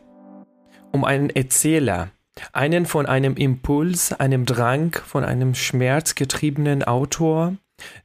Um 0.92 1.04
einen 1.04 1.30
Erzähler, 1.30 2.10
einen 2.52 2.86
von 2.86 3.06
einem 3.06 3.36
Impuls, 3.36 4.12
einem 4.12 4.44
Drang, 4.44 4.92
von 4.92 5.24
einem 5.24 5.54
schmerzgetriebenen 5.54 6.82
Autor, 6.82 7.54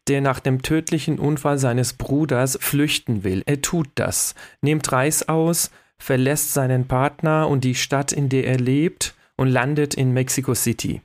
der 0.08 0.22
nach 0.22 0.40
dem 0.40 0.62
tödlichen 0.62 1.20
Unfall 1.20 1.58
seines 1.58 1.94
Bruders 1.94 2.58
flüchten 2.62 3.24
will. 3.24 3.44
Er 3.46 3.62
tut 3.62 3.90
das, 3.96 4.36
nimmt 4.62 4.92
Reis 4.92 5.28
aus, 5.28 5.72
verlässt 5.98 6.54
seinen 6.54 6.88
Partner 6.88 7.48
und 7.48 7.64
die 7.64 7.76
Stadt, 7.76 8.12
in 8.12 8.30
der 8.30 8.46
er 8.46 8.58
lebt, 8.58 9.16
und 9.38 9.48
landet 9.48 9.96
in 9.96 10.12
Mexico 10.14 10.54
City. 10.54 11.02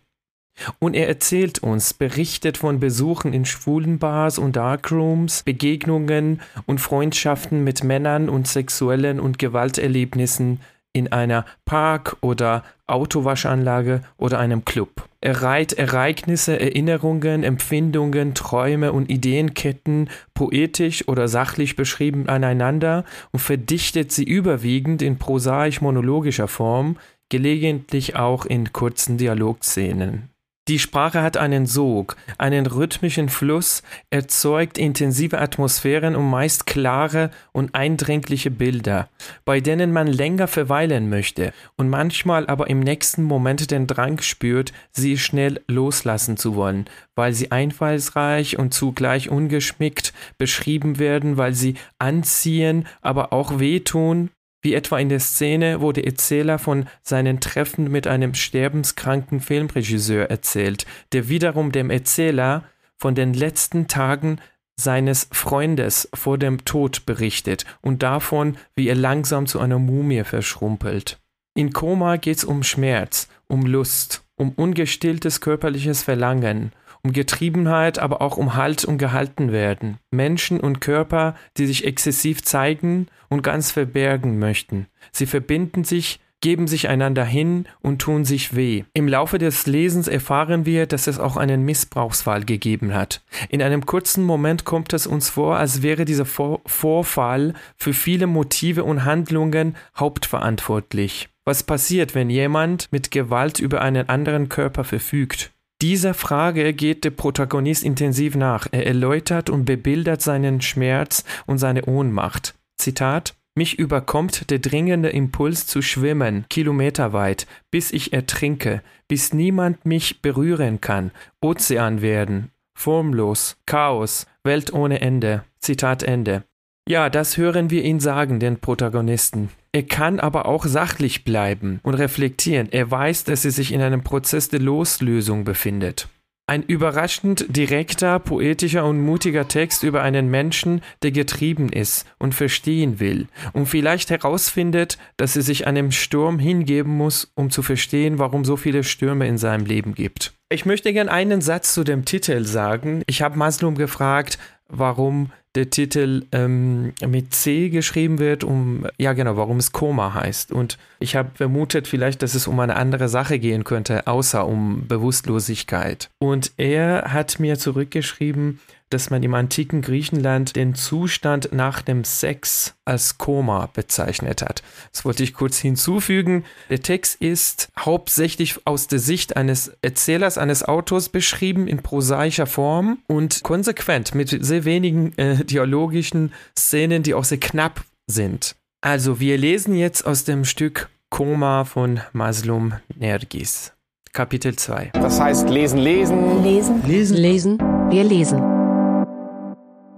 Und 0.78 0.94
er 0.94 1.06
erzählt 1.08 1.58
uns, 1.58 1.94
berichtet 1.94 2.56
von 2.56 2.80
Besuchen 2.80 3.32
in 3.32 3.44
schwulen 3.44 3.98
Bars 3.98 4.38
und 4.38 4.56
Darkrooms, 4.56 5.42
Begegnungen 5.42 6.40
und 6.64 6.80
Freundschaften 6.80 7.62
mit 7.62 7.84
Männern 7.84 8.28
und 8.28 8.48
sexuellen 8.48 9.20
und 9.20 9.38
Gewalterlebnissen 9.38 10.60
in 10.96 11.12
einer 11.12 11.44
Park- 11.66 12.16
oder 12.22 12.64
Autowaschanlage 12.86 14.00
oder 14.16 14.38
einem 14.38 14.64
Club. 14.64 15.08
Er 15.20 15.42
reiht 15.42 15.74
Ereignisse, 15.74 16.58
Erinnerungen, 16.58 17.42
Empfindungen, 17.42 18.32
Träume 18.32 18.92
und 18.92 19.10
Ideenketten 19.10 20.08
poetisch 20.32 21.06
oder 21.06 21.28
sachlich 21.28 21.76
beschrieben 21.76 22.28
aneinander 22.28 23.04
und 23.32 23.40
verdichtet 23.40 24.10
sie 24.10 24.24
überwiegend 24.24 25.02
in 25.02 25.18
prosaisch-monologischer 25.18 26.48
Form, 26.48 26.96
gelegentlich 27.28 28.16
auch 28.16 28.46
in 28.46 28.72
kurzen 28.72 29.18
Dialogszenen. 29.18 30.30
Die 30.68 30.80
Sprache 30.80 31.22
hat 31.22 31.36
einen 31.36 31.66
Sog, 31.66 32.16
einen 32.38 32.66
rhythmischen 32.66 33.28
Fluss, 33.28 33.84
erzeugt 34.10 34.78
intensive 34.78 35.38
Atmosphären 35.38 36.16
und 36.16 36.28
meist 36.28 36.66
klare 36.66 37.30
und 37.52 37.72
eindringliche 37.76 38.50
Bilder, 38.50 39.08
bei 39.44 39.60
denen 39.60 39.92
man 39.92 40.08
länger 40.08 40.48
verweilen 40.48 41.08
möchte 41.08 41.52
und 41.76 41.88
manchmal 41.88 42.48
aber 42.48 42.68
im 42.68 42.80
nächsten 42.80 43.22
Moment 43.22 43.70
den 43.70 43.86
Drang 43.86 44.20
spürt, 44.20 44.72
sie 44.90 45.18
schnell 45.18 45.60
loslassen 45.68 46.36
zu 46.36 46.56
wollen, 46.56 46.86
weil 47.14 47.32
sie 47.32 47.52
einfallsreich 47.52 48.58
und 48.58 48.74
zugleich 48.74 49.30
ungeschmickt 49.30 50.12
beschrieben 50.36 50.98
werden, 50.98 51.36
weil 51.36 51.54
sie 51.54 51.74
anziehen, 52.00 52.88
aber 53.02 53.32
auch 53.32 53.60
wehtun, 53.60 54.30
wie 54.66 54.74
etwa 54.74 54.98
in 54.98 55.08
der 55.08 55.20
Szene, 55.20 55.80
wo 55.80 55.92
der 55.92 56.06
Erzähler 56.06 56.58
von 56.58 56.86
seinen 57.00 57.38
Treffen 57.38 57.88
mit 57.88 58.08
einem 58.08 58.34
sterbenskranken 58.34 59.38
Filmregisseur 59.38 60.28
erzählt, 60.28 60.86
der 61.12 61.28
wiederum 61.28 61.70
dem 61.70 61.88
Erzähler 61.88 62.64
von 62.96 63.14
den 63.14 63.32
letzten 63.32 63.86
Tagen 63.86 64.40
seines 64.74 65.28
Freundes 65.30 66.08
vor 66.14 66.36
dem 66.36 66.64
Tod 66.64 67.06
berichtet 67.06 67.64
und 67.80 68.02
davon, 68.02 68.56
wie 68.74 68.88
er 68.88 68.96
langsam 68.96 69.46
zu 69.46 69.60
einer 69.60 69.78
Mumie 69.78 70.24
verschrumpelt. 70.24 71.20
In 71.54 71.72
Koma 71.72 72.16
geht's 72.16 72.42
um 72.42 72.64
Schmerz, 72.64 73.28
um 73.46 73.66
Lust, 73.66 74.24
um 74.34 74.50
ungestilltes 74.50 75.40
körperliches 75.40 76.02
Verlangen, 76.02 76.72
um 77.06 77.12
Getriebenheit, 77.12 78.00
aber 78.00 78.20
auch 78.20 78.36
um 78.36 78.56
Halt 78.56 78.84
und 78.84 78.98
gehalten 78.98 79.52
werden. 79.52 79.98
Menschen 80.10 80.58
und 80.58 80.80
Körper, 80.80 81.36
die 81.56 81.66
sich 81.66 81.84
exzessiv 81.84 82.42
zeigen 82.42 83.06
und 83.28 83.42
ganz 83.42 83.70
verbergen 83.70 84.40
möchten. 84.40 84.88
Sie 85.12 85.26
verbinden 85.26 85.84
sich, 85.84 86.18
geben 86.40 86.66
sich 86.66 86.88
einander 86.88 87.24
hin 87.24 87.66
und 87.80 88.00
tun 88.00 88.24
sich 88.24 88.56
weh. 88.56 88.82
Im 88.92 89.06
Laufe 89.06 89.38
des 89.38 89.66
Lesens 89.66 90.08
erfahren 90.08 90.66
wir, 90.66 90.86
dass 90.86 91.06
es 91.06 91.20
auch 91.20 91.36
einen 91.36 91.64
Missbrauchsfall 91.64 92.44
gegeben 92.44 92.92
hat. 92.92 93.22
In 93.50 93.62
einem 93.62 93.86
kurzen 93.86 94.24
Moment 94.24 94.64
kommt 94.64 94.92
es 94.92 95.06
uns 95.06 95.30
vor, 95.30 95.56
als 95.56 95.82
wäre 95.82 96.04
dieser 96.04 96.26
vor 96.26 96.60
Vorfall 96.66 97.54
für 97.76 97.92
viele 97.92 98.26
Motive 98.26 98.82
und 98.82 99.04
Handlungen 99.04 99.76
hauptverantwortlich. 99.96 101.28
Was 101.44 101.62
passiert, 101.62 102.16
wenn 102.16 102.30
jemand 102.30 102.88
mit 102.90 103.12
Gewalt 103.12 103.60
über 103.60 103.80
einen 103.80 104.08
anderen 104.08 104.48
Körper 104.48 104.82
verfügt? 104.82 105.52
Dieser 105.82 106.14
Frage 106.14 106.72
geht 106.72 107.04
der 107.04 107.10
Protagonist 107.10 107.84
intensiv 107.84 108.34
nach. 108.34 108.66
Er 108.70 108.86
erläutert 108.86 109.50
und 109.50 109.64
bebildert 109.64 110.22
seinen 110.22 110.60
Schmerz 110.62 111.24
und 111.46 111.58
seine 111.58 111.84
Ohnmacht. 111.84 112.54
Zitat 112.78 113.34
mich 113.58 113.78
überkommt 113.78 114.50
der 114.50 114.58
dringende 114.58 115.08
Impuls 115.08 115.66
zu 115.66 115.80
schwimmen, 115.80 116.44
kilometerweit, 116.50 117.46
bis 117.70 117.90
ich 117.90 118.12
ertrinke, 118.12 118.82
bis 119.08 119.32
niemand 119.32 119.86
mich 119.86 120.20
berühren 120.20 120.82
kann, 120.82 121.10
Ozean 121.40 122.02
werden, 122.02 122.50
formlos, 122.76 123.56
Chaos, 123.64 124.26
Welt 124.44 124.74
ohne 124.74 125.00
Ende. 125.00 125.42
Zitat 125.58 126.02
Ende. 126.02 126.44
Ja, 126.86 127.08
das 127.08 127.38
hören 127.38 127.70
wir 127.70 127.82
ihn 127.82 127.98
sagen, 127.98 128.38
den 128.40 128.58
Protagonisten. 128.58 129.48
Er 129.76 129.82
kann 129.82 130.20
aber 130.20 130.46
auch 130.46 130.64
sachlich 130.64 131.22
bleiben 131.22 131.80
und 131.82 131.92
reflektieren. 131.92 132.68
Er 132.70 132.90
weiß, 132.90 133.24
dass 133.24 133.44
er 133.44 133.50
sich 133.50 133.74
in 133.74 133.82
einem 133.82 134.02
Prozess 134.02 134.48
der 134.48 134.60
Loslösung 134.60 135.44
befindet. 135.44 136.08
Ein 136.46 136.62
überraschend 136.62 137.44
direkter, 137.54 138.18
poetischer 138.18 138.86
und 138.86 139.02
mutiger 139.02 139.48
Text 139.48 139.82
über 139.82 140.00
einen 140.00 140.30
Menschen, 140.30 140.80
der 141.02 141.10
getrieben 141.10 141.68
ist 141.68 142.06
und 142.18 142.34
verstehen 142.34 143.00
will 143.00 143.26
und 143.52 143.66
vielleicht 143.66 144.08
herausfindet, 144.08 144.96
dass 145.18 145.36
er 145.36 145.42
sich 145.42 145.66
einem 145.66 145.92
Sturm 145.92 146.38
hingeben 146.38 146.92
muss, 146.96 147.30
um 147.34 147.50
zu 147.50 147.60
verstehen, 147.60 148.18
warum 148.18 148.46
so 148.46 148.56
viele 148.56 148.82
Stürme 148.82 149.26
in 149.26 149.36
seinem 149.36 149.66
Leben 149.66 149.94
gibt. 149.94 150.32
Ich 150.48 150.64
möchte 150.64 150.92
gern 150.92 151.08
einen 151.08 151.40
Satz 151.42 151.74
zu 151.74 151.82
dem 151.82 152.04
Titel 152.04 152.44
sagen. 152.44 153.02
Ich 153.08 153.20
habe 153.20 153.36
Maslum 153.36 153.74
gefragt, 153.74 154.38
warum 154.68 155.30
der 155.56 155.70
Titel 155.70 156.24
ähm, 156.32 156.92
mit 157.06 157.34
C 157.34 157.70
geschrieben 157.70 158.18
wird, 158.18 158.44
um, 158.44 158.86
ja 158.98 159.14
genau, 159.14 159.36
warum 159.36 159.56
es 159.56 159.72
Koma 159.72 160.14
heißt. 160.14 160.52
Und 160.52 160.78
ich 161.00 161.16
habe 161.16 161.30
vermutet 161.34 161.88
vielleicht, 161.88 162.22
dass 162.22 162.34
es 162.34 162.46
um 162.46 162.60
eine 162.60 162.76
andere 162.76 163.08
Sache 163.08 163.38
gehen 163.38 163.64
könnte, 163.64 164.06
außer 164.06 164.46
um 164.46 164.86
Bewusstlosigkeit. 164.86 166.10
Und 166.18 166.52
er 166.58 167.12
hat 167.12 167.40
mir 167.40 167.58
zurückgeschrieben, 167.58 168.60
dass 168.90 169.10
man 169.10 169.22
im 169.22 169.34
antiken 169.34 169.82
Griechenland 169.82 170.56
den 170.56 170.74
Zustand 170.74 171.50
nach 171.52 171.82
dem 171.82 172.04
Sex 172.04 172.74
als 172.84 173.18
Koma 173.18 173.68
bezeichnet 173.72 174.42
hat. 174.42 174.62
Das 174.92 175.04
wollte 175.04 175.22
ich 175.22 175.34
kurz 175.34 175.58
hinzufügen. 175.58 176.44
Der 176.70 176.80
Text 176.80 177.20
ist 177.20 177.68
hauptsächlich 177.78 178.66
aus 178.66 178.86
der 178.86 178.98
Sicht 178.98 179.36
eines 179.36 179.72
Erzählers, 179.82 180.38
eines 180.38 180.62
Autors 180.62 181.08
beschrieben 181.08 181.66
in 181.66 181.82
prosaischer 181.82 182.46
Form 182.46 182.98
und 183.08 183.42
konsequent 183.42 184.14
mit 184.14 184.28
sehr 184.28 184.64
wenigen 184.64 185.16
äh, 185.18 185.44
dialogischen 185.44 186.32
Szenen, 186.56 187.02
die 187.02 187.14
auch 187.14 187.24
sehr 187.24 187.40
knapp 187.40 187.84
sind. 188.06 188.54
Also, 188.82 189.18
wir 189.18 189.36
lesen 189.36 189.74
jetzt 189.74 190.06
aus 190.06 190.24
dem 190.24 190.44
Stück 190.44 190.88
Koma 191.10 191.64
von 191.64 192.00
Maslum 192.12 192.74
Nergis. 192.94 193.72
Kapitel 194.12 194.56
2. 194.56 194.92
Das 194.94 195.20
heißt 195.20 195.48
lesen, 195.50 195.78
lesen. 195.78 196.42
Lesen, 196.42 196.82
lesen, 196.86 197.16
lesen. 197.16 197.58
Wir 197.90 198.04
lesen. 198.04 198.55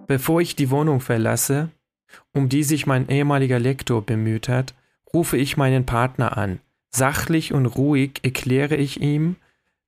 Bevor 0.09 0.41
ich 0.41 0.57
die 0.57 0.71
Wohnung 0.71 1.01
verlasse, 1.01 1.69
um 2.33 2.49
die 2.49 2.65
sich 2.65 2.87
mein 2.87 3.09
ehemaliger 3.09 3.59
Lektor 3.59 4.03
bemüht 4.03 4.49
hat, 4.49 4.75
rufe 5.13 5.37
ich 5.37 5.59
meinen 5.59 5.85
Partner 5.85 6.37
an. 6.37 6.61
Sachlich 6.91 7.53
und 7.53 7.67
ruhig 7.67 8.21
erkläre 8.23 8.77
ich 8.77 9.01
ihm, 9.03 9.37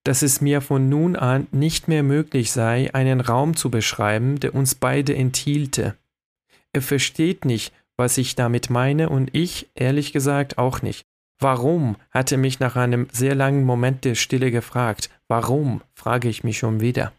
dass 0.05 0.21
es 0.21 0.43
mir 0.43 0.61
von 0.61 0.91
nun 0.91 1.16
an 1.16 1.47
nicht 1.53 1.89
mehr 1.89 2.03
möglich 2.03 2.53
sei, 2.53 2.93
einen 2.95 3.21
Raum 3.21 3.57
zu 3.57 3.71
beschreiben, 3.71 4.39
der 4.39 4.55
uns 4.55 4.75
beide 4.75 5.14
enthielte. 5.14 5.97
Er 6.73 6.83
versteht 6.83 7.47
nicht, 7.47 7.73
was 7.97 8.18
ich 8.18 8.35
damit 8.35 8.68
meine 8.68 9.09
und 9.09 9.35
ich, 9.35 9.71
ehrlich 9.75 10.12
gesagt, 10.12 10.59
auch 10.59 10.83
nicht. 10.83 11.07
Warum? 11.39 11.97
hatte 12.11 12.37
mich 12.37 12.61
nach 12.61 12.77
einem 12.77 13.09
sehr 13.11 13.35
langen 13.35 13.64
Moment 13.64 14.05
der 14.05 14.14
Stille 14.14 14.51
gefragt. 14.51 15.09
Warum? 15.29 15.81
frage 15.95 16.29
ich 16.29 16.45
mich 16.45 16.59
schon 16.59 16.81
wieder. 16.81 17.12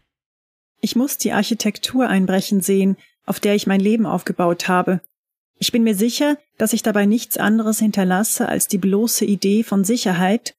Ich 0.84 0.96
muss 0.96 1.16
die 1.16 1.32
Architektur 1.32 2.08
einbrechen 2.08 2.60
sehen, 2.60 2.96
auf 3.24 3.38
der 3.38 3.54
ich 3.54 3.68
mein 3.68 3.80
Leben 3.80 4.04
aufgebaut 4.04 4.66
habe. 4.66 5.00
Ich 5.58 5.70
bin 5.70 5.84
mir 5.84 5.94
sicher, 5.94 6.36
dass 6.58 6.72
ich 6.72 6.82
dabei 6.82 7.06
nichts 7.06 7.36
anderes 7.36 7.78
hinterlasse 7.78 8.48
als 8.48 8.66
die 8.66 8.78
bloße 8.78 9.24
Idee 9.24 9.62
von 9.62 9.84
Sicherheit, 9.84 10.54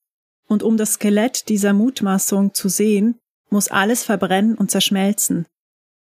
und 0.48 0.64
um 0.64 0.78
das 0.78 0.94
Skelett 0.94 1.50
dieser 1.50 1.74
Mutmaßung 1.74 2.54
zu 2.54 2.70
sehen, 2.70 3.20
muss 3.50 3.68
alles 3.68 4.04
verbrennen 4.06 4.56
und 4.56 4.72
zerschmelzen. 4.72 5.46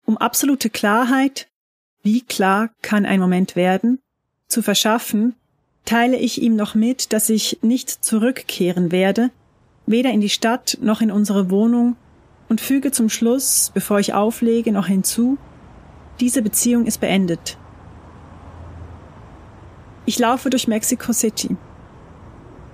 Um 0.05 0.17
absolute 0.17 0.69
Klarheit, 0.69 1.47
wie 2.03 2.21
klar 2.21 2.69
kann 2.81 3.05
ein 3.05 3.21
Moment 3.21 3.55
werden, 3.55 3.99
zu 4.47 4.61
verschaffen, 4.61 5.35
teile 5.85 6.17
ich 6.17 6.41
ihm 6.41 6.57
noch 6.57 6.75
mit, 6.75 7.13
dass 7.13 7.29
ich 7.29 7.59
nicht 7.61 8.03
zurückkehren 8.03 8.91
werde, 8.91 9.29
weder 9.85 10.11
in 10.11 10.19
die 10.19 10.29
Stadt 10.29 10.77
noch 10.81 10.99
in 10.99 11.11
unsere 11.11 11.49
Wohnung, 11.49 11.95
und 12.51 12.59
füge 12.59 12.91
zum 12.91 13.07
Schluss, 13.07 13.71
bevor 13.73 14.01
ich 14.01 14.13
auflege, 14.13 14.73
noch 14.73 14.87
hinzu, 14.87 15.37
diese 16.19 16.41
Beziehung 16.41 16.85
ist 16.85 16.99
beendet. 16.99 17.57
Ich 20.05 20.19
laufe 20.19 20.49
durch 20.49 20.67
Mexico 20.67 21.13
City. 21.13 21.55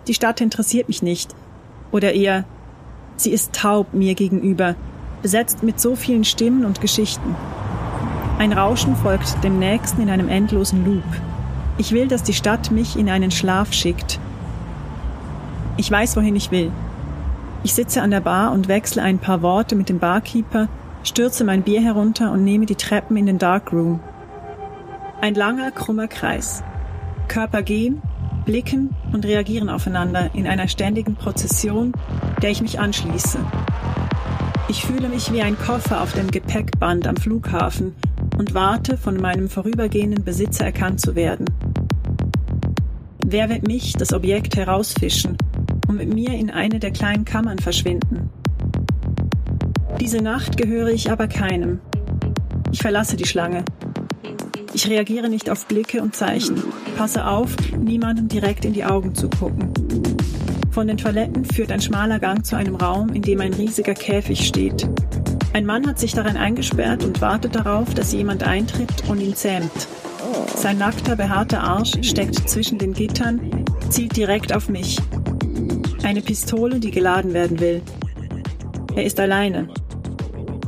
Die 0.08 0.16
Stadt 0.16 0.42
interessiert 0.42 0.88
mich 0.88 1.04
nicht, 1.04 1.36
oder 1.92 2.14
eher, 2.14 2.44
sie 3.18 3.30
ist 3.30 3.54
taub 3.54 3.94
mir 3.94 4.16
gegenüber, 4.16 4.74
besetzt 5.22 5.62
mit 5.62 5.80
so 5.80 5.96
vielen 5.96 6.24
Stimmen 6.24 6.66
und 6.66 6.82
Geschichten. 6.82 7.36
Ein 8.40 8.54
Rauschen 8.54 8.96
folgt 8.96 9.44
dem 9.44 9.60
nächsten 9.60 10.02
in 10.02 10.10
einem 10.10 10.28
endlosen 10.28 10.86
Loop. 10.86 11.22
Ich 11.78 11.92
will, 11.92 12.08
dass 12.08 12.24
die 12.24 12.34
Stadt 12.34 12.72
mich 12.72 12.96
in 12.96 13.10
einen 13.10 13.30
Schlaf 13.30 13.74
schickt. 13.74 14.20
Ich 15.78 15.92
weiß, 15.92 16.16
wohin 16.16 16.36
ich 16.36 16.50
will. 16.50 16.72
Ich 17.64 17.74
sitze 17.74 18.02
an 18.02 18.12
der 18.12 18.22
Bar 18.22 18.52
und 18.52 18.68
wechsle 18.68 19.02
ein 19.02 19.20
paar 19.20 19.42
Worte 19.42 19.76
mit 19.76 19.90
dem 19.90 20.00
Barkeeper, 20.00 20.70
stürze 21.04 21.44
mein 21.44 21.64
Bier 21.64 21.82
herunter 21.82 22.32
und 22.32 22.44
nehme 22.44 22.66
die 22.66 22.76
Treppen 22.76 23.18
in 23.18 23.26
den 23.26 23.40
Darkroom. 23.40 24.00
Ein 25.22 25.34
langer, 25.34 25.72
krummer 25.72 26.08
Kreis. 26.08 26.64
Körper 27.28 27.64
gehen, 27.64 28.02
blicken 28.46 28.96
und 29.12 29.26
reagieren 29.26 29.70
aufeinander 29.70 30.30
in 30.34 30.48
einer 30.48 30.68
ständigen 30.68 31.16
Prozession, 31.16 31.94
der 32.42 32.52
ich 32.52 32.62
mich 32.62 32.80
anschließe. 32.80 33.40
Ich 34.70 34.86
fühle 34.86 35.10
mich 35.10 35.32
wie 35.32 35.42
ein 35.42 35.58
Koffer 35.58 36.02
auf 36.02 36.14
dem 36.14 36.30
Gepäckband 36.30 37.08
am 37.08 37.18
Flughafen 37.18 37.96
und 38.38 38.54
warte, 38.54 38.98
von 38.98 39.18
meinem 39.18 39.50
vorübergehenden 39.50 40.24
Besitzer 40.24 40.66
erkannt 40.66 41.02
zu 41.02 41.16
werden. 41.16 41.46
Wer 43.26 43.50
wird 43.50 43.68
mich, 43.68 43.94
das 43.94 44.14
Objekt, 44.14 44.56
herausfischen 44.56 45.38
und 45.88 45.98
mit 45.98 46.14
mir 46.14 46.32
in 46.34 46.50
eine 46.50 46.80
der 46.80 46.92
kleinen 46.92 47.26
Kammern 47.26 47.60
verschwinden? 47.60 48.30
Diese 50.00 50.22
Nacht 50.22 50.58
gehöre 50.58 50.90
ich 50.90 51.12
aber 51.12 51.28
keinem. 51.28 51.80
Ich 52.72 52.80
verlasse 52.80 53.16
die 53.16 53.26
Schlange. 53.26 53.64
Ich 54.74 54.88
reagiere 54.88 55.30
nicht 55.30 55.50
auf 55.50 55.66
Blicke 55.66 56.02
und 56.02 56.16
Zeichen. 56.16 56.62
Passe 56.98 57.26
auf, 57.26 57.56
niemandem 57.78 58.28
direkt 58.28 58.66
in 58.66 58.74
die 58.74 58.86
Augen 58.86 59.16
zu 59.16 59.30
gucken. 59.30 59.72
Von 60.72 60.88
den 60.88 60.98
Toiletten 60.98 61.44
führt 61.46 61.72
ein 61.72 61.82
schmaler 61.82 62.20
Gang 62.20 62.46
zu 62.46 62.56
einem 62.56 62.76
Raum, 62.76 63.10
in 63.14 63.24
dem 63.24 63.42
ein 63.42 63.54
riesiger 63.54 63.96
Käfig 63.96 64.46
steht. 64.48 64.88
Ein 65.54 65.66
Mann 65.66 65.88
hat 65.88 65.98
sich 65.98 66.14
darin 66.14 66.38
eingesperrt 66.38 67.04
und 67.04 67.20
wartet 67.20 67.56
darauf, 67.56 67.96
dass 67.96 68.14
jemand 68.14 68.44
eintritt 68.44 69.10
und 69.10 69.20
ihn 69.20 69.34
zähmt. 69.34 69.88
Sein 70.56 70.78
nackter, 70.78 71.16
behaarter 71.16 71.64
Arsch 71.64 71.94
steckt 72.02 72.48
zwischen 72.48 72.78
den 72.78 72.94
Gittern, 72.94 73.66
zielt 73.90 74.16
direkt 74.16 74.54
auf 74.54 74.70
mich. 74.70 75.00
Eine 76.04 76.22
Pistole, 76.22 76.80
die 76.80 76.92
geladen 76.92 77.34
werden 77.34 77.60
will. 77.60 77.82
Er 78.96 79.04
ist 79.04 79.20
alleine. 79.20 79.68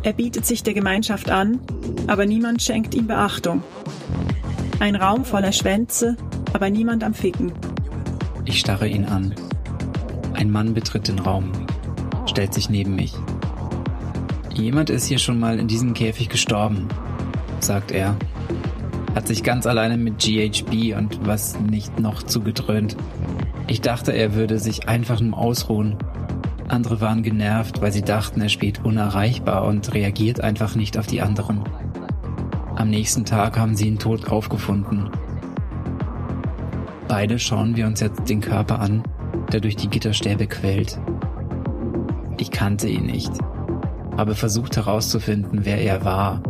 Er 0.03 0.13
bietet 0.13 0.45
sich 0.45 0.63
der 0.63 0.73
Gemeinschaft 0.73 1.29
an, 1.29 1.59
aber 2.07 2.25
niemand 2.25 2.61
schenkt 2.61 2.95
ihm 2.95 3.07
Beachtung. 3.07 3.63
Ein 4.79 4.95
Raum 4.95 5.25
voller 5.25 5.51
Schwänze, 5.51 6.15
aber 6.53 6.69
niemand 6.69 7.03
am 7.03 7.13
Ficken. 7.13 7.51
Ich 8.45 8.59
starre 8.59 8.87
ihn 8.87 9.05
an. 9.05 9.35
Ein 10.33 10.51
Mann 10.51 10.73
betritt 10.73 11.07
den 11.07 11.19
Raum, 11.19 11.51
stellt 12.25 12.53
sich 12.53 12.69
neben 12.69 12.95
mich. 12.95 13.13
Jemand 14.53 14.89
ist 14.89 15.05
hier 15.05 15.19
schon 15.19 15.39
mal 15.39 15.59
in 15.59 15.67
diesem 15.67 15.93
Käfig 15.93 16.29
gestorben, 16.29 16.87
sagt 17.59 17.91
er. 17.91 18.15
Hat 19.15 19.27
sich 19.27 19.43
ganz 19.43 19.65
alleine 19.67 19.97
mit 19.97 20.19
GHB 20.19 20.95
und 20.97 21.25
was 21.25 21.59
nicht 21.59 21.99
noch 21.99 22.23
zugedröhnt. 22.23 22.95
Ich 23.69 23.81
dachte, 23.81 24.11
er 24.11 24.33
würde 24.33 24.59
sich 24.59 24.89
einfach 24.89 25.21
nur 25.21 25.37
ausruhen. 25.37 25.95
Andere 26.67 26.99
waren 26.99 27.23
genervt, 27.23 27.81
weil 27.81 27.91
sie 27.91 28.01
dachten, 28.01 28.41
er 28.41 28.49
spielt 28.49 28.83
unerreichbar 28.83 29.65
und 29.65 29.93
reagiert 29.93 30.41
einfach 30.41 30.75
nicht 30.75 30.97
auf 30.97 31.07
die 31.07 31.21
anderen. 31.21 31.63
Am 32.75 32.89
nächsten 32.89 33.25
Tag 33.25 33.57
haben 33.57 33.75
sie 33.75 33.87
ihn 33.87 33.99
tot 33.99 34.29
aufgefunden. 34.29 35.09
Beide 37.07 37.39
schauen 37.39 37.75
wir 37.75 37.87
uns 37.87 38.01
jetzt 38.01 38.27
den 38.29 38.41
Körper 38.41 38.79
an, 38.79 39.03
der 39.51 39.61
durch 39.61 39.75
die 39.75 39.89
Gitterstäbe 39.89 40.47
quält. 40.47 40.99
Ich 42.37 42.51
kannte 42.51 42.87
ihn 42.87 43.05
nicht 43.05 43.31
habe 44.19 44.35
versucht 44.35 44.75
herauszufinden, 44.75 45.61
wer 45.63 45.79
er 45.79 46.03
war. 46.03 46.43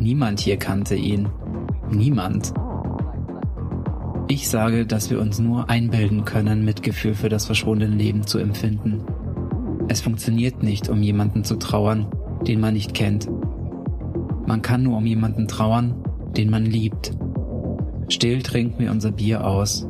Niemand 0.00 0.40
hier 0.40 0.56
kannte 0.56 0.96
ihn. 0.96 1.28
Niemand. 1.88 2.52
Ich 4.34 4.48
sage, 4.48 4.86
dass 4.86 5.10
wir 5.10 5.20
uns 5.20 5.40
nur 5.40 5.68
einbilden 5.68 6.24
können, 6.24 6.64
Mitgefühl 6.64 7.14
für 7.14 7.28
das 7.28 7.44
verschwundene 7.44 7.94
Leben 7.94 8.26
zu 8.26 8.38
empfinden. 8.38 9.04
Es 9.88 10.00
funktioniert 10.00 10.62
nicht, 10.62 10.88
um 10.88 11.02
jemanden 11.02 11.44
zu 11.44 11.56
trauern, 11.56 12.06
den 12.46 12.58
man 12.58 12.72
nicht 12.72 12.94
kennt. 12.94 13.28
Man 14.46 14.62
kann 14.62 14.84
nur 14.84 14.96
um 14.96 15.04
jemanden 15.04 15.48
trauern, 15.48 16.02
den 16.34 16.48
man 16.48 16.64
liebt. 16.64 17.14
Still 18.08 18.40
trinken 18.40 18.78
wir 18.78 18.90
unser 18.90 19.12
Bier 19.12 19.46
aus. 19.46 19.86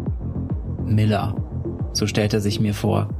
Miller, 0.85 1.37
so 1.93 2.09
stellt 2.09 2.35
er 2.35 2.41
sich 2.41 2.59
mir 2.59 2.75
vor, 2.75 3.11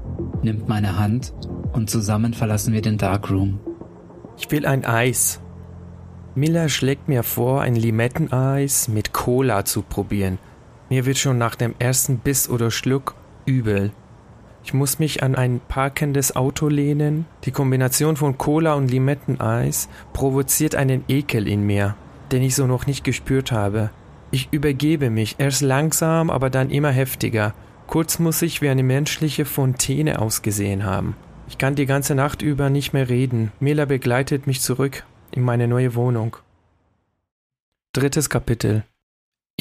nimmt 0.43 0.69
meine 0.69 0.99
Hand 0.99 1.35
und 1.73 1.89
zusammen 1.89 2.35
verlassen 2.35 2.75
wir 2.75 2.83
den 2.83 2.99
Darkroom. 2.99 3.61
Ich 4.39 4.51
will 4.51 4.67
ein 4.67 4.85
Eis. 4.85 5.41
Miller 6.35 6.69
schlägt 6.69 7.07
mir 7.07 7.23
vor, 7.23 7.61
ein 7.61 7.77
Limetteneis 7.77 8.89
mit 8.89 9.13
Cola 9.13 9.65
zu 9.65 9.83
probieren. 9.83 10.41
Mir 10.93 11.07
wird 11.07 11.17
schon 11.17 11.39
nach 11.39 11.55
dem 11.55 11.75
ersten 11.79 12.19
Biss 12.19 12.51
oder 12.51 12.71
Schluck 12.71 13.15
übel. 13.47 13.93
Ich 14.63 14.75
muss 14.75 14.99
mich 14.99 15.23
an 15.23 15.35
ein 15.35 15.59
parkendes 15.67 16.37
Auto 16.37 16.69
lehnen. 16.69 17.25
Die 17.45 17.51
Kombination 17.51 18.17
von 18.17 18.37
Cola 18.37 18.75
und 18.75 18.91
Limetteneis 18.91 19.89
provoziert 20.13 20.75
einen 20.75 21.03
Ekel 21.09 21.49
in 21.49 21.63
mir, 21.63 21.97
den 22.31 22.43
ich 22.43 22.55
so 22.55 22.67
noch 22.67 22.87
nicht 22.87 23.05
gespürt 23.05 23.53
habe. 23.53 23.89
Ich 24.33 24.53
übergebe 24.53 25.09
mich, 25.09 25.37
erst 25.39 25.63
langsam, 25.63 26.29
aber 26.29 26.51
dann 26.51 26.69
immer 26.69 26.91
heftiger. 26.91 27.55
Kurz 27.87 28.19
muss 28.19 28.43
ich 28.43 28.61
wie 28.61 28.69
eine 28.69 28.83
menschliche 28.83 29.47
Fontäne 29.47 30.19
ausgesehen 30.19 30.85
haben. 30.85 31.17
Ich 31.49 31.57
kann 31.57 31.75
die 31.75 31.87
ganze 31.87 32.15
Nacht 32.15 32.43
über 32.43 32.69
nicht 32.69 32.93
mehr 32.93 33.09
reden. 33.09 33.51
Mela 33.61 33.87
begleitet 33.87 34.47
mich 34.47 34.61
zurück 34.61 35.07
in 35.31 35.41
meine 35.41 35.69
neue 35.69 35.95
Wohnung. 35.95 36.37
Drittes 37.95 38.29
Kapitel. 38.29 38.85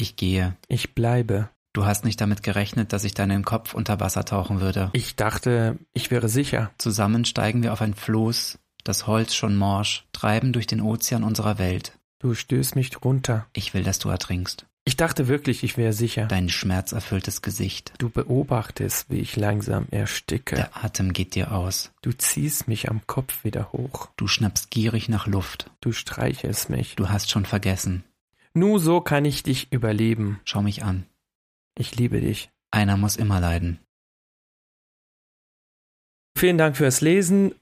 Ich 0.02 0.16
gehe. 0.16 0.56
Ich 0.66 0.96
bleibe. 0.96 1.48
Du 1.72 1.86
hast 1.86 2.04
nicht 2.04 2.20
damit 2.20 2.42
gerechnet, 2.42 2.92
dass 2.92 3.04
ich 3.04 3.14
deinen 3.14 3.44
Kopf 3.44 3.72
unter 3.72 4.00
Wasser 4.00 4.24
tauchen 4.24 4.60
würde. 4.60 4.90
Ich 4.94 5.14
dachte, 5.14 5.78
ich 5.92 6.10
wäre 6.10 6.28
sicher. 6.28 6.72
Zusammen 6.76 7.24
steigen 7.24 7.62
wir 7.62 7.72
auf 7.72 7.80
ein 7.80 7.94
Floß, 7.94 8.58
das 8.82 9.06
Holz 9.06 9.32
schon 9.32 9.54
morsch, 9.54 10.04
treiben 10.12 10.52
durch 10.52 10.66
den 10.66 10.80
Ozean 10.80 11.22
unserer 11.22 11.60
Welt. 11.60 11.96
Du 12.18 12.34
stößt 12.34 12.74
mich 12.74 12.90
runter. 13.04 13.46
Ich 13.52 13.74
will, 13.74 13.84
dass 13.84 14.00
du 14.00 14.08
ertrinkst. 14.08 14.66
Ich 14.84 14.96
dachte 14.96 15.28
wirklich, 15.28 15.62
ich 15.62 15.76
wäre 15.76 15.92
sicher. 15.92 16.26
Dein 16.26 16.48
schmerzerfülltes 16.48 17.40
Gesicht. 17.40 17.92
Du 17.98 18.10
beobachtest, 18.10 19.08
wie 19.08 19.20
ich 19.20 19.36
langsam 19.36 19.86
ersticke. 19.92 20.56
Der 20.56 20.84
Atem 20.84 21.12
geht 21.12 21.36
dir 21.36 21.52
aus. 21.52 21.92
Du 22.02 22.10
ziehst 22.10 22.66
mich 22.66 22.90
am 22.90 23.06
Kopf 23.06 23.44
wieder 23.44 23.70
hoch. 23.72 24.08
Du 24.16 24.26
schnappst 24.26 24.70
gierig 24.70 25.08
nach 25.08 25.28
Luft. 25.28 25.70
Du 25.80 25.92
streichelst 25.92 26.70
mich. 26.70 26.96
Du 26.96 27.08
hast 27.08 27.30
schon 27.30 27.46
vergessen. 27.46 28.02
Nur 28.54 28.80
so 28.80 29.00
kann 29.00 29.24
ich 29.24 29.42
dich 29.42 29.72
überleben. 29.72 30.40
Schau 30.44 30.62
mich 30.62 30.84
an. 30.84 31.06
Ich 31.78 31.96
liebe 31.96 32.20
dich. 32.20 32.50
Einer 32.70 32.96
muss 32.96 33.16
immer 33.16 33.40
leiden. 33.40 33.78
Vielen 36.36 36.58
Dank 36.58 36.76
fürs 36.76 37.00
Lesen. 37.00 37.54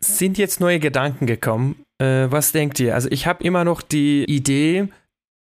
Sind 0.00 0.38
jetzt 0.38 0.60
neue 0.60 0.78
Gedanken 0.78 1.26
gekommen? 1.26 1.84
Äh, 1.98 2.30
was 2.30 2.52
denkt 2.52 2.78
ihr? 2.80 2.94
Also 2.94 3.10
ich 3.10 3.26
habe 3.26 3.42
immer 3.42 3.64
noch 3.64 3.82
die 3.82 4.24
Idee, 4.24 4.88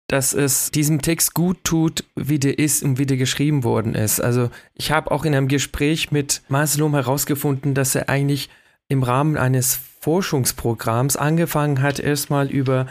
dass 0.08 0.32
es 0.32 0.70
diesem 0.70 1.02
Text 1.02 1.34
gut 1.34 1.62
tut, 1.64 2.04
wie 2.14 2.38
der 2.38 2.58
ist 2.58 2.82
und 2.82 2.98
wie 2.98 3.06
der 3.06 3.16
geschrieben 3.16 3.64
worden 3.64 3.94
ist. 3.94 4.20
Also 4.20 4.50
ich 4.74 4.92
habe 4.92 5.10
auch 5.10 5.24
in 5.24 5.34
einem 5.34 5.48
Gespräch 5.48 6.12
mit 6.12 6.42
Maslom 6.48 6.94
herausgefunden, 6.94 7.74
dass 7.74 7.94
er 7.94 8.08
eigentlich 8.08 8.48
im 8.88 9.02
Rahmen 9.02 9.36
eines 9.36 9.78
Forschungsprogramms 10.00 11.16
angefangen 11.16 11.82
hat, 11.82 11.98
erstmal 11.98 12.48
über 12.48 12.86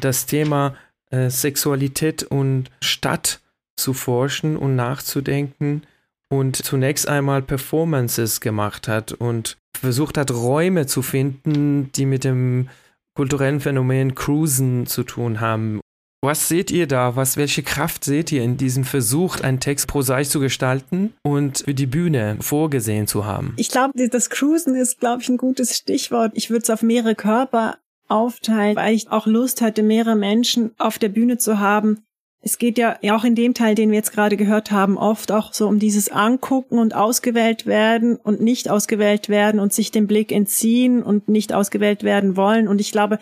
das 0.00 0.26
Thema 0.26 0.76
äh, 1.10 1.30
Sexualität 1.30 2.22
und 2.22 2.70
Stadt 2.82 3.40
zu 3.76 3.94
forschen 3.94 4.56
und 4.56 4.76
nachzudenken 4.76 5.82
und 6.30 6.56
zunächst 6.56 7.08
einmal 7.08 7.42
Performances 7.42 8.40
gemacht 8.40 8.88
hat 8.88 9.12
und 9.12 9.56
versucht 9.78 10.18
hat, 10.18 10.30
Räume 10.30 10.86
zu 10.86 11.02
finden, 11.02 11.90
die 11.92 12.06
mit 12.06 12.24
dem 12.24 12.68
kulturellen 13.14 13.60
Phänomen 13.60 14.14
Cruisen 14.14 14.86
zu 14.86 15.04
tun 15.04 15.40
haben. 15.40 15.80
Was 16.20 16.48
seht 16.48 16.72
ihr 16.72 16.88
da? 16.88 17.14
Was, 17.14 17.36
welche 17.36 17.62
Kraft 17.62 18.04
seht 18.04 18.32
ihr 18.32 18.42
in 18.42 18.56
diesem 18.56 18.82
Versuch, 18.82 19.40
einen 19.40 19.60
Text 19.60 19.86
prosaisch 19.86 20.28
zu 20.28 20.40
gestalten 20.40 21.14
und 21.22 21.58
für 21.58 21.74
die 21.74 21.86
Bühne 21.86 22.36
vorgesehen 22.40 23.06
zu 23.06 23.24
haben? 23.24 23.54
Ich 23.56 23.68
glaube, 23.70 23.92
das 24.08 24.28
Cruisen 24.28 24.74
ist, 24.74 24.98
glaube 24.98 25.22
ich, 25.22 25.28
ein 25.28 25.36
gutes 25.36 25.76
Stichwort. 25.76 26.32
Ich 26.34 26.50
würde 26.50 26.64
es 26.64 26.70
auf 26.70 26.82
mehrere 26.82 27.14
Körper 27.14 27.78
aufteilen, 28.08 28.76
weil 28.76 28.94
ich 28.94 29.10
auch 29.10 29.26
Lust 29.26 29.60
hatte, 29.60 29.82
mehrere 29.82 30.16
Menschen 30.16 30.72
auf 30.78 30.98
der 30.98 31.08
Bühne 31.08 31.38
zu 31.38 31.60
haben, 31.60 32.04
es 32.40 32.58
geht 32.58 32.78
ja 32.78 32.96
auch 33.10 33.24
in 33.24 33.34
dem 33.34 33.52
Teil, 33.52 33.74
den 33.74 33.90
wir 33.90 33.96
jetzt 33.96 34.12
gerade 34.12 34.36
gehört 34.36 34.70
haben, 34.70 34.96
oft 34.96 35.32
auch 35.32 35.52
so 35.52 35.66
um 35.66 35.80
dieses 35.80 36.08
Angucken 36.08 36.78
und 36.78 36.94
ausgewählt 36.94 37.66
werden 37.66 38.16
und 38.16 38.40
nicht 38.40 38.70
ausgewählt 38.70 39.28
werden 39.28 39.58
und 39.58 39.72
sich 39.72 39.90
dem 39.90 40.06
Blick 40.06 40.30
entziehen 40.30 41.02
und 41.02 41.28
nicht 41.28 41.52
ausgewählt 41.52 42.04
werden 42.04 42.36
wollen. 42.36 42.68
Und 42.68 42.80
ich 42.80 42.92
glaube, 42.92 43.18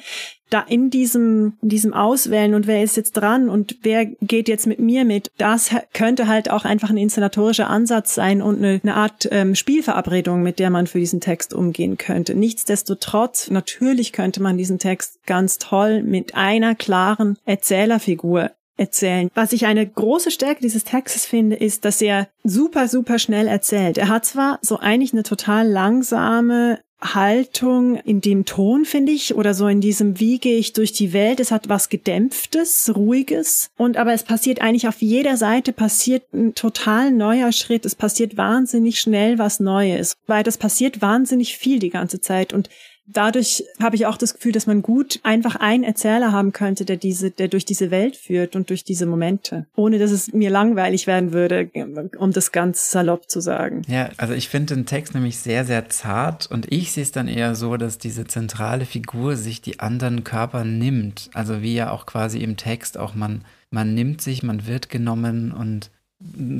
da 0.50 0.60
in 0.60 0.90
diesem, 0.90 1.54
in 1.62 1.70
diesem 1.70 1.94
Auswählen 1.94 2.54
und 2.54 2.66
wer 2.66 2.82
ist 2.82 2.96
jetzt 2.96 3.12
dran 3.12 3.48
und 3.48 3.78
wer 3.82 4.04
geht 4.04 4.48
jetzt 4.48 4.66
mit 4.66 4.78
mir 4.78 5.04
mit, 5.04 5.30
das 5.38 5.70
könnte 5.94 6.28
halt 6.28 6.50
auch 6.50 6.64
einfach 6.64 6.90
ein 6.90 6.98
inszenatorischer 6.98 7.68
Ansatz 7.68 8.14
sein 8.14 8.42
und 8.42 8.58
eine, 8.58 8.80
eine 8.82 8.94
Art 8.94 9.28
ähm, 9.32 9.54
Spielverabredung, 9.54 10.42
mit 10.42 10.58
der 10.58 10.70
man 10.70 10.86
für 10.86 11.00
diesen 11.00 11.20
Text 11.20 11.54
umgehen 11.54 11.96
könnte. 11.96 12.34
Nichtsdestotrotz, 12.34 13.50
natürlich 13.50 14.12
könnte 14.12 14.42
man 14.42 14.58
diesen 14.58 14.78
Text 14.78 15.26
ganz 15.26 15.58
toll 15.58 16.02
mit 16.02 16.34
einer 16.34 16.74
klaren 16.74 17.38
Erzählerfigur 17.44 18.50
erzählen. 18.76 19.30
Was 19.34 19.52
ich 19.52 19.66
eine 19.66 19.86
große 19.86 20.30
Stärke 20.30 20.60
dieses 20.62 20.84
Textes 20.84 21.26
finde, 21.26 21.56
ist, 21.56 21.84
dass 21.84 22.00
er 22.02 22.28
super, 22.44 22.88
super 22.88 23.18
schnell 23.18 23.46
erzählt. 23.46 23.98
Er 23.98 24.08
hat 24.08 24.24
zwar 24.24 24.58
so 24.62 24.78
eigentlich 24.78 25.12
eine 25.12 25.22
total 25.22 25.68
langsame 25.68 26.78
Haltung 27.00 27.96
in 27.96 28.22
dem 28.22 28.46
Ton, 28.46 28.86
finde 28.86 29.12
ich, 29.12 29.34
oder 29.34 29.52
so 29.52 29.68
in 29.68 29.80
diesem, 29.80 30.18
wie 30.18 30.38
gehe 30.38 30.58
ich 30.58 30.72
durch 30.72 30.92
die 30.92 31.12
Welt. 31.12 31.40
Es 31.40 31.50
hat 31.50 31.68
was 31.68 31.90
Gedämpftes, 31.90 32.92
Ruhiges. 32.96 33.70
Und 33.76 33.98
aber 33.98 34.14
es 34.14 34.22
passiert 34.22 34.62
eigentlich 34.62 34.88
auf 34.88 35.02
jeder 35.02 35.36
Seite 35.36 35.72
passiert 35.72 36.32
ein 36.32 36.54
total 36.54 37.10
neuer 37.12 37.52
Schritt. 37.52 37.84
Es 37.84 37.94
passiert 37.94 38.36
wahnsinnig 38.36 38.98
schnell 38.98 39.38
was 39.38 39.60
Neues, 39.60 40.14
weil 40.26 40.42
das 40.42 40.56
passiert 40.56 41.02
wahnsinnig 41.02 41.58
viel 41.58 41.78
die 41.78 41.90
ganze 41.90 42.20
Zeit. 42.20 42.54
Und 42.54 42.70
dadurch 43.06 43.64
habe 43.80 43.96
ich 43.96 44.06
auch 44.06 44.16
das 44.16 44.34
Gefühl, 44.34 44.52
dass 44.52 44.66
man 44.66 44.82
gut 44.82 45.20
einfach 45.22 45.56
einen 45.56 45.84
Erzähler 45.84 46.32
haben 46.32 46.52
könnte, 46.52 46.84
der 46.84 46.96
diese, 46.96 47.30
der 47.30 47.48
durch 47.48 47.64
diese 47.64 47.90
Welt 47.90 48.16
führt 48.16 48.56
und 48.56 48.70
durch 48.70 48.84
diese 48.84 49.06
Momente, 49.06 49.66
ohne 49.76 49.98
dass 49.98 50.10
es 50.10 50.32
mir 50.32 50.50
langweilig 50.50 51.06
werden 51.06 51.32
würde, 51.32 51.70
um 52.18 52.32
das 52.32 52.52
ganz 52.52 52.90
salopp 52.90 53.30
zu 53.30 53.40
sagen. 53.40 53.82
Ja, 53.88 54.10
also 54.16 54.34
ich 54.34 54.48
finde 54.48 54.74
den 54.74 54.86
Text 54.86 55.14
nämlich 55.14 55.38
sehr, 55.38 55.64
sehr 55.64 55.88
zart 55.88 56.50
und 56.50 56.72
ich 56.72 56.92
sehe 56.92 57.02
es 57.02 57.12
dann 57.12 57.28
eher 57.28 57.54
so, 57.54 57.76
dass 57.76 57.98
diese 57.98 58.26
zentrale 58.26 58.84
Figur 58.84 59.36
sich 59.36 59.60
die 59.60 59.80
anderen 59.80 60.24
Körper 60.24 60.64
nimmt. 60.64 61.30
Also 61.32 61.62
wie 61.62 61.74
ja 61.74 61.90
auch 61.90 62.06
quasi 62.06 62.38
im 62.38 62.56
Text 62.56 62.98
auch 62.98 63.14
man, 63.14 63.44
man 63.70 63.94
nimmt 63.94 64.20
sich, 64.20 64.42
man 64.42 64.66
wird 64.66 64.88
genommen 64.88 65.52
und 65.52 65.90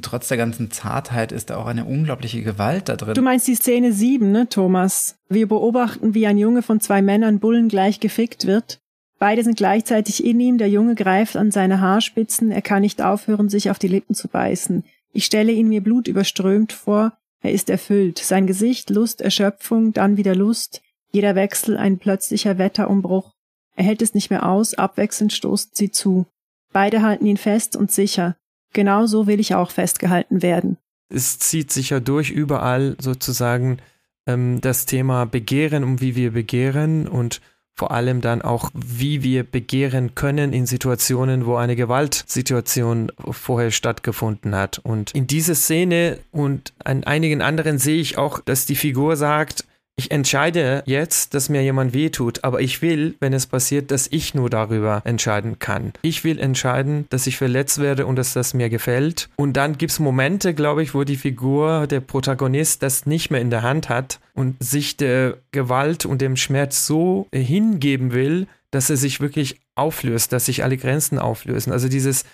trotz 0.02 0.28
der 0.28 0.36
ganzen 0.36 0.70
Zartheit 0.70 1.32
ist 1.32 1.50
da 1.50 1.56
auch 1.56 1.66
eine 1.66 1.84
unglaubliche 1.84 2.42
Gewalt 2.42 2.88
da 2.88 2.96
drin. 2.96 3.14
Du 3.14 3.22
meinst 3.22 3.48
die 3.48 3.54
Szene 3.54 3.92
7, 3.92 4.30
ne, 4.30 4.48
Thomas? 4.48 5.16
Wir 5.28 5.48
beobachten, 5.48 6.14
wie 6.14 6.26
ein 6.26 6.38
Junge 6.38 6.62
von 6.62 6.80
zwei 6.80 7.02
Männern 7.02 7.40
Bullen 7.40 7.68
gleich 7.68 8.00
gefickt 8.00 8.46
wird. 8.46 8.80
Beide 9.18 9.42
sind 9.42 9.56
gleichzeitig 9.56 10.24
in 10.24 10.38
ihm, 10.40 10.58
der 10.58 10.68
Junge 10.68 10.94
greift 10.94 11.36
an 11.36 11.50
seine 11.50 11.80
Haarspitzen, 11.80 12.50
er 12.50 12.60
kann 12.60 12.82
nicht 12.82 13.00
aufhören, 13.00 13.48
sich 13.48 13.70
auf 13.70 13.78
die 13.78 13.88
Lippen 13.88 14.14
zu 14.14 14.28
beißen. 14.28 14.84
Ich 15.12 15.24
stelle 15.24 15.52
ihn 15.52 15.68
mir 15.68 15.82
blutüberströmt 15.82 16.72
vor, 16.74 17.16
er 17.40 17.52
ist 17.52 17.70
erfüllt, 17.70 18.18
sein 18.18 18.46
Gesicht 18.46 18.90
Lust, 18.90 19.22
Erschöpfung, 19.22 19.94
dann 19.94 20.18
wieder 20.18 20.34
Lust, 20.34 20.82
jeder 21.12 21.34
Wechsel 21.34 21.78
ein 21.78 21.98
plötzlicher 21.98 22.58
Wetterumbruch. 22.58 23.32
Er 23.74 23.84
hält 23.84 24.02
es 24.02 24.12
nicht 24.12 24.28
mehr 24.28 24.46
aus, 24.46 24.74
abwechselnd 24.74 25.32
stoßen 25.32 25.70
sie 25.72 25.90
zu. 25.90 26.26
Beide 26.72 27.00
halten 27.00 27.24
ihn 27.24 27.38
fest 27.38 27.76
und 27.76 27.90
sicher. 27.90 28.36
Genau 28.72 29.06
so 29.06 29.26
will 29.26 29.40
ich 29.40 29.54
auch 29.54 29.70
festgehalten 29.70 30.42
werden. 30.42 30.76
Es 31.08 31.38
zieht 31.38 31.72
sich 31.72 31.90
ja 31.90 32.00
durch 32.00 32.30
überall 32.30 32.96
sozusagen 33.00 33.78
ähm, 34.26 34.60
das 34.60 34.86
Thema 34.86 35.24
Begehren 35.24 35.84
und 35.84 36.00
wie 36.00 36.16
wir 36.16 36.32
begehren 36.32 37.06
und 37.06 37.40
vor 37.78 37.90
allem 37.90 38.22
dann 38.22 38.40
auch, 38.40 38.70
wie 38.74 39.22
wir 39.22 39.44
begehren 39.44 40.14
können 40.14 40.54
in 40.54 40.64
Situationen, 40.64 41.44
wo 41.44 41.56
eine 41.56 41.76
Gewaltsituation 41.76 43.12
vorher 43.30 43.70
stattgefunden 43.70 44.54
hat. 44.54 44.78
Und 44.78 45.14
in 45.14 45.26
dieser 45.26 45.54
Szene 45.54 46.18
und 46.32 46.72
an 46.82 47.04
einigen 47.04 47.42
anderen 47.42 47.78
sehe 47.78 48.00
ich 48.00 48.16
auch, 48.16 48.40
dass 48.40 48.64
die 48.64 48.76
Figur 48.76 49.16
sagt, 49.16 49.66
ich 49.98 50.10
entscheide 50.10 50.82
jetzt, 50.84 51.32
dass 51.32 51.48
mir 51.48 51.62
jemand 51.62 51.94
wehtut, 51.94 52.44
aber 52.44 52.60
ich 52.60 52.82
will, 52.82 53.16
wenn 53.18 53.32
es 53.32 53.46
passiert, 53.46 53.90
dass 53.90 54.06
ich 54.10 54.34
nur 54.34 54.50
darüber 54.50 55.00
entscheiden 55.04 55.58
kann. 55.58 55.94
Ich 56.02 56.22
will 56.22 56.38
entscheiden, 56.38 57.06
dass 57.08 57.26
ich 57.26 57.38
verletzt 57.38 57.80
werde 57.80 58.04
und 58.04 58.16
dass 58.16 58.34
das 58.34 58.52
mir 58.52 58.68
gefällt. 58.68 59.30
Und 59.36 59.54
dann 59.54 59.78
gibt 59.78 59.92
es 59.92 59.98
Momente, 59.98 60.52
glaube 60.52 60.82
ich, 60.82 60.94
wo 60.94 61.04
die 61.04 61.16
Figur, 61.16 61.86
der 61.86 62.00
Protagonist, 62.00 62.82
das 62.82 63.06
nicht 63.06 63.30
mehr 63.30 63.40
in 63.40 63.50
der 63.50 63.62
Hand 63.62 63.88
hat 63.88 64.20
und 64.34 64.62
sich 64.62 64.98
der 64.98 65.38
Gewalt 65.50 66.04
und 66.04 66.20
dem 66.20 66.36
Schmerz 66.36 66.86
so 66.86 67.26
hingeben 67.32 68.12
will, 68.12 68.48
dass 68.70 68.90
er 68.90 68.98
sich 68.98 69.20
wirklich 69.20 69.60
auflöst, 69.76 70.32
dass 70.32 70.46
sich 70.46 70.64
alle 70.64 70.76
Grenzen 70.76 71.18
auflösen. 71.18 71.72
Also 71.72 71.88
dieses, 71.88 72.24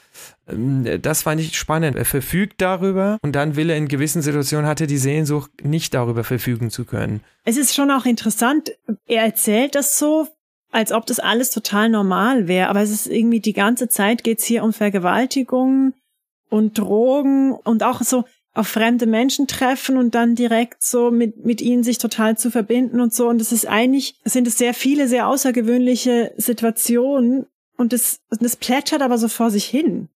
ähm, 0.49 0.87
das 1.03 1.23
fand 1.23 1.41
ich 1.41 1.59
spannend. 1.59 1.97
Er 1.97 2.05
verfügt 2.05 2.61
darüber 2.61 3.19
und 3.23 3.33
dann 3.33 3.57
will 3.57 3.69
er 3.69 3.77
in 3.77 3.89
gewissen 3.89 4.23
Situationen, 4.23 4.67
hat 4.67 4.81
er 4.81 4.87
die 4.87 4.99
Sehnsucht, 4.99 5.51
nicht 5.63 5.93
darüber 5.93 6.25
verfügen 6.25 6.71
zu 6.71 6.85
können. 6.85 7.21
Es 7.45 7.57
ist 7.57 7.75
schon 7.75 7.91
auch 7.91 8.07
interessant, 8.07 8.73
er 9.07 9.25
erzählt 9.25 9.75
das 9.75 9.99
so, 9.99 10.29
als 10.71 10.93
ob 10.93 11.05
das 11.07 11.19
alles 11.19 11.51
total 11.51 11.91
normal 11.91 12.49
wäre, 12.49 12.69
aber 12.69 12.81
es 12.81 12.91
ist 12.91 13.07
irgendwie 13.07 13.41
die 13.41 13.53
ganze 13.53 13.89
Zeit 13.89 14.25
geht's 14.25 14.45
hier 14.45 14.65
um 14.65 14.73
Vergewaltigung 14.73 15.93
und 16.49 16.79
Drogen 16.79 17.53
und 17.53 17.83
auch 17.83 18.01
so, 18.01 18.25
auf 18.55 18.69
fremde 18.69 19.07
Menschen 19.07 19.47
treffen 19.47 19.97
und 19.97 20.15
dann 20.15 20.35
direkt 20.35 20.83
so 20.83 21.11
mit, 21.11 21.45
mit 21.45 21.61
ihnen 21.61 21.83
sich 21.83 21.99
total 21.99 22.37
zu 22.37 22.51
verbinden 22.51 23.01
und 23.01 23.15
so. 23.15 23.29
Und 23.29 23.41
es 23.41 23.53
ist 23.53 23.67
eigentlich, 23.67 24.17
sind 24.25 24.47
es 24.47 24.59
sehr 24.59 24.75
viele, 24.75 25.09
sehr 25.09 25.27
außergewöhnliche 25.27 26.33
Situationen 26.37 27.47
und 27.77 27.93
es, 27.93 28.21
und 28.31 28.43
es 28.43 28.57
plätschert 28.57 29.03
aber 29.03 29.17
so 29.17 29.29
vor 29.29 29.51
sich 29.51 29.65
hin. 29.65 30.09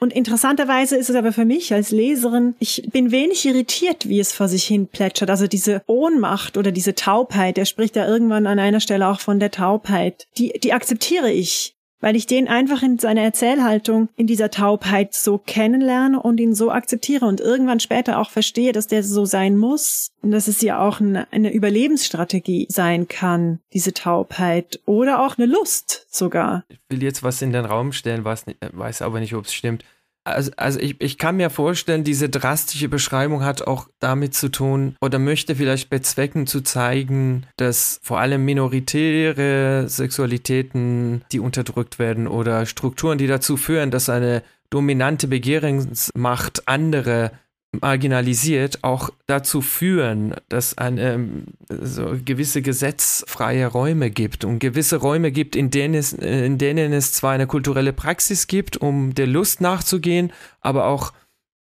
Und 0.00 0.12
interessanterweise 0.12 0.96
ist 0.96 1.10
es 1.10 1.16
aber 1.16 1.32
für 1.32 1.44
mich 1.44 1.74
als 1.74 1.90
Leserin, 1.90 2.54
ich 2.60 2.88
bin 2.92 3.10
wenig 3.10 3.44
irritiert, 3.44 4.08
wie 4.08 4.20
es 4.20 4.32
vor 4.32 4.46
sich 4.48 4.64
hin 4.64 4.86
plätschert. 4.86 5.30
Also 5.30 5.48
diese 5.48 5.82
Ohnmacht 5.86 6.56
oder 6.56 6.70
diese 6.70 6.94
Taubheit, 6.94 7.58
er 7.58 7.64
spricht 7.64 7.96
ja 7.96 8.06
irgendwann 8.06 8.46
an 8.46 8.60
einer 8.60 8.80
Stelle 8.80 9.08
auch 9.08 9.20
von 9.20 9.40
der 9.40 9.50
Taubheit, 9.50 10.28
die, 10.36 10.52
die 10.62 10.72
akzeptiere 10.72 11.32
ich 11.32 11.77
weil 12.00 12.16
ich 12.16 12.26
den 12.26 12.48
einfach 12.48 12.82
in 12.82 12.98
seiner 12.98 13.22
Erzählhaltung 13.22 14.08
in 14.16 14.26
dieser 14.26 14.50
Taubheit 14.50 15.14
so 15.14 15.38
kennenlerne 15.38 16.20
und 16.20 16.38
ihn 16.38 16.54
so 16.54 16.70
akzeptiere 16.70 17.26
und 17.26 17.40
irgendwann 17.40 17.80
später 17.80 18.18
auch 18.18 18.30
verstehe, 18.30 18.72
dass 18.72 18.86
der 18.86 19.02
so 19.02 19.24
sein 19.24 19.56
muss 19.56 20.10
und 20.22 20.30
dass 20.30 20.48
es 20.48 20.60
ja 20.62 20.80
auch 20.80 21.00
eine, 21.00 21.26
Überlebensstrategie 21.52 22.66
sein 22.68 23.08
kann, 23.08 23.60
diese 23.72 23.94
Taubheit 23.94 24.80
oder 24.86 25.24
auch 25.24 25.38
eine 25.38 25.46
Lust 25.46 26.06
sogar. 26.10 26.64
Ich 26.68 26.78
will 26.88 27.02
jetzt 27.02 27.22
was 27.22 27.42
in 27.42 27.52
den 27.52 27.64
Raum 27.64 27.92
stellen, 27.92 28.24
weiß, 28.24 28.44
weiß 28.72 29.02
aber 29.02 29.20
nicht, 29.20 29.34
ob 29.34 29.46
es 29.46 29.54
stimmt. 29.54 29.84
Also, 30.32 30.50
also 30.56 30.80
ich, 30.80 31.00
ich 31.00 31.18
kann 31.18 31.36
mir 31.36 31.50
vorstellen, 31.50 32.04
diese 32.04 32.28
drastische 32.28 32.88
Beschreibung 32.88 33.44
hat 33.44 33.66
auch 33.66 33.88
damit 33.98 34.34
zu 34.34 34.48
tun 34.48 34.96
oder 35.00 35.18
möchte 35.18 35.56
vielleicht 35.56 35.90
bezwecken 35.90 36.46
zu 36.46 36.62
zeigen, 36.62 37.46
dass 37.56 38.00
vor 38.02 38.20
allem 38.20 38.44
minoritäre 38.44 39.88
Sexualitäten, 39.88 41.24
die 41.32 41.40
unterdrückt 41.40 41.98
werden 41.98 42.26
oder 42.28 42.66
Strukturen, 42.66 43.18
die 43.18 43.26
dazu 43.26 43.56
führen, 43.56 43.90
dass 43.90 44.08
eine 44.08 44.42
dominante 44.70 45.28
Begehrungsmacht 45.28 46.68
andere 46.68 47.32
marginalisiert, 47.72 48.82
auch 48.82 49.10
dazu 49.26 49.60
führen, 49.60 50.34
dass 50.48 50.78
eine 50.78 51.44
so 51.68 52.16
gewisse 52.24 52.62
gesetzfreie 52.62 53.66
Räume 53.66 54.10
gibt 54.10 54.44
und 54.44 54.58
gewisse 54.58 54.96
Räume 54.96 55.32
gibt, 55.32 55.54
in 55.54 55.70
denen 55.70 55.94
es, 55.94 56.12
in 56.12 56.58
denen 56.58 56.92
es 56.92 57.12
zwar 57.12 57.32
eine 57.32 57.46
kulturelle 57.46 57.92
Praxis 57.92 58.46
gibt, 58.46 58.78
um 58.78 59.14
der 59.14 59.26
Lust 59.26 59.60
nachzugehen, 59.60 60.32
aber 60.60 60.86
auch 60.86 61.12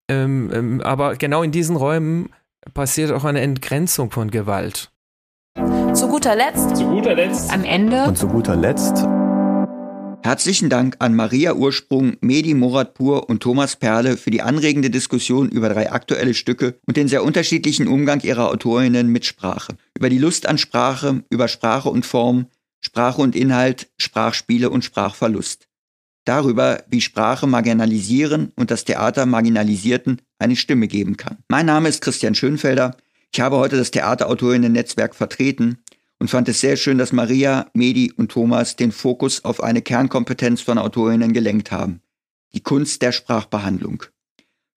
Ähm, 0.06 0.50
ähm, 0.52 0.80
aber 0.82 1.16
genau 1.16 1.42
in 1.42 1.50
diesen 1.50 1.76
Räumen 1.76 2.28
passiert 2.74 3.10
auch 3.10 3.24
eine 3.24 3.40
Entgrenzung 3.40 4.10
von 4.10 4.30
Gewalt. 4.30 4.92
Zu 5.94 6.08
guter 6.08 6.36
Letzt. 6.36 6.76
Zu 6.76 6.84
guter 6.84 7.14
Letzt. 7.14 7.50
Am 7.50 7.64
Ende. 7.64 8.04
Und 8.04 8.18
zu 8.18 8.28
guter 8.28 8.54
Letzt. 8.54 9.06
Herzlichen 10.24 10.70
Dank 10.70 10.96
an 11.00 11.14
Maria 11.14 11.52
Ursprung, 11.52 12.16
Medi 12.22 12.54
Moratpur 12.54 13.28
und 13.28 13.42
Thomas 13.42 13.76
Perle 13.76 14.16
für 14.16 14.30
die 14.30 14.40
anregende 14.40 14.88
Diskussion 14.88 15.50
über 15.50 15.68
drei 15.68 15.92
aktuelle 15.92 16.32
Stücke 16.32 16.78
und 16.86 16.96
den 16.96 17.08
sehr 17.08 17.22
unterschiedlichen 17.22 17.88
Umgang 17.88 18.22
ihrer 18.22 18.48
Autorinnen 18.48 19.08
mit 19.08 19.26
Sprache. 19.26 19.76
Über 19.94 20.08
die 20.08 20.16
Lust 20.16 20.46
an 20.46 20.56
Sprache, 20.56 21.22
über 21.28 21.46
Sprache 21.46 21.90
und 21.90 22.06
Form, 22.06 22.46
Sprache 22.80 23.20
und 23.20 23.36
Inhalt, 23.36 23.90
Sprachspiele 23.98 24.70
und 24.70 24.82
Sprachverlust. 24.82 25.68
Darüber, 26.24 26.82
wie 26.88 27.02
Sprache 27.02 27.46
marginalisieren 27.46 28.50
und 28.56 28.70
das 28.70 28.84
Theater 28.84 29.26
Marginalisierten 29.26 30.22
eine 30.38 30.56
Stimme 30.56 30.88
geben 30.88 31.18
kann. 31.18 31.36
Mein 31.50 31.66
Name 31.66 31.90
ist 31.90 32.00
Christian 32.00 32.34
Schönfelder. 32.34 32.96
Ich 33.30 33.40
habe 33.42 33.58
heute 33.58 33.76
das 33.76 33.90
Theaterautorinnen-Netzwerk 33.90 35.14
vertreten 35.14 35.83
und 36.24 36.28
fand 36.28 36.48
es 36.48 36.62
sehr 36.62 36.76
schön, 36.76 36.96
dass 36.96 37.12
Maria, 37.12 37.66
Medi 37.74 38.10
und 38.10 38.32
Thomas 38.32 38.76
den 38.76 38.92
Fokus 38.92 39.44
auf 39.44 39.62
eine 39.62 39.82
Kernkompetenz 39.82 40.62
von 40.62 40.78
Autorinnen 40.78 41.34
gelenkt 41.34 41.70
haben. 41.70 42.00
Die 42.54 42.62
Kunst 42.62 43.02
der 43.02 43.12
Sprachbehandlung. 43.12 44.04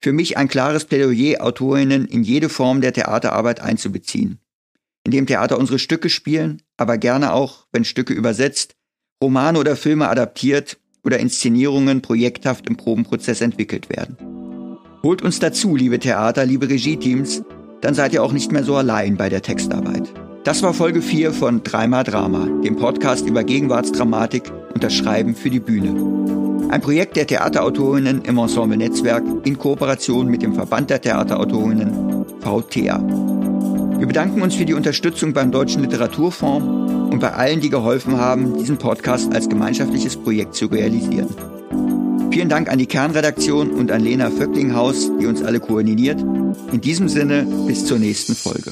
Für 0.02 0.12
mich 0.12 0.36
ein 0.36 0.50
klares 0.50 0.84
Plädoyer, 0.84 1.42
Autorinnen 1.42 2.06
in 2.06 2.24
jede 2.24 2.50
Form 2.50 2.82
der 2.82 2.92
Theaterarbeit 2.92 3.62
einzubeziehen. 3.62 4.40
In 5.06 5.12
dem 5.12 5.26
Theater 5.26 5.58
unsere 5.58 5.80
Stücke 5.80 6.10
spielen, 6.10 6.64
aber 6.76 6.98
gerne 6.98 7.32
auch, 7.32 7.66
wenn 7.72 7.86
Stücke 7.86 8.14
übersetzt, 8.14 8.76
Romane 9.24 9.58
oder 9.58 9.78
Filme 9.78 10.10
adaptiert 10.10 10.78
oder 11.06 11.18
Inszenierungen 11.18 12.02
projekthaft 12.02 12.68
im 12.68 12.76
Probenprozess 12.76 13.40
entwickelt 13.40 13.90
werden. 13.90 14.18
Holt 15.02 15.22
uns 15.22 15.40
dazu, 15.40 15.78
liebe 15.78 15.98
Theater, 15.98 16.46
liebe 16.46 16.68
Regie-Teams, 16.68 17.42
dann 17.80 17.94
seid 17.94 18.12
ihr 18.12 18.22
auch 18.22 18.34
nicht 18.34 18.52
mehr 18.52 18.66
so 18.66 18.76
allein 18.76 19.16
bei 19.16 19.30
der 19.30 19.44
Textarbeit. 19.44 20.12
Das 20.48 20.64
war 20.64 20.74
Folge 20.74 21.02
4 21.02 21.34
von 21.34 21.62
Dreimal 21.62 22.06
Drama, 22.06 22.48
dem 22.64 22.78
Podcast 22.78 23.28
über 23.28 23.44
Gegenwartsdramatik 23.44 24.50
und 24.74 24.82
das 24.82 24.94
Schreiben 24.94 25.36
für 25.36 25.50
die 25.50 25.60
Bühne. 25.60 26.70
Ein 26.70 26.80
Projekt 26.80 27.18
der 27.18 27.28
Theaterautorinnen 27.28 28.22
im 28.22 28.38
Ensemble 28.38 28.78
Netzwerk 28.78 29.26
in 29.44 29.58
Kooperation 29.60 30.28
mit 30.28 30.42
dem 30.42 30.56
Verband 30.56 30.90
der 30.90 31.02
Theaterautorinnen 31.02 32.26
VTA. 32.40 33.04
Wir 34.00 34.08
bedanken 34.08 34.42
uns 34.42 34.56
für 34.56 34.64
die 34.64 34.74
Unterstützung 34.74 35.34
beim 35.34 35.52
Deutschen 35.52 35.84
Literaturfonds 35.84 37.12
und 37.12 37.20
bei 37.20 37.34
allen, 37.34 37.60
die 37.60 37.70
geholfen 37.70 38.18
haben, 38.18 38.58
diesen 38.58 38.78
Podcast 38.78 39.36
als 39.36 39.50
gemeinschaftliches 39.50 40.16
Projekt 40.16 40.56
zu 40.56 40.68
realisieren. 40.68 41.28
Vielen 42.32 42.48
Dank 42.48 42.72
an 42.72 42.80
die 42.80 42.86
Kernredaktion 42.86 43.72
und 43.72 43.92
an 43.92 44.02
Lena 44.02 44.30
Vöcklinghaus, 44.30 45.12
die 45.20 45.26
uns 45.26 45.44
alle 45.44 45.60
koordiniert. 45.60 46.22
In 46.72 46.80
diesem 46.80 47.10
Sinne, 47.10 47.46
bis 47.68 47.84
zur 47.84 48.00
nächsten 48.00 48.34
Folge. 48.34 48.72